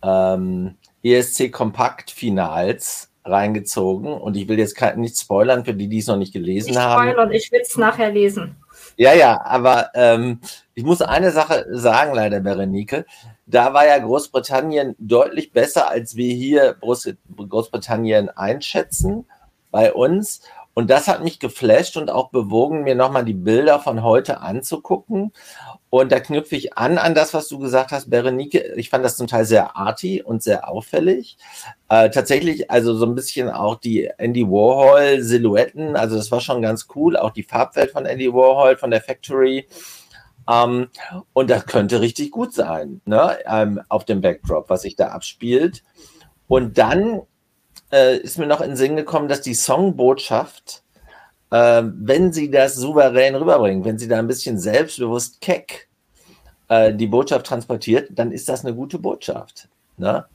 ähm, 0.02 0.76
ESC 1.04 1.52
Kompakt 1.52 2.10
Finals 2.10 3.12
reingezogen 3.26 4.14
und 4.14 4.38
ich 4.38 4.48
will 4.48 4.60
jetzt 4.60 4.80
nicht 4.98 5.18
spoilern 5.20 5.66
für 5.66 5.74
die, 5.74 5.88
die 5.88 5.98
es 5.98 6.08
noch 6.08 6.18
nicht 6.18 6.34
gelesen 6.34 6.72
ich 6.72 6.78
haben. 6.78 7.10
Spoilern, 7.10 7.32
ich 7.32 7.52
will 7.52 7.62
es 7.62 7.76
nachher 7.76 8.12
lesen. 8.12 8.56
Ja, 8.98 9.14
ja, 9.14 9.44
aber 9.44 9.90
ähm, 9.94 10.40
ich 10.74 10.84
muss 10.84 11.02
eine 11.02 11.32
Sache 11.32 11.66
sagen, 11.72 12.14
leider, 12.14 12.40
Berenike. 12.40 13.06
Da 13.46 13.74
war 13.74 13.86
ja 13.86 13.98
Großbritannien 13.98 14.96
deutlich 15.00 15.52
besser, 15.52 15.90
als 15.90 16.16
wir 16.16 16.34
hier 16.34 16.78
Großbritannien 16.80 18.30
einschätzen 18.30 19.26
bei 19.72 19.92
uns. 19.92 20.42
Und 20.74 20.90
das 20.90 21.08
hat 21.08 21.24
mich 21.24 21.40
geflasht 21.40 21.98
und 21.98 22.12
auch 22.12 22.30
bewogen, 22.30 22.84
mir 22.84 22.96
nochmal 22.96 23.26
die 23.26 23.34
Bilder 23.34 23.80
von 23.80 24.04
heute 24.04 24.42
anzugucken. 24.42 25.32
Und 25.90 26.12
da 26.12 26.20
knüpfe 26.20 26.56
ich 26.56 26.78
an 26.78 26.98
an 26.98 27.16
das, 27.16 27.34
was 27.34 27.48
du 27.48 27.60
gesagt 27.60 27.92
hast, 27.92 28.10
Berenike. 28.10 28.74
Ich 28.76 28.90
fand 28.90 29.06
das 29.06 29.18
zum 29.18 29.28
Teil 29.28 29.46
sehr 29.46 29.78
arty 29.78 30.22
und 30.22 30.44
sehr 30.44 30.68
auffällig. 30.68 31.38
Äh, 31.90 32.10
tatsächlich, 32.10 32.70
also 32.70 32.96
so 32.96 33.06
ein 33.06 33.16
bisschen 33.16 33.50
auch 33.50 33.76
die 33.76 34.10
Andy 34.18 34.46
Warhol 34.46 35.22
Silhouetten. 35.22 35.96
Also 35.96 36.18
das 36.18 36.32
war 36.32 36.42
schon 36.42 36.62
ganz 36.62 36.88
cool. 36.96 37.16
Auch 37.16 37.32
die 37.32 37.44
Farbwelt 37.44 37.92
von 37.92 38.06
Andy 38.06 38.34
Warhol 38.34 38.78
von 38.78 38.92
der 38.92 39.02
Factory. 39.02 39.68
Ähm, 40.50 40.90
und 41.34 41.50
das 41.50 41.66
könnte 41.66 42.02
richtig 42.02 42.32
gut 42.32 42.54
sein, 42.54 43.02
ne? 43.06 43.38
Ähm, 43.46 43.82
auf 43.90 44.06
dem 44.06 44.22
Backdrop, 44.22 44.70
was 44.70 44.82
sich 44.82 44.96
da 44.96 45.10
abspielt. 45.10 45.84
Und 46.48 46.78
dann 46.78 47.22
äh, 47.92 48.18
ist 48.18 48.38
mir 48.38 48.48
noch 48.48 48.62
in 48.62 48.72
den 48.72 48.78
Sinn 48.78 48.96
gekommen, 48.96 49.28
dass 49.28 49.42
die 49.42 49.56
Songbotschaft 49.56 50.84
wenn 51.52 52.34
sie 52.34 52.52
das 52.52 52.76
souverän 52.76 53.36
rüberbringen, 53.36 53.86
wenn 53.86 53.98
sie 53.98 54.08
da 54.08 54.20
ein 54.20 54.28
bisschen 54.28 54.60
selbstbewusst 54.60 55.40
keck 55.40 55.88
äh, 56.68 56.94
die 56.94 57.08
Botschaft 57.08 57.46
transportiert, 57.46 58.10
dann 58.14 58.32
ist 58.32 58.50
das 58.50 58.66
eine 58.66 58.76
gute 58.76 59.00
Botschaft. 59.00 59.70
Ne? 59.98 60.26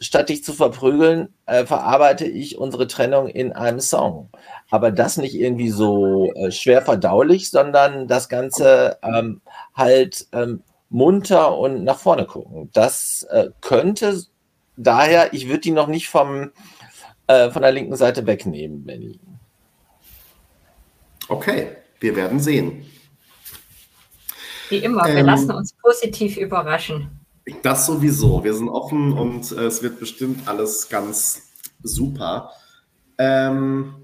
Statt 0.00 0.28
dich 0.28 0.44
zu 0.44 0.52
verprügeln, 0.52 1.34
äh, 1.46 1.66
verarbeite 1.66 2.24
ich 2.24 2.56
unsere 2.58 2.86
Trennung 2.86 3.28
in 3.28 3.52
einem 3.52 3.80
Song. 3.80 4.30
Aber 4.70 4.90
das 4.90 5.16
nicht 5.16 5.34
irgendwie 5.34 5.70
so 5.70 6.32
äh, 6.34 6.50
schwer 6.50 6.82
verdaulich, 6.82 7.50
sondern 7.50 8.06
das 8.06 8.28
Ganze 8.28 8.98
ähm, 9.02 9.40
halt 9.74 10.26
ähm, 10.32 10.62
munter 10.88 11.58
und 11.58 11.84
nach 11.84 11.98
vorne 11.98 12.26
gucken. 12.26 12.70
Das 12.72 13.24
äh, 13.30 13.50
könnte 13.60 14.22
daher, 14.76 15.34
ich 15.34 15.48
würde 15.48 15.60
die 15.60 15.72
noch 15.72 15.88
nicht 15.88 16.08
vom, 16.08 16.52
äh, 17.26 17.50
von 17.50 17.62
der 17.62 17.72
linken 17.72 17.96
Seite 17.96 18.26
wegnehmen, 18.26 18.84
Benny. 18.84 19.18
Okay, 21.28 21.76
wir 22.00 22.16
werden 22.16 22.40
sehen. 22.40 22.86
Wie 24.70 24.78
immer, 24.78 25.04
wir 25.04 25.16
ähm, 25.16 25.26
lassen 25.26 25.50
uns 25.50 25.72
positiv 25.74 26.36
überraschen. 26.36 27.20
Das 27.62 27.86
sowieso. 27.86 28.44
Wir 28.44 28.54
sind 28.54 28.68
offen 28.68 29.12
und 29.12 29.52
äh, 29.52 29.66
es 29.66 29.82
wird 29.82 30.00
bestimmt 30.00 30.46
alles 30.46 30.88
ganz 30.88 31.42
super. 31.82 32.50
Ähm, 33.16 33.94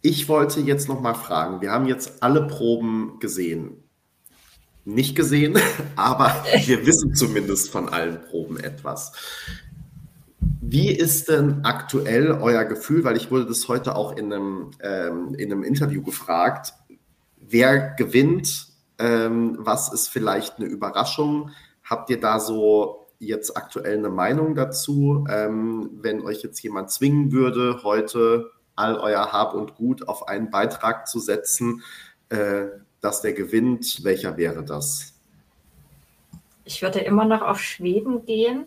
ich 0.00 0.28
wollte 0.28 0.60
jetzt 0.60 0.88
noch 0.88 1.00
mal 1.00 1.14
fragen. 1.14 1.60
Wir 1.60 1.70
haben 1.70 1.86
jetzt 1.86 2.22
alle 2.22 2.46
Proben 2.46 3.18
gesehen. 3.20 3.82
Nicht 4.84 5.14
gesehen, 5.14 5.56
aber 5.96 6.44
wir 6.64 6.86
wissen 6.86 7.14
zumindest 7.14 7.70
von 7.70 7.88
allen 7.88 8.20
Proben 8.24 8.58
etwas. 8.58 9.12
Wie 10.64 10.92
ist 10.92 11.28
denn 11.28 11.64
aktuell 11.64 12.30
euer 12.30 12.64
Gefühl? 12.64 13.02
Weil 13.02 13.16
ich 13.16 13.32
wurde 13.32 13.46
das 13.46 13.66
heute 13.66 13.96
auch 13.96 14.16
in 14.16 14.32
einem, 14.32 14.70
ähm, 14.80 15.34
in 15.34 15.50
einem 15.50 15.64
Interview 15.64 16.02
gefragt. 16.04 16.72
Wer 17.36 17.90
gewinnt? 17.90 18.68
Ähm, 18.96 19.56
was 19.58 19.92
ist 19.92 20.06
vielleicht 20.06 20.58
eine 20.58 20.66
Überraschung? 20.66 21.50
Habt 21.82 22.10
ihr 22.10 22.20
da 22.20 22.38
so 22.38 23.08
jetzt 23.18 23.56
aktuell 23.56 23.98
eine 23.98 24.08
Meinung 24.08 24.54
dazu? 24.54 25.26
Ähm, 25.28 25.90
wenn 26.00 26.22
euch 26.22 26.44
jetzt 26.44 26.62
jemand 26.62 26.92
zwingen 26.92 27.32
würde, 27.32 27.82
heute 27.82 28.52
all 28.76 28.96
euer 28.98 29.32
Hab 29.32 29.54
und 29.54 29.74
Gut 29.74 30.06
auf 30.06 30.28
einen 30.28 30.52
Beitrag 30.52 31.08
zu 31.08 31.18
setzen, 31.18 31.82
äh, 32.28 32.66
dass 33.00 33.20
der 33.20 33.32
gewinnt, 33.32 34.04
welcher 34.04 34.36
wäre 34.36 34.62
das? 34.62 35.14
Ich 36.64 36.82
würde 36.82 37.00
immer 37.00 37.24
noch 37.24 37.42
auf 37.42 37.60
Schweden 37.60 38.24
gehen 38.24 38.66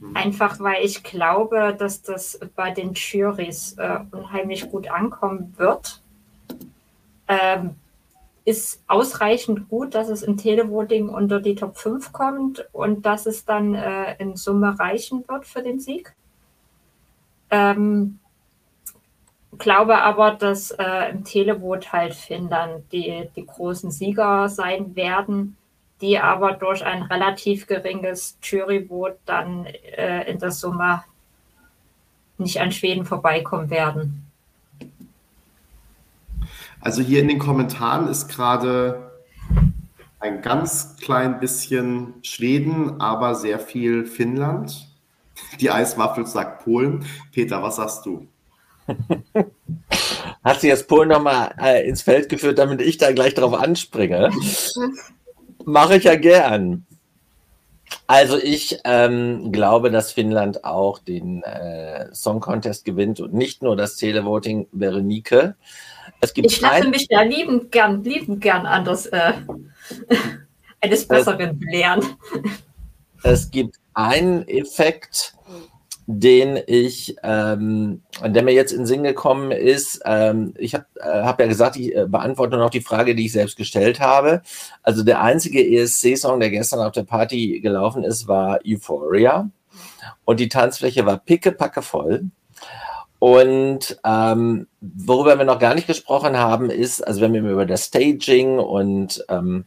Mhm. 0.00 0.16
Einfach 0.16 0.60
weil 0.60 0.84
ich 0.84 1.02
glaube, 1.02 1.74
dass 1.78 2.02
das 2.02 2.38
bei 2.54 2.70
den 2.70 2.92
Juries 2.94 3.74
äh, 3.78 4.00
unheimlich 4.10 4.70
gut 4.70 4.90
ankommen 4.90 5.54
wird. 5.56 6.02
Ähm, 7.26 7.76
ist 8.44 8.82
ausreichend 8.86 9.68
gut, 9.68 9.94
dass 9.94 10.08
es 10.08 10.22
im 10.22 10.38
Televoting 10.38 11.10
unter 11.10 11.38
die 11.38 11.54
Top 11.54 11.76
5 11.76 12.12
kommt 12.12 12.66
und 12.72 13.04
dass 13.04 13.26
es 13.26 13.44
dann 13.44 13.74
äh, 13.74 14.16
in 14.18 14.36
Summe 14.36 14.78
reichen 14.78 15.22
wird 15.28 15.44
für 15.44 15.62
den 15.62 15.80
Sieg. 15.80 16.14
Ähm, 17.50 18.20
glaube 19.58 19.98
aber, 19.98 20.30
dass 20.30 20.70
äh, 20.70 21.10
im 21.10 21.24
Televot 21.24 21.92
halt 21.92 22.14
Finnland 22.14 22.84
die, 22.90 23.28
die 23.36 23.44
großen 23.44 23.90
Sieger 23.90 24.48
sein 24.48 24.96
werden 24.96 25.58
die 26.00 26.18
aber 26.18 26.52
durch 26.52 26.84
ein 26.84 27.02
relativ 27.02 27.66
geringes 27.66 28.38
Juryvote 28.42 29.18
dann 29.26 29.66
äh, 29.66 30.30
in 30.30 30.38
der 30.38 30.50
Summe 30.50 31.04
nicht 32.38 32.60
an 32.60 32.70
Schweden 32.70 33.04
vorbeikommen 33.04 33.70
werden. 33.70 34.24
Also 36.80 37.02
hier 37.02 37.20
in 37.20 37.28
den 37.28 37.40
Kommentaren 37.40 38.08
ist 38.08 38.28
gerade 38.28 39.10
ein 40.20 40.42
ganz 40.42 40.96
klein 40.96 41.40
bisschen 41.40 42.14
Schweden, 42.22 43.00
aber 43.00 43.34
sehr 43.34 43.58
viel 43.58 44.06
Finnland. 44.06 44.88
Die 45.60 45.70
Eiswaffel 45.70 46.26
sagt 46.26 46.64
Polen. 46.64 47.04
Peter, 47.32 47.62
was 47.62 47.76
sagst 47.76 48.06
du? 48.06 48.26
Hat 50.44 50.60
sie 50.60 50.68
jetzt 50.68 50.88
Polen 50.88 51.08
nochmal 51.08 51.54
äh, 51.60 51.88
ins 51.88 52.02
Feld 52.02 52.28
geführt, 52.28 52.58
damit 52.58 52.80
ich 52.80 52.98
da 52.98 53.12
gleich 53.12 53.34
drauf 53.34 53.54
anspringe? 53.54 54.30
Mache 55.68 55.96
ich 55.96 56.04
ja 56.04 56.16
gern. 56.16 56.86
Also 58.06 58.38
ich 58.38 58.78
ähm, 58.84 59.52
glaube, 59.52 59.90
dass 59.90 60.12
Finnland 60.12 60.64
auch 60.64 60.98
den 60.98 61.42
äh, 61.42 62.06
Song 62.14 62.40
Contest 62.40 62.86
gewinnt 62.86 63.20
und 63.20 63.34
nicht 63.34 63.62
nur 63.62 63.76
das 63.76 63.96
Televoting 63.96 64.66
Berenike. 64.72 65.56
Es 66.22 66.32
gibt 66.32 66.50
ich 66.50 66.62
lasse 66.62 66.88
mich 66.88 67.06
da 67.08 67.20
liebend 67.20 67.70
gern, 67.70 68.02
liebend 68.02 68.40
gern 68.40 68.64
anders 68.64 69.06
äh, 69.06 69.34
eines 70.80 71.06
Besseren 71.06 71.58
belehren. 71.58 72.02
Es 73.22 73.50
gibt 73.50 73.76
einen 73.92 74.48
Effekt, 74.48 75.34
den 76.10 76.58
ich, 76.66 77.16
ähm, 77.22 78.00
der 78.24 78.42
mir 78.42 78.54
jetzt 78.54 78.72
in 78.72 78.78
den 78.78 78.86
Sinn 78.86 79.02
gekommen 79.02 79.50
ist. 79.50 80.00
Ähm, 80.06 80.54
ich 80.56 80.74
habe 80.74 80.86
äh, 80.94 81.22
hab 81.22 81.38
ja 81.38 81.46
gesagt, 81.46 81.76
ich 81.76 81.94
äh, 81.94 82.06
beantworte 82.08 82.56
noch 82.56 82.70
die 82.70 82.80
Frage, 82.80 83.14
die 83.14 83.26
ich 83.26 83.32
selbst 83.32 83.58
gestellt 83.58 84.00
habe. 84.00 84.40
Also 84.82 85.04
der 85.04 85.20
einzige 85.20 85.62
ESC-Song, 85.62 86.40
der 86.40 86.48
gestern 86.48 86.80
auf 86.80 86.92
der 86.92 87.02
Party 87.02 87.60
gelaufen 87.60 88.04
ist, 88.04 88.26
war 88.26 88.60
Euphoria. 88.66 89.50
Und 90.24 90.40
die 90.40 90.48
Tanzfläche 90.48 91.04
war 91.04 91.18
pickepacke 91.18 91.82
voll. 91.82 92.30
Und 93.18 94.00
ähm, 94.02 94.66
worüber 94.80 95.36
wir 95.36 95.44
noch 95.44 95.58
gar 95.58 95.74
nicht 95.74 95.88
gesprochen 95.88 96.38
haben, 96.38 96.70
ist, 96.70 97.06
also 97.06 97.20
wir 97.20 97.28
haben 97.28 97.34
über 97.34 97.66
das 97.66 97.84
Staging 97.84 98.58
und 98.58 99.26
ähm, 99.28 99.66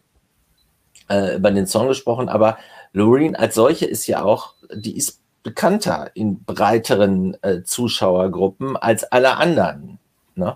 äh, 1.07 1.35
über 1.35 1.51
den 1.51 1.67
Song 1.67 1.87
gesprochen, 1.87 2.29
aber 2.29 2.57
Loreen 2.93 3.35
als 3.35 3.53
solche 3.53 3.85
ist 3.85 4.07
ja 4.07 4.23
auch, 4.23 4.55
die 4.73 4.97
ist 4.97 5.21
bekannter 5.43 6.11
in 6.13 6.43
breiteren 6.43 7.35
äh, 7.43 7.63
Zuschauergruppen 7.63 8.77
als 8.77 9.03
alle 9.03 9.37
anderen. 9.37 9.99
Ne? 10.35 10.55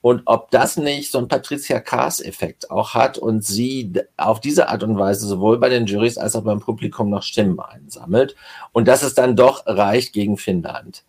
Und 0.00 0.22
ob 0.26 0.52
das 0.52 0.76
nicht 0.76 1.10
so 1.10 1.18
ein 1.18 1.26
Patricia 1.26 1.80
Kaas-Effekt 1.80 2.70
auch 2.70 2.94
hat 2.94 3.18
und 3.18 3.44
sie 3.44 3.92
auf 4.16 4.38
diese 4.40 4.68
Art 4.68 4.84
und 4.84 4.96
Weise 4.98 5.26
sowohl 5.26 5.58
bei 5.58 5.68
den 5.68 5.86
Juries 5.86 6.16
als 6.16 6.36
auch 6.36 6.44
beim 6.44 6.60
Publikum 6.60 7.10
noch 7.10 7.24
Stimmen 7.24 7.58
einsammelt 7.58 8.36
und 8.72 8.86
dass 8.86 9.02
es 9.02 9.14
dann 9.14 9.34
doch 9.34 9.66
reicht 9.66 10.12
gegen 10.12 10.36
Finnland. 10.36 11.02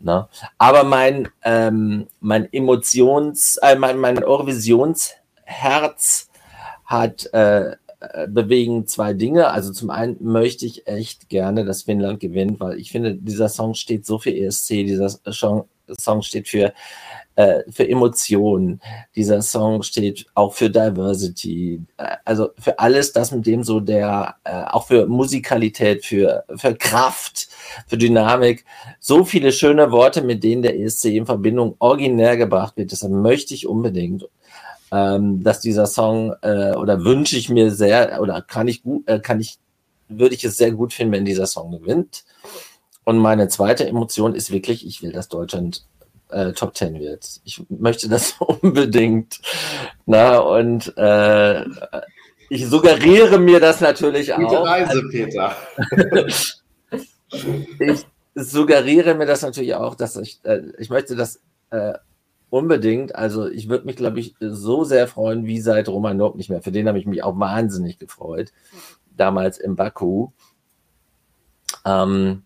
Ne? 0.00 0.28
Aber 0.58 0.84
mein, 0.84 1.30
ähm, 1.44 2.08
mein 2.20 2.46
Emotions-, 2.52 3.56
äh, 3.62 3.76
mein, 3.76 3.98
mein 3.98 4.22
Eurovisionsherz 4.22 6.28
hat 6.84 7.32
äh, 7.32 7.76
bewegen 8.28 8.86
zwei 8.86 9.14
Dinge. 9.14 9.50
Also 9.50 9.72
zum 9.72 9.90
einen 9.90 10.16
möchte 10.20 10.66
ich 10.66 10.86
echt 10.86 11.28
gerne, 11.28 11.64
dass 11.64 11.82
Finnland 11.82 12.20
gewinnt, 12.20 12.60
weil 12.60 12.78
ich 12.78 12.90
finde, 12.90 13.14
dieser 13.14 13.48
Song 13.48 13.74
steht 13.74 14.06
so 14.06 14.18
für 14.18 14.34
ESC, 14.34 14.68
dieser 14.84 15.08
Song, 15.08 15.68
Song 15.98 16.22
steht 16.22 16.48
für, 16.48 16.72
äh, 17.36 17.60
für 17.70 17.88
Emotionen, 17.88 18.80
dieser 19.16 19.42
Song 19.42 19.82
steht 19.82 20.26
auch 20.34 20.54
für 20.54 20.70
Diversity, 20.70 21.80
äh, 21.96 22.16
also 22.24 22.50
für 22.58 22.78
alles 22.78 23.12
das, 23.12 23.32
mit 23.32 23.46
dem 23.46 23.62
so 23.62 23.80
der, 23.80 24.36
äh, 24.44 24.64
auch 24.64 24.86
für 24.86 25.06
Musikalität, 25.06 26.04
für, 26.04 26.44
für 26.56 26.74
Kraft, 26.74 27.48
für 27.86 27.98
Dynamik, 27.98 28.64
so 29.00 29.24
viele 29.24 29.52
schöne 29.52 29.90
Worte, 29.92 30.22
mit 30.22 30.44
denen 30.44 30.62
der 30.62 30.78
ESC 30.78 31.06
in 31.06 31.26
Verbindung 31.26 31.76
originär 31.78 32.36
gebracht 32.36 32.76
wird. 32.76 32.92
Deshalb 32.92 33.12
möchte 33.12 33.54
ich 33.54 33.66
unbedingt 33.66 34.28
ähm, 34.92 35.42
dass 35.42 35.60
dieser 35.60 35.86
Song 35.86 36.34
äh, 36.42 36.74
oder 36.74 37.02
wünsche 37.02 37.36
ich 37.36 37.48
mir 37.48 37.70
sehr 37.70 38.20
oder 38.20 38.42
kann 38.42 38.68
ich 38.68 38.82
gut, 38.82 39.08
äh, 39.08 39.18
kann 39.20 39.40
ich, 39.40 39.58
würde 40.08 40.34
ich 40.34 40.44
es 40.44 40.58
sehr 40.58 40.70
gut 40.70 40.92
finden, 40.92 41.14
wenn 41.14 41.24
dieser 41.24 41.46
Song 41.46 41.72
gewinnt. 41.72 42.24
Und 43.04 43.18
meine 43.18 43.48
zweite 43.48 43.86
Emotion 43.88 44.34
ist 44.34 44.52
wirklich, 44.52 44.86
ich 44.86 45.02
will, 45.02 45.12
dass 45.12 45.28
Deutschland 45.28 45.86
äh, 46.28 46.52
Top 46.52 46.74
Ten 46.74 47.00
wird. 47.00 47.40
Ich 47.44 47.62
möchte 47.70 48.08
das 48.10 48.34
unbedingt. 48.38 49.40
Na, 50.04 50.38
und 50.38 50.92
äh, 50.98 51.64
ich 52.50 52.66
suggeriere 52.66 53.38
mir 53.38 53.60
das 53.60 53.80
natürlich 53.80 54.30
Gute 54.30 54.46
auch. 54.46 54.50
Gute 54.50 54.62
Reise, 54.62 55.02
Peter. 55.10 55.56
ich 57.78 58.06
suggeriere 58.34 59.14
mir 59.14 59.24
das 59.24 59.40
natürlich 59.40 59.74
auch, 59.74 59.94
dass 59.94 60.16
ich, 60.16 60.38
äh, 60.42 60.60
ich 60.78 60.90
möchte, 60.90 61.16
dass 61.16 61.40
äh, 61.70 61.94
Unbedingt. 62.52 63.16
Also 63.16 63.48
ich 63.48 63.70
würde 63.70 63.86
mich, 63.86 63.96
glaube 63.96 64.20
ich, 64.20 64.34
so 64.38 64.84
sehr 64.84 65.08
freuen, 65.08 65.46
wie 65.46 65.58
seit 65.58 65.88
Roman 65.88 66.18
Nock 66.18 66.36
nicht 66.36 66.50
mehr. 66.50 66.60
Für 66.60 66.70
den 66.70 66.86
habe 66.86 66.98
ich 66.98 67.06
mich 67.06 67.24
auch 67.24 67.38
wahnsinnig 67.38 67.98
gefreut. 67.98 68.52
Damals 69.16 69.56
im 69.56 69.74
Baku. 69.74 70.32
Ähm, 71.86 72.42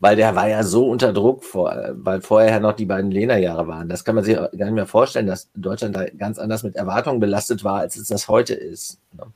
weil 0.00 0.16
der 0.16 0.34
war 0.34 0.48
ja 0.48 0.62
so 0.62 0.88
unter 0.88 1.12
Druck, 1.12 1.44
vor, 1.44 1.76
weil 1.92 2.22
vorher 2.22 2.58
noch 2.58 2.72
die 2.72 2.86
beiden 2.86 3.10
Lena-Jahre 3.10 3.68
waren. 3.68 3.90
Das 3.90 4.06
kann 4.06 4.14
man 4.14 4.24
sich 4.24 4.34
gar 4.34 4.50
nicht 4.50 4.72
mehr 4.72 4.86
vorstellen, 4.86 5.26
dass 5.26 5.50
Deutschland 5.54 5.94
da 5.94 6.06
ganz 6.08 6.38
anders 6.38 6.62
mit 6.62 6.76
Erwartungen 6.76 7.20
belastet 7.20 7.64
war, 7.64 7.80
als 7.80 7.96
es 7.96 8.08
das 8.08 8.28
heute 8.28 8.54
ist. 8.54 8.98
Ne? 9.12 9.26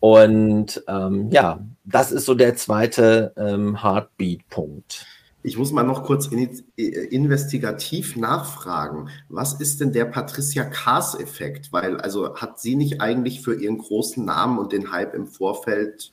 Und 0.00 0.82
ähm, 0.88 1.30
ja, 1.30 1.60
das 1.84 2.10
ist 2.10 2.26
so 2.26 2.34
der 2.34 2.56
zweite 2.56 3.32
ähm, 3.36 3.80
Heartbeat-Punkt. 3.80 5.06
Ich 5.46 5.58
muss 5.58 5.72
mal 5.72 5.82
noch 5.82 6.04
kurz 6.04 6.28
in, 6.28 6.64
äh, 6.78 6.82
investigativ 6.82 8.16
nachfragen. 8.16 9.10
Was 9.28 9.60
ist 9.60 9.78
denn 9.78 9.92
der 9.92 10.06
Patricia 10.06 10.64
Kaas-Effekt? 10.64 11.70
Weil, 11.70 12.00
also 12.00 12.34
hat 12.36 12.58
sie 12.58 12.76
nicht 12.76 13.02
eigentlich 13.02 13.42
für 13.42 13.54
ihren 13.54 13.76
großen 13.76 14.24
Namen 14.24 14.58
und 14.58 14.72
den 14.72 14.90
Hype 14.90 15.12
im 15.12 15.26
Vorfeld 15.26 16.12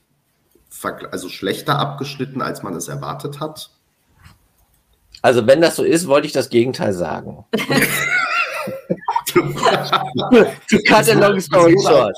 also 1.12 1.30
schlechter 1.30 1.80
abgeschnitten, 1.80 2.42
als 2.42 2.62
man 2.62 2.76
es 2.76 2.90
erwartet 2.90 3.40
hat? 3.40 3.72
Also, 5.22 5.48
wenn 5.48 5.62
das 5.62 5.78
so 5.78 5.84
ist, 5.84 6.08
wollte 6.08 6.28
ich 6.28 6.34
das 6.34 6.50
Gegenteil 6.50 6.92
sagen. 6.94 7.46
cut 10.88 11.10
a 11.10 11.14
long 11.14 11.40
story 11.40 11.76
short. 11.82 12.16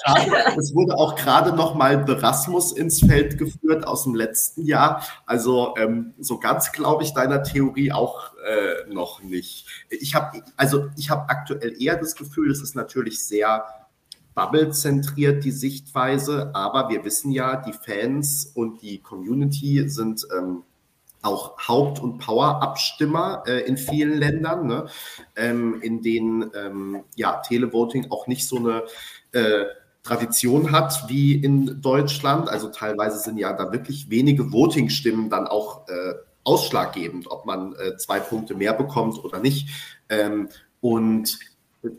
Es 0.58 0.74
wurde 0.74 0.96
auch 0.96 1.16
gerade 1.16 1.56
noch 1.56 1.76
mal 1.76 1.98
Berasmus 1.98 2.72
ins 2.72 3.00
Feld 3.00 3.38
geführt 3.38 3.86
aus 3.86 4.04
dem 4.04 4.16
letzten 4.16 4.66
Jahr. 4.66 5.04
Also 5.26 5.76
ähm, 5.78 6.14
so 6.20 6.40
ganz 6.40 6.72
glaube 6.72 7.04
ich 7.04 7.14
deiner 7.14 7.44
Theorie 7.44 7.92
auch 7.92 8.32
äh, 8.46 8.92
noch 8.92 9.22
nicht. 9.22 9.68
Ich 9.90 10.16
habe 10.16 10.44
also 10.58 10.90
ich 10.98 11.10
habe 11.10 11.30
aktuell 11.30 11.82
eher 11.82 11.98
das 11.98 12.16
Gefühl, 12.16 12.52
es 12.52 12.62
ist 12.62 12.76
natürlich 12.76 13.24
sehr 13.24 13.66
Bubble-zentriert 14.36 15.44
die 15.44 15.52
Sichtweise, 15.52 16.52
aber 16.54 16.90
wir 16.90 17.06
wissen 17.06 17.32
ja, 17.32 17.56
die 17.56 17.74
Fans 17.74 18.52
und 18.56 18.82
die 18.82 19.00
Community 19.00 19.88
sind 19.90 20.26
ähm, 20.36 20.64
auch 21.24 21.58
Haupt- 21.58 22.00
und 22.00 22.20
Power-Abstimmer 22.20 23.44
äh, 23.48 23.62
in 23.62 23.78
vielen 23.78 24.18
Ländern, 24.18 24.68
ne? 24.68 24.86
ähm, 25.36 25.82
in 25.82 26.02
denen 26.02 26.52
ähm, 26.56 27.04
ja, 27.16 27.42
Televoting 27.48 28.12
auch 28.12 28.28
nicht 28.28 28.48
so 28.48 28.58
eine 28.58 28.84
äh, 29.32 29.66
Tradition 30.04 30.72
hat 30.72 31.06
wie 31.08 31.34
in 31.34 31.82
Deutschland. 31.82 32.50
Also 32.50 32.70
teilweise 32.70 33.20
sind 33.20 33.38
ja 33.38 33.54
da 33.54 33.72
wirklich 33.72 34.10
wenige 34.10 34.52
Voting-Stimmen 34.52 35.30
dann 35.30 35.48
auch 35.48 35.88
äh, 35.88 36.14
ausschlaggebend, 36.44 37.32
ob 37.32 37.46
man 37.46 37.74
äh, 37.76 37.96
zwei 37.98 38.20
Punkte 38.20 38.54
mehr 38.54 38.74
bekommt 38.74 39.24
oder 39.24 39.40
nicht. 39.40 39.70
Ähm, 40.10 40.50
und 40.82 41.40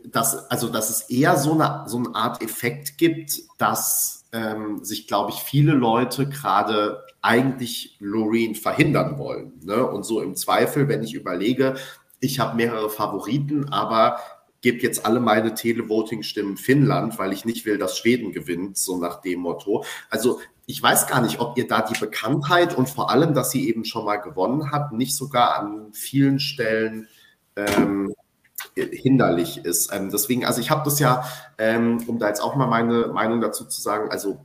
dass, 0.03 0.49
also, 0.49 0.69
dass 0.69 0.89
es 0.89 1.09
eher 1.09 1.37
so 1.37 1.53
eine, 1.53 1.83
so 1.87 1.97
eine 1.97 2.13
Art 2.15 2.41
Effekt 2.41 2.97
gibt, 2.97 3.41
dass 3.57 4.25
ähm, 4.31 4.83
sich, 4.83 5.07
glaube 5.07 5.31
ich, 5.31 5.37
viele 5.37 5.73
Leute 5.73 6.27
gerade 6.27 7.04
eigentlich 7.25 7.97
Loreen 7.99 8.53
verhindern 8.55 9.17
wollen. 9.17 9.53
Ne? 9.63 9.85
Und 9.85 10.03
so 10.03 10.21
im 10.21 10.35
Zweifel, 10.35 10.87
wenn 10.87 11.03
ich 11.03 11.15
überlege, 11.15 11.75
ich 12.19 12.39
habe 12.39 12.55
mehrere 12.55 12.89
Favoriten, 12.89 13.69
aber 13.73 14.19
gebe 14.61 14.79
jetzt 14.79 15.05
alle 15.05 15.19
meine 15.19 15.53
Televoting-Stimmen 15.53 16.57
Finnland, 16.57 17.17
weil 17.17 17.33
ich 17.33 17.43
nicht 17.43 17.65
will, 17.65 17.77
dass 17.77 17.97
Schweden 17.97 18.31
gewinnt, 18.31 18.77
so 18.77 18.97
nach 18.97 19.21
dem 19.21 19.39
Motto. 19.39 19.83
Also 20.09 20.39
ich 20.67 20.81
weiß 20.81 21.07
gar 21.07 21.21
nicht, 21.21 21.39
ob 21.39 21.57
ihr 21.57 21.67
da 21.67 21.81
die 21.81 21.99
Bekanntheit 21.99 22.75
und 22.75 22.89
vor 22.89 23.09
allem, 23.11 23.33
dass 23.33 23.51
sie 23.51 23.67
eben 23.69 23.85
schon 23.85 24.05
mal 24.05 24.17
gewonnen 24.17 24.71
hat, 24.71 24.91
nicht 24.91 25.15
sogar 25.15 25.59
an 25.59 25.93
vielen 25.93 26.39
Stellen 26.39 27.07
ähm, 27.55 28.13
hinderlich 28.75 29.63
ist. 29.63 29.91
Ähm, 29.93 30.09
deswegen, 30.11 30.45
also 30.45 30.61
ich 30.61 30.69
habe 30.69 30.83
das 30.83 30.99
ja, 30.99 31.23
ähm, 31.57 32.03
um 32.07 32.19
da 32.19 32.27
jetzt 32.27 32.41
auch 32.41 32.55
mal 32.55 32.67
meine 32.67 33.07
Meinung 33.07 33.41
dazu 33.41 33.65
zu 33.65 33.81
sagen, 33.81 34.09
also 34.09 34.44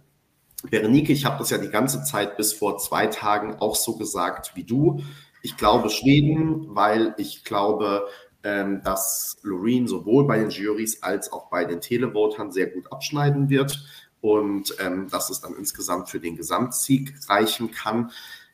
Berenike, 0.63 1.13
ich 1.13 1.25
habe 1.25 1.39
das 1.39 1.51
ja 1.51 1.59
die 1.59 1.71
ganze 1.71 2.03
Zeit 2.05 2.37
bis 2.37 2.53
vor 2.53 2.79
zwei 2.79 3.07
Tagen 3.07 3.57
auch 3.61 3.75
so 3.75 3.97
gesagt 3.97 4.53
wie 4.55 4.65
du. 4.65 5.03
Ich 5.43 5.57
glaube 5.57 5.89
Schweden, 5.89 6.75
weil 6.75 7.15
ich 7.17 7.45
glaube, 7.45 8.07
ähm, 8.43 8.83
dass 8.85 9.39
Loreen 9.43 9.87
sowohl 9.87 10.27
bei 10.27 10.39
den 10.39 10.51
Juries 10.51 11.03
als 11.03 11.33
auch 11.33 11.49
bei 11.49 11.65
den 11.65 11.81
Televotern 11.81 12.53
sehr 12.53 12.67
gut 12.67 12.93
abschneiden 12.93 13.49
wird 13.49 13.85
und 14.21 14.75
ähm, 14.81 15.09
dass 15.11 15.31
es 15.31 15.41
dann 15.41 15.55
insgesamt 15.55 16.09
für 16.11 16.21
den 16.21 16.37
Gesamtsieg 16.37 17.15
reichen 17.29 17.71
kann. 17.71 18.11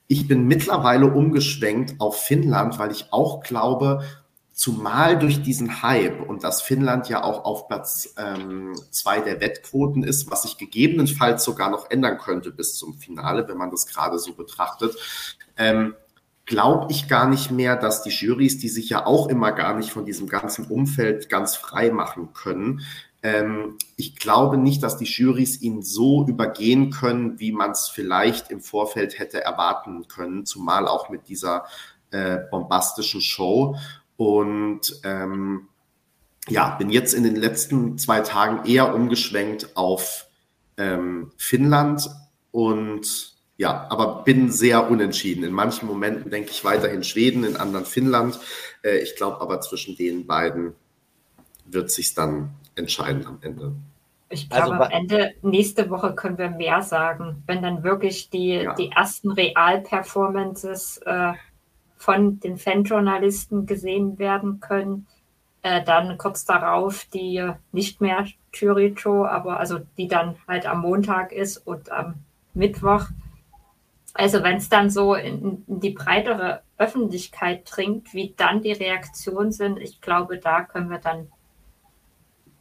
Ich 0.06 0.28
bin 0.28 0.46
mittlerweile 0.46 1.06
umgeschwenkt 1.06 1.96
auf 1.98 2.22
Finnland, 2.22 2.78
weil 2.78 2.92
ich 2.92 3.12
auch 3.12 3.42
glaube, 3.42 4.04
Zumal 4.56 5.18
durch 5.18 5.42
diesen 5.42 5.82
Hype 5.82 6.26
und 6.26 6.42
dass 6.42 6.62
Finnland 6.62 7.10
ja 7.10 7.22
auch 7.22 7.44
auf 7.44 7.68
Platz 7.68 8.14
ähm, 8.16 8.72
zwei 8.90 9.20
der 9.20 9.38
Wettquoten 9.42 10.02
ist, 10.02 10.30
was 10.30 10.44
sich 10.44 10.56
gegebenenfalls 10.56 11.44
sogar 11.44 11.70
noch 11.70 11.90
ändern 11.90 12.16
könnte 12.16 12.52
bis 12.52 12.74
zum 12.74 12.94
Finale, 12.94 13.46
wenn 13.48 13.58
man 13.58 13.70
das 13.70 13.86
gerade 13.86 14.18
so 14.18 14.32
betrachtet, 14.32 14.96
ähm, 15.58 15.94
glaube 16.46 16.90
ich 16.90 17.06
gar 17.06 17.28
nicht 17.28 17.50
mehr, 17.50 17.76
dass 17.76 18.02
die 18.02 18.10
Jurys, 18.10 18.56
die 18.56 18.70
sich 18.70 18.88
ja 18.88 19.04
auch 19.04 19.28
immer 19.28 19.52
gar 19.52 19.76
nicht 19.76 19.90
von 19.90 20.06
diesem 20.06 20.26
ganzen 20.26 20.64
Umfeld 20.66 21.28
ganz 21.28 21.54
frei 21.54 21.90
machen 21.90 22.32
können, 22.32 22.80
ähm, 23.22 23.76
ich 23.96 24.16
glaube 24.16 24.56
nicht, 24.56 24.82
dass 24.82 24.96
die 24.96 25.04
Jurys 25.04 25.60
ihn 25.60 25.82
so 25.82 26.24
übergehen 26.26 26.90
können, 26.90 27.40
wie 27.40 27.50
man 27.52 27.72
es 27.72 27.88
vielleicht 27.88 28.50
im 28.50 28.60
Vorfeld 28.60 29.18
hätte 29.18 29.42
erwarten 29.42 30.06
können, 30.06 30.46
zumal 30.46 30.86
auch 30.86 31.08
mit 31.08 31.28
dieser 31.28 31.64
äh, 32.12 32.38
bombastischen 32.50 33.20
Show. 33.20 33.76
Und 34.16 35.00
ähm, 35.04 35.68
ja, 36.48 36.76
bin 36.76 36.90
jetzt 36.90 37.12
in 37.12 37.24
den 37.24 37.36
letzten 37.36 37.98
zwei 37.98 38.20
Tagen 38.20 38.66
eher 38.68 38.94
umgeschwenkt 38.94 39.76
auf 39.76 40.26
ähm, 40.76 41.32
Finnland 41.36 42.08
und 42.50 43.34
ja, 43.58 43.86
aber 43.88 44.22
bin 44.22 44.50
sehr 44.50 44.90
unentschieden. 44.90 45.42
In 45.42 45.52
manchen 45.52 45.86
Momenten 45.86 46.30
denke 46.30 46.50
ich 46.50 46.64
weiterhin 46.64 47.02
Schweden, 47.02 47.42
in 47.44 47.56
anderen 47.56 47.86
Finnland. 47.86 48.38
Äh, 48.82 48.98
ich 48.98 49.16
glaube 49.16 49.40
aber 49.40 49.60
zwischen 49.60 49.96
den 49.96 50.26
beiden 50.26 50.74
wird 51.64 51.90
sich 51.90 52.14
dann 52.14 52.50
entscheiden 52.74 53.26
am 53.26 53.38
Ende. 53.40 53.72
Ich 54.28 54.50
glaube, 54.50 54.72
also, 54.72 54.84
am 54.84 54.90
Ende 54.90 55.34
nächste 55.42 55.88
Woche 55.88 56.14
können 56.14 56.36
wir 56.36 56.50
mehr 56.50 56.82
sagen, 56.82 57.42
wenn 57.46 57.62
dann 57.62 57.84
wirklich 57.84 58.28
die, 58.28 58.54
ja. 58.54 58.74
die 58.74 58.90
ersten 58.90 59.30
Real-Performances 59.30 60.98
äh, 61.06 61.32
von 61.96 62.40
den 62.40 62.56
Fanjournalisten 62.56 63.66
gesehen 63.66 64.18
werden 64.18 64.60
können. 64.60 65.06
Äh, 65.62 65.82
dann 65.82 66.16
kurz 66.18 66.44
darauf 66.44 67.06
die 67.06 67.50
nicht 67.72 68.00
mehr 68.00 68.26
Jury-Show, 68.52 69.24
aber 69.24 69.58
also 69.58 69.80
die 69.96 70.08
dann 70.08 70.36
halt 70.46 70.66
am 70.66 70.82
Montag 70.82 71.32
ist 71.32 71.58
und 71.58 71.90
am 71.90 72.14
Mittwoch. 72.54 73.06
Also 74.14 74.42
wenn 74.42 74.56
es 74.56 74.68
dann 74.68 74.90
so 74.90 75.14
in, 75.14 75.64
in, 75.66 75.80
die 75.80 75.90
breitere 75.90 76.62
Öffentlichkeit 76.78 77.68
dringt, 77.70 78.14
wie 78.14 78.32
dann 78.36 78.62
die 78.62 78.72
Reaktionen 78.72 79.52
sind, 79.52 79.78
ich 79.78 80.00
glaube, 80.00 80.38
da 80.38 80.62
können 80.62 80.88
wir 80.88 80.98
dann 80.98 81.28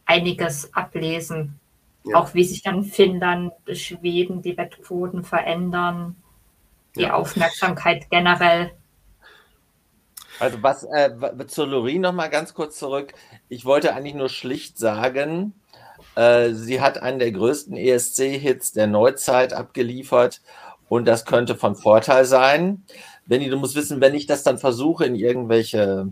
einiges 0.04 0.72
ablesen. 0.74 1.58
Ja. 2.04 2.18
Auch 2.18 2.34
wie 2.34 2.44
sich 2.44 2.62
dann 2.62 2.84
Finnland, 2.84 3.52
Schweden, 3.72 4.42
die 4.42 4.56
Wettquoten 4.56 5.24
verändern, 5.24 6.16
die 6.94 7.02
ja. 7.02 7.14
Aufmerksamkeit 7.14 8.10
generell. 8.10 8.72
Also 10.38 10.62
was 10.62 10.84
äh, 10.84 11.10
zur 11.46 11.66
Loreen 11.66 12.02
noch 12.02 12.12
mal 12.12 12.28
ganz 12.28 12.54
kurz 12.54 12.78
zurück. 12.78 13.14
Ich 13.48 13.64
wollte 13.64 13.94
eigentlich 13.94 14.14
nur 14.14 14.28
schlicht 14.28 14.78
sagen, 14.78 15.54
äh, 16.14 16.50
sie 16.52 16.80
hat 16.80 16.98
einen 17.02 17.18
der 17.18 17.32
größten 17.32 17.76
ESC-Hits 17.76 18.72
der 18.72 18.86
Neuzeit 18.86 19.52
abgeliefert 19.52 20.42
und 20.88 21.06
das 21.06 21.24
könnte 21.24 21.54
von 21.54 21.76
Vorteil 21.76 22.24
sein. 22.24 22.84
Benny, 23.26 23.48
du 23.48 23.56
musst 23.56 23.74
wissen, 23.74 24.00
wenn 24.00 24.14
ich 24.14 24.26
das 24.26 24.42
dann 24.42 24.58
versuche 24.58 25.04
in 25.04 25.14
irgendwelche 25.14 26.08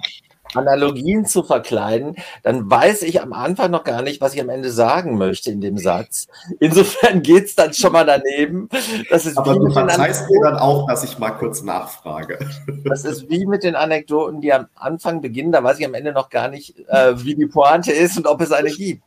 Analogien 0.55 1.24
zu 1.26 1.42
verkleiden, 1.42 2.16
dann 2.42 2.70
weiß 2.70 3.03
ich 3.03 3.20
am 3.20 3.32
Anfang 3.32 3.70
noch 3.70 3.84
gar 3.84 4.03
nicht, 4.03 4.20
was 4.20 4.34
ich 4.34 4.40
am 4.40 4.49
Ende 4.49 4.70
sagen 4.70 5.16
möchte 5.18 5.51
in 5.51 5.61
dem 5.61 5.78
Satz. 5.78 6.28
Insofern 6.61 7.22
geht 7.22 7.47
es 7.47 7.55
dann 7.55 7.72
schon 7.72 7.92
mal 7.92 8.05
daneben. 8.05 8.68
Das 9.11 9.26
ist 9.26 9.38
Aber 9.38 9.55
du 9.55 9.70
verzeihst 9.70 10.30
mir 10.30 10.40
dann 10.42 10.57
auch, 10.57 10.86
dass 10.86 11.05
ich 11.05 11.18
mal 11.18 11.30
kurz 11.30 11.62
nachfrage. 11.62 12.38
Das 12.84 13.05
ist 13.05 13.30
wie 13.30 13.47
mit 13.47 13.62
den 13.62 13.76
Anekdoten, 13.76 14.40
die 14.40 14.53
am 14.53 14.66
Anfang 14.74 15.20
beginnen, 15.20 15.53
da 15.53 15.64
weiß 15.64 15.78
ich 15.78 15.86
am 15.86 15.95
Ende 15.95 16.12
noch 16.12 16.28
gar 16.28 16.49
nicht, 16.49 16.78
äh, 16.88 17.24
wie 17.24 17.34
die 17.34 17.47
Pointe 17.47 17.92
ist 17.92 18.16
und 18.18 18.26
ob 18.26 18.40
es 18.40 18.53
eine 18.53 18.70
gibt. 18.70 19.03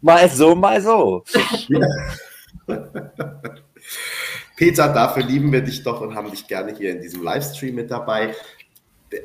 Mal 0.00 0.28
so, 0.28 0.54
mal 0.54 0.80
so. 0.80 1.24
Peter, 4.56 4.92
dafür 4.92 5.24
lieben 5.24 5.52
wir 5.52 5.62
dich 5.62 5.82
doch 5.82 6.00
und 6.00 6.14
haben 6.14 6.30
dich 6.30 6.46
gerne 6.46 6.72
hier 6.72 6.92
in 6.92 7.00
diesem 7.00 7.22
Livestream 7.22 7.74
mit 7.74 7.90
dabei 7.90 8.34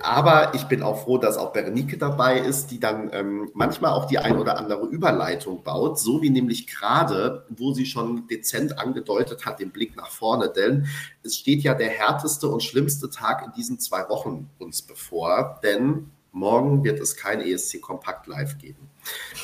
aber 0.02 0.54
ich 0.54 0.64
bin 0.66 0.84
auch 0.84 1.04
froh, 1.04 1.18
dass 1.18 1.38
auch 1.38 1.54
Berenike 1.54 1.98
dabei 1.98 2.40
ist, 2.40 2.68
die 2.72 2.80
dann 2.80 3.10
ähm, 3.14 3.50
manchmal 3.54 3.92
auch 3.92 4.06
die 4.06 4.20
ein 4.20 4.38
oder 4.38 4.58
andere 4.58 4.86
Überleitung 4.88 5.64
baut, 5.64 6.00
so 6.00 6.22
wie 6.22 6.30
nämlich 6.30 6.68
gerade, 6.68 7.46
wo 7.50 7.74
sie 7.74 7.86
schon 7.86 8.28
dezent 8.28 8.80
angedeutet 8.80 9.46
hat, 9.46 9.60
den 9.60 9.72
Blick 9.72 9.96
nach 9.96 10.10
vorne, 10.10 10.50
denn 10.50 10.88
es 11.24 11.38
steht 11.38 11.62
ja 11.62 11.74
der 11.74 11.90
härteste 11.90 12.48
und 12.48 12.64
schlimmste 12.64 13.10
Tag 13.10 13.46
in 13.46 13.52
diesen 13.54 13.80
zwei 13.80 14.08
Wochen 14.10 14.50
uns 14.60 14.82
bevor, 14.82 15.60
denn 15.64 16.12
morgen 16.32 16.84
wird 16.84 17.00
es 17.00 17.16
kein 17.16 17.42
ESC 17.42 17.82
Kompakt 17.82 18.28
Live 18.28 18.58
geben. 18.58 18.90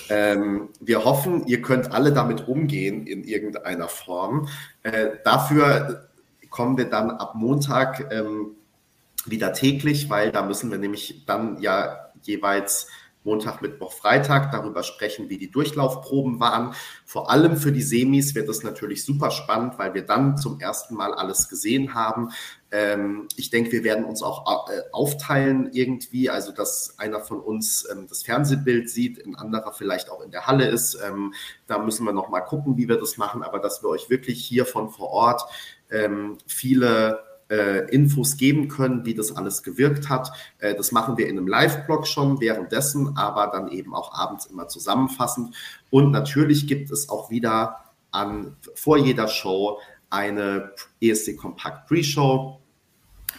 Ähm, 0.10 0.70
wir 0.80 1.06
hoffen, 1.06 1.48
ihr 1.48 1.62
könnt 1.62 1.91
alle 1.91 2.12
damit 2.12 2.48
umgehen 2.48 3.08
in 3.08 3.24
irgendeiner 3.24 3.88
Form. 3.88 4.48
Äh, 4.84 5.12
dafür 5.24 6.10
kommen 6.50 6.78
wir 6.78 6.86
dann 6.86 7.10
ab 7.12 7.34
Montag 7.36 8.12
ähm, 8.12 8.56
wieder 9.26 9.53
täglich, 9.53 10.09
weil 10.09 10.32
da 10.32 10.43
müssen 10.43 10.71
wir 10.71 10.78
nämlich 10.78 11.26
dann 11.26 11.61
ja 11.61 12.11
jeweils 12.21 12.88
Montag, 13.24 13.61
Mittwoch, 13.61 13.93
Freitag 13.93 14.51
darüber 14.51 14.84
sprechen, 14.84 15.30
wie 15.30 15.38
die 15.38 15.49
Durchlaufproben 15.49 16.39
waren. 16.39 16.74
Vor 17.05 17.32
allem 17.32 17.57
für 17.57 17.71
die 17.71 17.82
Semis 17.82 18.36
wird 18.36 18.49
es 18.49 18.63
natürlich 18.63 19.05
super 19.05 19.32
spannend, 19.32 19.80
weil 19.80 19.93
wir 19.93 20.05
dann 20.05 20.38
zum 20.38 20.59
ersten 20.59 20.95
Mal 20.95 21.13
alles 21.13 21.47
gesehen 21.49 21.93
haben. 21.93 22.32
Ähm, 22.71 23.28
ich 23.38 23.49
denke, 23.49 23.71
wir 23.71 23.84
werden 23.84 24.03
uns 24.03 24.21
auch 24.21 24.69
äh, 24.69 24.82
aufteilen 24.91 25.69
irgendwie, 25.71 26.30
also 26.30 26.51
dass 26.51 26.95
einer 26.97 27.21
von 27.21 27.39
uns 27.39 27.88
ähm, 27.89 28.07
das 28.07 28.24
Fernsehbild 28.24 28.89
sieht, 28.89 29.26
ein 29.26 29.36
anderer 29.36 29.71
vielleicht 29.71 30.09
auch 30.09 30.21
in 30.21 30.32
der 30.32 30.47
Halle 30.47 30.67
ist. 30.67 30.97
Ähm, 31.05 31.34
da 31.67 31.80
müssen 31.80 32.05
wir 32.05 32.13
noch 32.13 32.30
mal 32.30 32.41
gucken, 32.41 32.78
wie 32.78 32.89
wir 32.89 32.99
das 32.99 33.17
machen, 33.17 33.43
aber 33.43 33.59
dass 33.59 33.84
wir 33.84 33.89
euch 33.89 34.09
wirklich 34.09 34.43
hier 34.43 34.65
von 34.65 34.89
vor 34.89 35.09
Ort 35.09 35.43
viele 36.47 37.19
Infos 37.89 38.38
geben 38.38 38.68
können, 38.68 39.06
wie 39.06 39.14
das 39.14 39.36
alles 39.36 39.64
gewirkt 39.64 40.10
hat. 40.10 40.32
Äh, 40.60 40.76
das 40.76 40.91
machen 40.91 41.18
wir 41.18 41.28
in 41.28 41.38
einem 41.38 41.47
Live-Blog 41.47 42.08
schon 42.08 42.39
währenddessen, 42.39 43.18
aber 43.18 43.47
dann 43.47 43.70
eben 43.70 43.93
auch 43.93 44.14
abends 44.14 44.45
immer 44.45 44.68
zusammenfassend. 44.68 45.56
Und 45.89 46.12
natürlich 46.12 46.68
gibt 46.68 46.91
es 46.91 47.10
auch 47.10 47.30
wieder 47.30 47.84
an, 48.12 48.56
vor 48.76 48.97
jeder 48.97 49.28
Show 49.28 49.80
eine 50.10 50.72
ESC 51.01 51.38
Kompakt 51.38 51.88
Pre-Show 51.88 52.60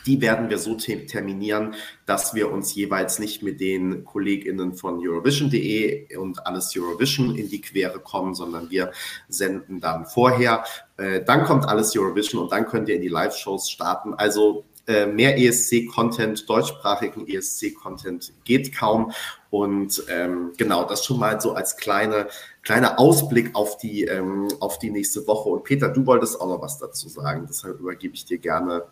die 0.07 0.21
werden 0.21 0.51
wir 0.51 0.59
so 0.59 0.75
terminieren, 0.75 1.75
dass 2.07 2.35
wir 2.35 2.51
uns 2.51 2.75
jeweils 2.75 3.19
nicht 3.19 3.43
mit 3.43 3.61
den 3.61 4.05
KollegInnen 4.05 4.75
von 4.75 4.99
Eurovision.de 5.07 6.17
und 6.17 6.47
alles 6.47 6.77
Eurovision 6.77 7.37
in 7.37 7.49
die 7.49 7.61
Quere 7.61 7.99
kommen, 7.99 8.35
sondern 8.35 8.71
wir 8.71 8.93
senden 9.29 9.81
dann 9.81 10.07
vorher. 10.07 10.65
Äh, 10.97 11.23
dann 11.25 11.45
kommt 11.45 11.67
alles 11.67 11.97
Eurovision 11.97 12.43
und 12.43 12.53
dann 12.53 12.67
könnt 12.67 12.89
ihr 12.89 12.97
in 12.97 13.03
die 13.03 13.09
Live-Shows 13.09 13.71
starten. 13.71 14.15
Also 14.15 14.65
äh, 14.87 15.07
mehr 15.07 15.39
ESC-Content, 15.39 16.49
deutschsprachigen 16.49 17.27
ESC-Content 17.27 18.33
geht 18.45 18.77
kaum. 18.77 19.13
Und 19.49 20.05
ähm, 20.11 20.53
genau, 20.59 20.85
das 20.85 21.05
schon 21.05 21.19
mal 21.19 21.41
so 21.41 21.55
als 21.55 21.77
kleine, 21.77 22.29
kleiner 22.63 22.99
Ausblick 22.99 23.55
auf 23.55 23.79
die, 23.79 24.05
ähm, 24.05 24.49
auf 24.61 24.79
die 24.79 24.91
nächste 24.91 25.27
Woche. 25.27 25.49
Und 25.49 25.65
Peter, 25.65 25.89
du 25.89 26.05
wolltest 26.05 26.39
auch 26.41 26.49
noch 26.49 26.61
was 26.61 26.79
dazu 26.79 27.09
sagen, 27.09 27.47
deshalb 27.49 27.81
übergebe 27.81 28.15
ich 28.15 28.27
dir 28.27 28.39
gerne 28.39 28.85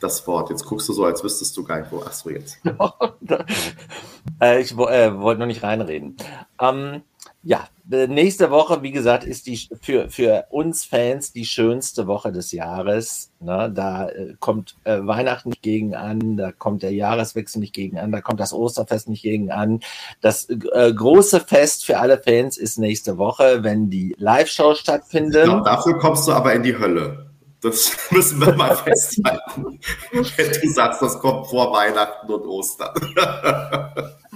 das 0.00 0.26
Wort. 0.26 0.50
Jetzt 0.50 0.64
guckst 0.64 0.88
du 0.88 0.92
so, 0.92 1.04
als 1.04 1.22
wüsstest 1.22 1.56
du 1.56 1.64
gar 1.64 1.80
nicht, 1.80 1.92
wo. 1.92 2.02
Ach 2.04 2.12
so, 2.12 2.30
jetzt. 2.30 2.58
äh, 4.40 4.60
ich 4.60 4.72
äh, 4.72 5.18
wollte 5.18 5.40
noch 5.40 5.46
nicht 5.46 5.62
reinreden. 5.62 6.16
Ähm, 6.60 7.02
ja, 7.42 7.68
nächste 7.88 8.50
Woche, 8.50 8.82
wie 8.82 8.90
gesagt, 8.90 9.22
ist 9.22 9.46
die 9.46 9.68
für, 9.80 10.10
für 10.10 10.46
uns 10.50 10.84
Fans 10.84 11.32
die 11.32 11.44
schönste 11.44 12.08
Woche 12.08 12.32
des 12.32 12.50
Jahres. 12.50 13.30
Ne? 13.38 13.70
Da 13.72 14.08
äh, 14.08 14.34
kommt 14.40 14.74
äh, 14.82 14.98
Weihnachten 15.02 15.50
nicht 15.50 15.62
gegen 15.62 15.94
an, 15.94 16.36
da 16.36 16.50
kommt 16.50 16.82
der 16.82 16.92
Jahreswechsel 16.92 17.60
nicht 17.60 17.72
gegen 17.72 17.98
an, 17.98 18.10
da 18.10 18.20
kommt 18.20 18.40
das 18.40 18.52
Osterfest 18.52 19.08
nicht 19.08 19.22
gegen 19.22 19.52
an. 19.52 19.78
Das 20.20 20.48
äh, 20.50 20.92
große 20.92 21.38
Fest 21.38 21.86
für 21.86 21.98
alle 21.98 22.18
Fans 22.18 22.56
ist 22.56 22.78
nächste 22.78 23.16
Woche, 23.16 23.62
wenn 23.62 23.90
die 23.90 24.16
Live-Show 24.18 24.74
stattfindet. 24.74 25.44
Glaub, 25.44 25.64
dafür 25.64 25.98
kommst 25.98 26.26
du 26.26 26.32
aber 26.32 26.52
in 26.52 26.64
die 26.64 26.76
Hölle. 26.76 27.25
Das 27.66 27.96
müssen 28.10 28.40
wir 28.40 28.54
mal 28.54 28.76
festhalten. 28.76 29.80
Du 30.12 30.68
sagst, 30.70 31.02
das 31.02 31.18
kommt 31.18 31.48
vor 31.48 31.72
Weihnachten 31.72 32.32
und 32.32 32.46
Ostern. 32.46 32.94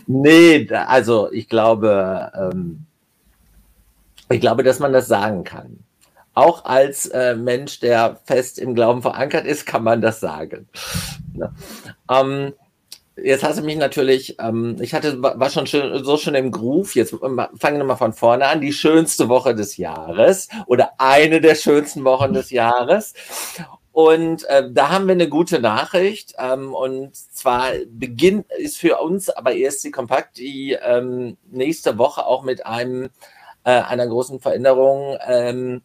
nee, 0.06 0.68
also 0.72 1.30
ich 1.30 1.48
glaube, 1.48 2.32
ähm, 2.34 2.86
ich 4.28 4.40
glaube, 4.40 4.64
dass 4.64 4.80
man 4.80 4.92
das 4.92 5.06
sagen 5.06 5.44
kann. 5.44 5.78
Auch 6.34 6.64
als 6.64 7.06
äh, 7.06 7.36
Mensch, 7.36 7.80
der 7.80 8.18
fest 8.24 8.58
im 8.58 8.74
Glauben 8.74 9.02
verankert 9.02 9.46
ist, 9.46 9.64
kann 9.66 9.84
man 9.84 10.00
das 10.00 10.20
sagen. 10.20 10.68
Ja. 11.34 11.52
Ähm, 12.10 12.54
jetzt 13.22 13.44
hast 13.44 13.58
du 13.58 13.62
mich 13.62 13.76
natürlich, 13.76 14.36
ähm, 14.40 14.76
ich 14.80 14.94
hatte, 14.94 15.22
war 15.22 15.50
schon 15.50 15.66
schön, 15.66 16.04
so 16.04 16.16
schon 16.16 16.34
im 16.34 16.50
Groove. 16.50 16.94
Jetzt 16.94 17.10
fangen 17.10 17.78
wir 17.78 17.84
mal 17.84 17.96
von 17.96 18.12
vorne 18.12 18.46
an. 18.46 18.60
Die 18.60 18.72
schönste 18.72 19.28
Woche 19.28 19.54
des 19.54 19.76
Jahres 19.76 20.48
oder 20.66 20.92
eine 20.98 21.40
der 21.40 21.54
schönsten 21.54 22.04
Wochen 22.04 22.32
des 22.32 22.50
Jahres. 22.50 23.14
Und 23.92 24.44
äh, 24.44 24.70
da 24.70 24.90
haben 24.90 25.06
wir 25.06 25.12
eine 25.12 25.28
gute 25.28 25.60
Nachricht. 25.60 26.34
Ähm, 26.38 26.74
und 26.74 27.14
zwar 27.14 27.72
beginnt 27.88 28.46
ist 28.58 28.76
für 28.76 28.98
uns 28.98 29.30
aber 29.30 29.56
ESC 29.56 29.92
Kompakt 29.92 30.38
die 30.38 30.76
ähm, 30.80 31.36
nächste 31.50 31.98
Woche 31.98 32.24
auch 32.24 32.42
mit 32.42 32.66
einem 32.66 33.10
äh, 33.64 33.70
einer 33.70 34.06
großen 34.06 34.40
Veränderung. 34.40 35.18
Ähm, 35.26 35.82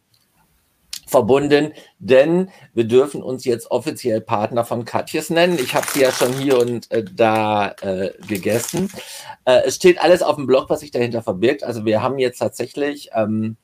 verbunden, 1.08 1.74
denn 2.00 2.50
wir 2.74 2.86
dürfen 2.86 3.22
uns 3.22 3.46
jetzt 3.46 3.72
offiziell 3.72 4.22
Partner 4.22 4.66
von 4.66 4.86
Katjes 4.86 5.30
nennen. 5.30 5.60
Ich 5.60 5.76
habe 5.76 5.88
sie 5.94 6.02
ja 6.02 6.12
schon 6.12 6.34
hier 6.34 6.60
und 6.60 6.92
äh, 6.92 7.04
da 7.04 7.76
äh, 7.82 8.12
gegessen. 8.28 8.92
Äh, 9.46 9.62
es 9.66 9.76
steht 9.76 10.02
alles 10.02 10.22
auf 10.22 10.36
dem 10.36 10.48
Blog, 10.48 10.70
was 10.70 10.80
sich 10.82 10.92
dahinter 10.92 11.22
verbirgt. 11.22 11.64
Also 11.64 11.86
wir 11.86 12.02
haben 12.02 12.18
jetzt 12.18 12.40
tatsächlich 12.40 13.10
ähm, 13.14 13.58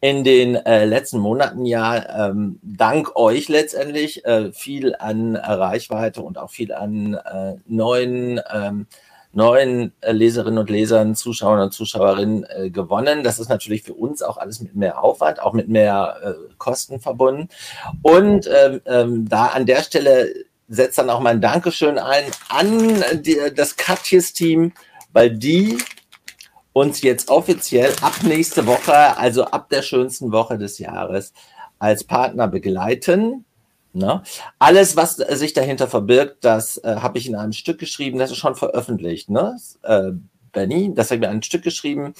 in 0.00 0.24
den 0.24 0.56
äh, 0.56 0.84
letzten 0.84 1.18
Monaten 1.18 1.64
ja 1.64 2.28
ähm, 2.28 2.58
dank 2.62 3.14
euch 3.16 3.48
letztendlich 3.48 4.24
äh, 4.24 4.52
viel 4.52 4.94
an 4.96 5.36
Reichweite 5.36 6.22
und 6.22 6.38
auch 6.38 6.50
viel 6.50 6.72
an 6.72 7.14
äh, 7.14 7.54
neuen 7.66 8.40
ähm, 8.52 8.86
neuen 9.32 9.92
äh, 10.00 10.12
Leserinnen 10.12 10.58
und 10.58 10.70
Lesern, 10.70 11.14
Zuschauern 11.14 11.60
und 11.60 11.72
Zuschauerinnen 11.72 12.44
äh, 12.44 12.70
gewonnen. 12.70 13.24
Das 13.24 13.38
ist 13.38 13.48
natürlich 13.48 13.82
für 13.82 13.94
uns 13.94 14.22
auch 14.22 14.36
alles 14.36 14.60
mit 14.60 14.74
mehr 14.74 15.02
Aufwand, 15.02 15.40
auch 15.40 15.52
mit 15.52 15.68
mehr 15.68 16.16
äh, 16.22 16.54
Kosten 16.58 17.00
verbunden. 17.00 17.48
Und 18.02 18.48
ähm, 18.52 18.80
ähm, 18.86 19.28
da 19.28 19.46
an 19.46 19.66
der 19.66 19.82
Stelle 19.82 20.32
setzt 20.68 20.98
dann 20.98 21.10
auch 21.10 21.20
mein 21.20 21.40
Dankeschön 21.40 21.98
ein 21.98 22.24
an 22.48 23.22
die, 23.22 23.38
das 23.54 23.76
Katjes-Team, 23.76 24.72
weil 25.12 25.30
die 25.30 25.78
uns 26.72 27.02
jetzt 27.02 27.30
offiziell 27.30 27.92
ab 28.00 28.14
nächste 28.22 28.66
Woche, 28.66 29.16
also 29.18 29.44
ab 29.44 29.68
der 29.68 29.82
schönsten 29.82 30.32
Woche 30.32 30.56
des 30.56 30.78
Jahres, 30.78 31.32
als 31.78 32.04
Partner 32.04 32.48
begleiten 32.48 33.44
Ne? 33.94 34.22
Alles, 34.58 34.96
was 34.96 35.16
sich 35.16 35.52
dahinter 35.52 35.88
verbirgt, 35.88 36.44
das 36.44 36.78
äh, 36.78 36.96
habe 36.96 37.18
ich 37.18 37.28
in 37.28 37.34
einem 37.34 37.52
Stück 37.52 37.78
geschrieben, 37.78 38.18
das 38.18 38.30
ist 38.30 38.38
schon 38.38 38.54
veröffentlicht. 38.54 39.30
Ne? 39.30 39.56
Äh, 39.82 40.12
Benny, 40.52 40.94
das 40.94 41.10
habe 41.10 41.24
ich 41.24 41.28
ein 41.28 41.42
Stück 41.42 41.62
geschrieben, 41.62 42.14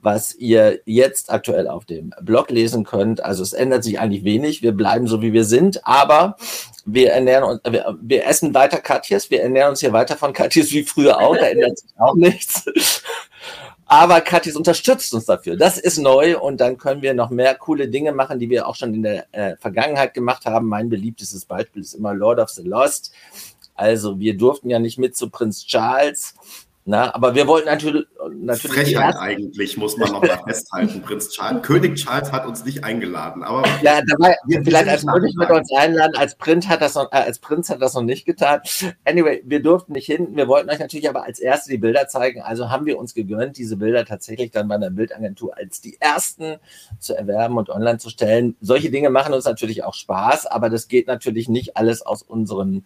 was 0.00 0.34
ihr 0.34 0.80
jetzt 0.84 1.30
aktuell 1.30 1.68
auf 1.68 1.86
dem 1.86 2.12
Blog 2.20 2.50
lesen 2.50 2.84
könnt. 2.84 3.24
Also 3.24 3.42
es 3.42 3.54
ändert 3.54 3.82
sich 3.82 3.98
eigentlich 3.98 4.24
wenig. 4.24 4.62
Wir 4.62 4.72
bleiben 4.72 5.06
so, 5.06 5.22
wie 5.22 5.32
wir 5.32 5.44
sind, 5.44 5.86
aber 5.86 6.36
wir 6.84 7.12
ernähren 7.12 7.44
uns, 7.44 7.60
wir, 7.68 7.96
wir 8.00 8.26
essen 8.26 8.54
weiter 8.54 8.78
Katjes, 8.78 9.30
wir 9.30 9.42
ernähren 9.42 9.70
uns 9.70 9.80
hier 9.80 9.92
weiter 9.92 10.16
von 10.16 10.32
Katjes 10.32 10.70
wie 10.72 10.84
früher 10.84 11.18
auch, 11.18 11.36
da 11.36 11.46
ändert 11.48 11.78
sich 11.78 11.90
auch 11.98 12.14
nichts. 12.14 12.64
Aber 13.90 14.20
Katis 14.20 14.54
unterstützt 14.54 15.14
uns 15.14 15.24
dafür. 15.24 15.56
Das 15.56 15.78
ist 15.78 15.96
neu 15.96 16.38
und 16.38 16.60
dann 16.60 16.76
können 16.76 17.00
wir 17.00 17.14
noch 17.14 17.30
mehr 17.30 17.54
coole 17.54 17.88
Dinge 17.88 18.12
machen, 18.12 18.38
die 18.38 18.50
wir 18.50 18.68
auch 18.68 18.76
schon 18.76 18.92
in 18.92 19.02
der 19.02 19.26
äh, 19.32 19.56
Vergangenheit 19.56 20.12
gemacht 20.12 20.44
haben. 20.44 20.68
Mein 20.68 20.90
beliebtestes 20.90 21.46
Beispiel 21.46 21.80
ist 21.80 21.94
immer 21.94 22.12
Lord 22.12 22.38
of 22.38 22.50
the 22.50 22.62
Lost. 22.62 23.12
Also 23.74 24.20
wir 24.20 24.36
durften 24.36 24.68
ja 24.68 24.78
nicht 24.78 24.98
mit 24.98 25.16
zu 25.16 25.30
Prinz 25.30 25.64
Charles, 25.64 26.34
na, 26.88 27.14
aber 27.14 27.34
wir 27.34 27.46
wollten 27.46 27.66
natürlich. 27.66 28.06
natürlich 28.40 28.74
Frechheit 28.74 29.14
eigentlich, 29.16 29.76
muss 29.76 29.98
man 29.98 30.10
noch 30.10 30.22
mal 30.22 30.40
festhalten. 30.46 31.02
Prinz 31.02 31.28
Charles, 31.28 31.62
König 31.66 31.96
Charles 31.96 32.32
hat 32.32 32.46
uns 32.46 32.64
nicht 32.64 32.82
eingeladen. 32.82 33.42
Aber 33.42 33.62
ja, 33.82 34.00
dabei, 34.06 34.34
vielleicht 34.64 34.88
als 34.88 35.06
König 35.06 35.34
mit 35.36 35.50
uns 35.50 35.70
einladen, 35.76 36.16
als 36.16 36.36
Prinz, 36.36 36.66
hat 36.66 36.80
das 36.80 36.94
noch, 36.94 37.12
äh, 37.12 37.16
als 37.16 37.40
Prinz 37.40 37.68
hat 37.68 37.82
das 37.82 37.92
noch 37.92 38.04
nicht 38.04 38.24
getan. 38.24 38.62
Anyway, 39.04 39.42
wir 39.44 39.62
durften 39.62 39.92
nicht 39.92 40.06
hin. 40.06 40.28
Wir 40.34 40.48
wollten 40.48 40.70
euch 40.70 40.78
natürlich 40.78 41.10
aber 41.10 41.24
als 41.24 41.40
Erste 41.40 41.68
die 41.68 41.76
Bilder 41.76 42.08
zeigen. 42.08 42.40
Also 42.40 42.70
haben 42.70 42.86
wir 42.86 42.98
uns 42.98 43.12
gegönnt, 43.12 43.58
diese 43.58 43.76
Bilder 43.76 44.06
tatsächlich 44.06 44.50
dann 44.50 44.68
bei 44.68 44.76
einer 44.76 44.88
Bildagentur 44.88 45.58
als 45.58 45.82
die 45.82 46.00
ersten 46.00 46.56
zu 46.98 47.14
erwerben 47.14 47.58
und 47.58 47.68
online 47.68 47.98
zu 47.98 48.08
stellen. 48.08 48.56
Solche 48.62 48.90
Dinge 48.90 49.10
machen 49.10 49.34
uns 49.34 49.44
natürlich 49.44 49.84
auch 49.84 49.92
Spaß, 49.92 50.46
aber 50.46 50.70
das 50.70 50.88
geht 50.88 51.06
natürlich 51.06 51.50
nicht 51.50 51.76
alles 51.76 52.00
aus 52.00 52.22
unseren 52.22 52.84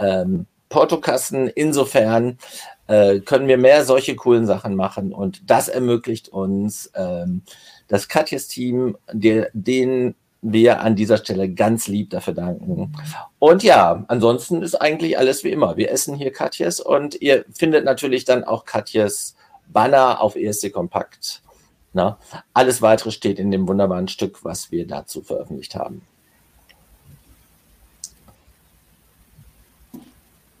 ähm, 0.00 0.46
Portokassen. 0.68 1.48
Insofern 1.48 2.38
äh, 2.86 3.20
können 3.20 3.48
wir 3.48 3.58
mehr 3.58 3.84
solche 3.84 4.16
coolen 4.16 4.46
Sachen 4.46 4.74
machen. 4.74 5.12
Und 5.12 5.50
das 5.50 5.68
ermöglicht 5.68 6.28
uns 6.28 6.90
ähm, 6.94 7.42
das 7.88 8.08
Katjes-Team, 8.08 8.96
denen 9.12 10.14
wir 10.40 10.80
an 10.80 10.94
dieser 10.94 11.16
Stelle 11.18 11.52
ganz 11.52 11.88
lieb 11.88 12.10
dafür 12.10 12.34
danken. 12.34 12.94
Und 13.38 13.62
ja, 13.62 14.04
ansonsten 14.08 14.62
ist 14.62 14.76
eigentlich 14.76 15.18
alles 15.18 15.42
wie 15.44 15.50
immer. 15.50 15.76
Wir 15.76 15.90
essen 15.90 16.14
hier 16.14 16.32
Katjes 16.32 16.80
und 16.80 17.20
ihr 17.20 17.44
findet 17.52 17.84
natürlich 17.84 18.24
dann 18.24 18.44
auch 18.44 18.64
Katjes 18.64 19.36
Banner 19.66 20.20
auf 20.20 20.36
ESC 20.36 20.72
Kompakt. 20.72 21.42
Na, 21.92 22.18
alles 22.52 22.82
weitere 22.82 23.10
steht 23.10 23.38
in 23.38 23.50
dem 23.50 23.66
wunderbaren 23.66 24.08
Stück, 24.08 24.44
was 24.44 24.70
wir 24.70 24.86
dazu 24.86 25.22
veröffentlicht 25.22 25.74
haben. 25.74 26.02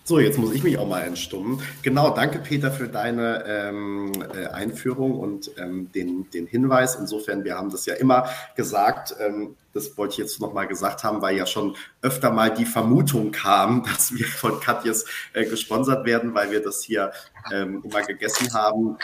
So, 0.08 0.18
jetzt 0.18 0.38
muss 0.38 0.54
ich 0.54 0.62
mich 0.62 0.78
auch 0.78 0.88
mal 0.88 1.02
entstummen. 1.02 1.60
Genau, 1.82 2.08
danke 2.08 2.38
Peter 2.38 2.72
für 2.72 2.88
deine 2.88 3.44
ähm, 3.46 4.12
äh, 4.34 4.46
Einführung 4.46 5.18
und 5.18 5.50
ähm, 5.58 5.92
den, 5.92 6.30
den 6.30 6.46
Hinweis. 6.46 6.94
Insofern, 6.94 7.44
wir 7.44 7.58
haben 7.58 7.68
das 7.68 7.84
ja 7.84 7.92
immer 7.92 8.26
gesagt, 8.56 9.14
ähm, 9.20 9.56
das 9.74 9.98
wollte 9.98 10.12
ich 10.12 10.18
jetzt 10.18 10.40
nochmal 10.40 10.66
gesagt 10.66 11.04
haben, 11.04 11.20
weil 11.20 11.36
ja 11.36 11.44
schon 11.44 11.76
öfter 12.00 12.30
mal 12.30 12.48
die 12.48 12.64
Vermutung 12.64 13.32
kam, 13.32 13.82
dass 13.92 14.14
wir 14.14 14.24
von 14.24 14.60
Katjes 14.60 15.04
äh, 15.34 15.44
gesponsert 15.44 16.06
werden, 16.06 16.32
weil 16.32 16.52
wir 16.52 16.62
das 16.62 16.82
hier 16.82 17.12
ähm, 17.52 17.82
immer 17.84 18.00
gegessen 18.00 18.54
haben. 18.54 18.96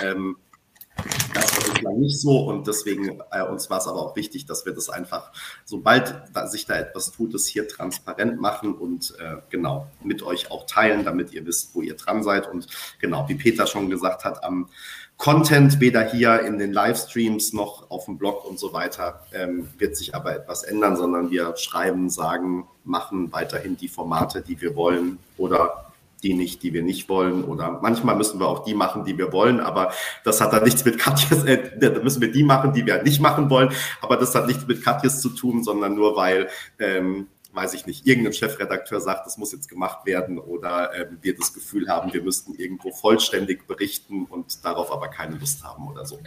Das 1.35 1.57
war 1.57 1.75
bislang 1.75 1.99
nicht 1.99 2.21
so 2.21 2.49
und 2.49 2.67
deswegen 2.67 3.21
äh, 3.31 3.43
uns 3.43 3.69
war 3.69 3.79
es 3.79 3.87
aber 3.87 4.01
auch 4.01 4.17
wichtig, 4.17 4.47
dass 4.47 4.65
wir 4.65 4.73
das 4.73 4.89
einfach, 4.89 5.33
sobald 5.65 6.15
da, 6.33 6.47
sich 6.47 6.67
da 6.67 6.77
etwas 6.77 7.11
tut, 7.11 7.35
es 7.35 7.47
hier 7.47 7.67
transparent 7.67 8.41
machen 8.41 8.75
und 8.75 9.15
äh, 9.19 9.37
genau 9.51 9.89
mit 10.03 10.23
euch 10.23 10.51
auch 10.51 10.67
teilen, 10.67 11.05
damit 11.05 11.33
ihr 11.33 11.45
wisst, 11.47 11.75
wo 11.75 11.83
ihr 11.83 11.97
dran 11.97 12.23
seid. 12.23 12.51
Und 12.51 12.69
genau, 13.01 13.29
wie 13.29 13.35
Peter 13.35 13.67
schon 13.67 13.91
gesagt 13.91 14.25
hat, 14.25 14.45
am 14.45 14.69
Content, 15.17 15.81
weder 15.81 16.05
hier 16.05 16.41
in 16.41 16.59
den 16.59 16.73
Livestreams 16.73 17.53
noch 17.53 17.91
auf 17.91 18.07
dem 18.07 18.19
Blog 18.19 18.45
und 18.45 18.59
so 18.59 18.73
weiter, 18.73 19.21
ähm, 19.33 19.69
wird 19.79 19.97
sich 19.97 20.15
aber 20.15 20.35
etwas 20.35 20.65
ändern, 20.65 20.97
sondern 20.97 21.31
wir 21.31 21.57
schreiben, 21.57 22.11
sagen, 22.11 22.67
machen 22.85 23.33
weiterhin 23.33 23.77
die 23.77 23.89
Formate, 23.89 24.43
die 24.43 24.61
wir 24.61 24.75
wollen 24.75 25.19
oder 25.37 25.84
die 26.25 26.35
nicht, 26.35 26.63
die 26.63 26.73
wir 26.73 26.83
nicht 26.83 27.09
wollen. 27.09 27.45
Oder 27.45 27.79
manchmal 27.83 28.17
müssen 28.17 28.41
wir 28.41 28.49
auch 28.49 28.65
die 28.65 28.75
machen, 28.75 29.05
die 29.05 29.17
wir 29.17 29.33
wollen, 29.33 29.61
aber 29.61 29.93
das 30.25 30.41
hat 30.41 30.53
dann 30.53 30.65
nichts 30.65 30.85
mit 30.85 30.99
Katjes, 30.99 31.45
äh, 31.45 31.79
da 31.79 31.91
müssen 32.01 32.21
wir 32.21 32.33
die 32.33 32.43
machen, 32.43 32.73
die 32.73 32.85
wir 32.85 33.03
nicht 33.03 33.21
machen 33.21 33.51
wollen. 33.51 33.71
Aber 34.01 34.17
das 34.17 34.35
hat 34.35 34.47
nichts 34.47 34.67
mit 34.67 34.83
Katjes 34.83 35.21
zu 35.21 35.29
tun, 35.29 35.63
sondern 35.63 35.95
nur 35.95 36.17
weil, 36.17 36.49
ähm, 36.79 37.29
weiß 37.53 37.75
ich 37.75 37.87
nicht, 37.87 38.05
irgendein 38.07 38.33
Chefredakteur 38.33 39.01
sagt, 39.01 39.27
das 39.27 39.39
muss 39.39 39.53
jetzt 39.53 39.69
gemacht 39.69 40.07
werden 40.07 40.39
oder 40.39 40.93
äh, 40.93 41.07
wir 41.21 41.37
das 41.37 41.53
Gefühl 41.53 41.89
haben, 41.89 42.13
wir 42.13 42.23
müssten 42.23 42.55
irgendwo 42.55 42.91
vollständig 42.91 43.69
berichten 43.69 44.25
und 44.25 44.65
darauf 44.65 44.91
aber 44.91 45.09
keine 45.09 45.37
Lust 45.37 45.63
haben 45.63 45.87
oder 45.87 46.05
so. 46.05 46.19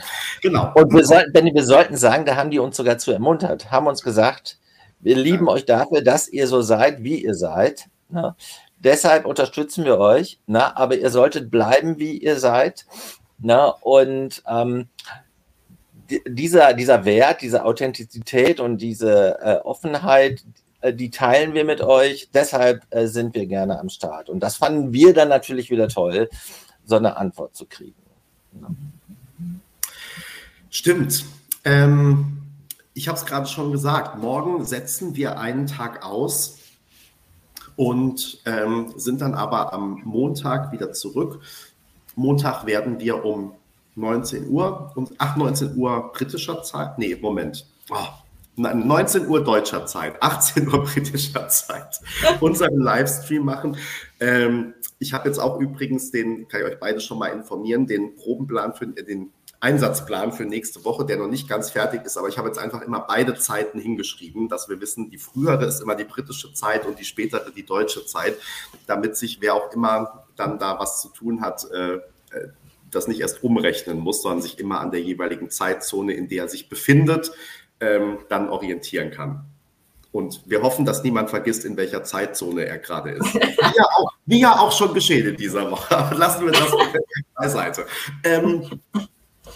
Genau. 0.42 0.72
Und 0.74 0.94
wir 0.94 1.06
sollten, 1.06 1.34
Benny, 1.34 1.54
wir 1.54 1.66
sollten 1.66 1.98
sagen, 1.98 2.24
da 2.24 2.38
haben 2.38 2.50
die 2.50 2.60
uns 2.60 2.78
sogar 2.78 2.98
zu 2.98 3.12
ermuntert, 3.12 3.72
haben 3.72 3.88
uns 3.88 4.04
gesagt, 4.04 4.60
wir 5.00 5.16
lieben 5.16 5.48
ja. 5.48 5.54
euch 5.54 5.66
dafür, 5.66 6.02
dass 6.02 6.28
ihr 6.28 6.48
so 6.48 6.62
seid, 6.62 7.04
wie 7.04 7.24
ihr 7.24 7.34
seid. 7.34 7.90
Ne? 8.10 8.36
Deshalb 8.80 9.26
unterstützen 9.26 9.86
wir 9.86 9.98
euch, 9.98 10.40
ne? 10.46 10.76
aber 10.78 10.98
ihr 10.98 11.10
solltet 11.10 11.50
bleiben, 11.50 11.98
wie 12.00 12.18
ihr 12.18 12.40
seid. 12.40 12.86
Ne? 13.40 13.72
und 13.82 14.42
ähm, 14.48 14.88
dieser, 16.26 16.74
dieser 16.74 17.06
Wert, 17.06 17.42
diese 17.42 17.66
Authentizität 17.66 18.60
und 18.60 18.78
diese 18.78 19.40
äh, 19.42 19.56
Offenheit, 19.58 20.44
äh, 20.82 20.94
die 20.94 21.10
teilen 21.10 21.54
wir 21.54 21.66
mit 21.66 21.82
euch. 21.82 22.30
Deshalb 22.34 22.84
äh, 22.90 23.08
sind 23.08 23.36
wir 23.36 23.46
gerne 23.46 23.80
am 23.80 23.90
Start. 23.90 24.30
Und 24.30 24.40
das 24.40 24.58
fanden 24.58 24.94
wir 24.94 25.14
dann 25.14 25.30
natürlich 25.30 25.70
wieder 25.70 25.88
toll, 25.90 26.30
so 26.86 26.96
eine 26.96 27.18
Antwort 27.18 27.56
zu 27.56 27.66
kriegen. 27.66 27.96
Ja. 28.62 28.68
Stimmt. 30.70 31.26
Ähm, 31.66 32.38
ich 32.94 33.08
habe 33.08 33.18
es 33.18 33.26
gerade 33.26 33.48
schon 33.48 33.72
gesagt. 33.72 34.18
Morgen 34.20 34.66
setzen 34.66 35.16
wir 35.16 35.40
einen 35.40 35.68
Tag 35.68 36.06
aus 36.06 36.57
und 37.78 38.42
ähm, 38.46 38.94
sind 38.98 39.22
dann 39.22 39.36
aber 39.36 39.72
am 39.72 40.02
Montag 40.04 40.74
wieder 40.74 40.92
zurück. 40.92 41.40
Montag 42.16 42.66
werden 42.66 43.00
wir 43.00 43.24
um 43.24 43.54
19 43.96 44.50
Uhr, 44.50 44.92
um, 44.96 45.08
ach, 45.18 45.38
19 45.38 45.78
Uhr 45.78 46.12
britischer 46.12 46.62
Zeit, 46.64 46.98
nee, 46.98 47.16
Moment, 47.16 47.66
oh, 47.90 48.08
19 48.56 49.28
Uhr 49.28 49.44
deutscher 49.44 49.86
Zeit, 49.86 50.16
18 50.22 50.68
Uhr 50.68 50.84
britischer 50.84 51.48
Zeit, 51.48 52.02
unseren 52.42 52.80
Livestream 52.80 53.46
machen. 53.46 53.78
Ähm, 54.20 54.74
ich 55.00 55.14
habe 55.14 55.30
jetzt 55.30 55.38
auch 55.40 55.60
übrigens 55.60 56.12
den, 56.12 56.48
kann 56.48 56.62
ich 56.62 56.68
euch 56.68 56.80
beide 56.80 57.00
schon 57.00 57.20
mal 57.20 57.28
informieren, 57.28 57.86
den 57.86 58.16
Probenplan 58.16 58.74
für 58.74 58.88
den 58.88 59.32
Einsatzplan 59.60 60.34
für 60.34 60.46
nächste 60.46 60.86
Woche, 60.86 61.06
der 61.06 61.18
noch 61.18 61.28
nicht 61.28 61.50
ganz 61.50 61.72
fertig 61.72 62.04
ist, 62.06 62.18
aber 62.18 62.28
ich 62.28 62.38
habe 62.38 62.48
jetzt 62.48 62.60
einfach 62.60 62.82
immer 62.82 63.00
beide 63.00 63.36
Zeiten 63.36 63.80
hingeschrieben, 63.80 64.50
dass 64.50 64.70
wir 64.70 64.80
wissen, 64.82 65.10
die 65.10 65.18
frühere 65.18 65.66
ist 65.66 65.82
immer 65.82 65.96
die 65.96 66.04
britische 66.04 66.54
Zeit 66.54 66.86
und 66.86 67.00
die 67.00 67.06
spätere 67.06 67.52
die 67.52 67.66
deutsche 67.66 68.06
Zeit, 68.06 68.38
damit 68.86 69.18
sich 69.18 69.42
wer 69.42 69.56
auch 69.56 69.74
immer 69.74 70.26
dann 70.36 70.60
da 70.60 70.80
was 70.80 71.02
zu 71.02 71.10
tun 71.10 71.42
hat, 71.42 71.66
äh, 71.72 71.96
äh, 71.96 72.00
das 72.92 73.08
nicht 73.08 73.20
erst 73.20 73.44
umrechnen 73.44 74.00
muss, 74.00 74.22
sondern 74.22 74.42
sich 74.42 74.60
immer 74.60 74.80
an 74.80 74.92
der 74.92 75.02
jeweiligen 75.02 75.50
Zeitzone, 75.50 76.14
in 76.14 76.30
der 76.30 76.44
er 76.44 76.50
sich 76.50 76.70
befindet, 76.70 77.32
ähm, 77.80 78.20
dann 78.30 78.50
orientieren 78.50 79.12
kann. 79.12 79.46
Und 80.12 80.42
wir 80.46 80.62
hoffen, 80.62 80.86
dass 80.86 81.04
niemand 81.04 81.30
vergisst, 81.30 81.66
in 81.66 81.78
welcher 81.78 82.04
Zeitzone 82.04 82.66
er 82.66 82.78
gerade 82.78 83.12
ist. 83.12 83.34
Wie 83.36 83.78
ja 83.78 83.86
auch, 83.98 84.12
wie 84.26 84.40
ja 84.40 84.60
auch 84.60 84.72
schon 84.72 84.94
geschehen 84.94 85.28
in 85.28 85.36
dieser 85.36 85.70
Woche. 85.70 85.96
Lassen 86.16 86.46
wir 86.46 86.54
das 86.54 86.72
beiseite. 87.36 87.86
Ähm, 88.24 88.80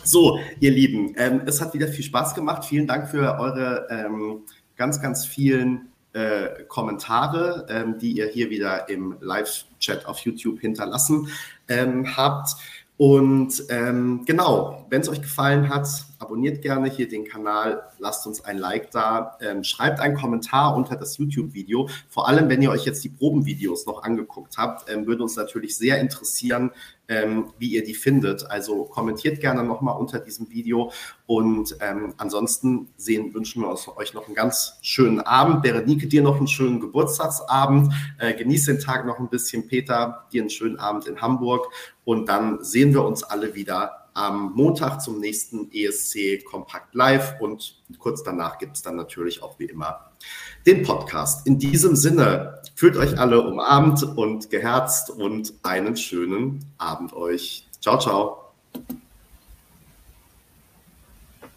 so, 0.04 0.40
ihr 0.60 0.72
Lieben, 0.72 1.14
ähm, 1.18 1.42
es 1.46 1.62
hat 1.62 1.74
wieder 1.74 1.88
viel 1.88 2.04
Spaß 2.04 2.36
gemacht. 2.36 2.66
Vielen 2.66 2.88
Dank 2.88 3.10
für 3.10 3.40
eure 3.40 3.88
ähm, 3.90 4.42
ganz, 4.76 5.02
ganz 5.02 5.26
vielen 5.26 5.90
äh, 6.14 6.64
Kommentare, 6.68 7.66
ähm, 7.70 7.98
die 7.98 8.12
ihr 8.14 8.28
hier 8.28 8.50
wieder 8.50 8.90
im 8.90 9.16
Live-Chat 9.22 10.06
auf 10.06 10.20
YouTube 10.20 10.60
hinterlassen 10.60 11.30
ähm, 11.68 12.18
habt. 12.18 12.56
Und 12.98 13.64
ähm, 13.70 14.24
genau, 14.26 14.81
wenn 14.92 15.00
es 15.00 15.08
euch 15.08 15.22
gefallen 15.22 15.70
hat, 15.70 15.88
abonniert 16.20 16.62
gerne 16.62 16.90
hier 16.90 17.08
den 17.08 17.24
Kanal, 17.24 17.82
lasst 17.98 18.28
uns 18.28 18.44
ein 18.44 18.58
Like 18.58 18.92
da, 18.92 19.38
ähm, 19.40 19.64
schreibt 19.64 20.02
einen 20.02 20.18
Kommentar 20.18 20.76
unter 20.76 20.98
das 20.98 21.18
YouTube-Video. 21.18 21.88
Vor 22.10 22.28
allem, 22.28 22.50
wenn 22.50 22.62
ihr 22.62 22.72
euch 22.72 22.84
jetzt 22.84 23.02
die 23.06 23.10
Probenvideos 23.10 23.86
noch 23.86 24.04
angeguckt 24.04 24.58
habt, 24.58 24.92
ähm, 24.92 25.08
würde 25.08 25.24
uns 25.24 25.38
natürlich 25.38 25.78
sehr 25.78 26.02
interessieren, 26.02 26.72
ähm, 27.08 27.54
wie 27.58 27.72
ihr 27.72 27.86
die 27.86 27.94
findet. 27.94 28.52
Also 28.52 28.84
kommentiert 28.84 29.40
gerne 29.40 29.64
nochmal 29.64 29.98
unter 29.98 30.20
diesem 30.20 30.50
Video. 30.50 30.92
Und 31.26 31.78
ähm, 31.80 32.14
ansonsten 32.18 32.90
sehen, 32.98 33.34
wünschen 33.34 33.62
wir 33.62 33.74
euch 33.96 34.14
noch 34.14 34.26
einen 34.26 34.36
ganz 34.36 34.74
schönen 34.82 35.22
Abend. 35.22 35.62
Berenike, 35.62 36.08
dir 36.08 36.22
noch 36.22 36.36
einen 36.36 36.48
schönen 36.48 36.82
Geburtstagsabend. 36.82 37.94
Äh, 38.18 38.34
genieß 38.34 38.66
den 38.66 38.80
Tag 38.80 39.06
noch 39.06 39.20
ein 39.20 39.30
bisschen. 39.30 39.70
Peter, 39.70 40.28
dir 40.34 40.42
einen 40.42 40.50
schönen 40.50 40.80
Abend 40.80 41.08
in 41.08 41.22
Hamburg. 41.22 41.68
Und 42.04 42.28
dann 42.28 42.62
sehen 42.62 42.94
wir 42.94 43.06
uns 43.06 43.24
alle 43.24 43.56
wieder 43.56 44.01
am 44.14 44.54
Montag 44.54 45.00
zum 45.02 45.20
nächsten 45.20 45.70
ESC 45.72 46.44
Kompakt 46.46 46.94
Live 46.96 47.36
und 47.40 47.82
kurz 48.00 48.24
danach 48.24 48.58
gibt 48.58 48.78
es 48.78 48.82
dann 48.82 48.96
natürlich 48.96 49.42
auch 49.42 49.60
wie 49.60 49.66
immer 49.66 50.12
den 50.66 50.84
Podcast. 50.84 51.48
In 51.48 51.60
diesem 51.60 51.96
Sinne, 51.96 52.62
fühlt 52.76 52.98
euch 52.98 53.20
alle 53.20 53.42
umarmt 53.42 54.04
und 54.04 54.50
geherzt 54.50 55.10
und 55.10 55.54
einen 55.64 55.96
schönen 55.98 56.66
Abend 56.78 57.14
euch. 57.14 57.68
Ciao, 57.80 57.98
ciao. 57.98 58.41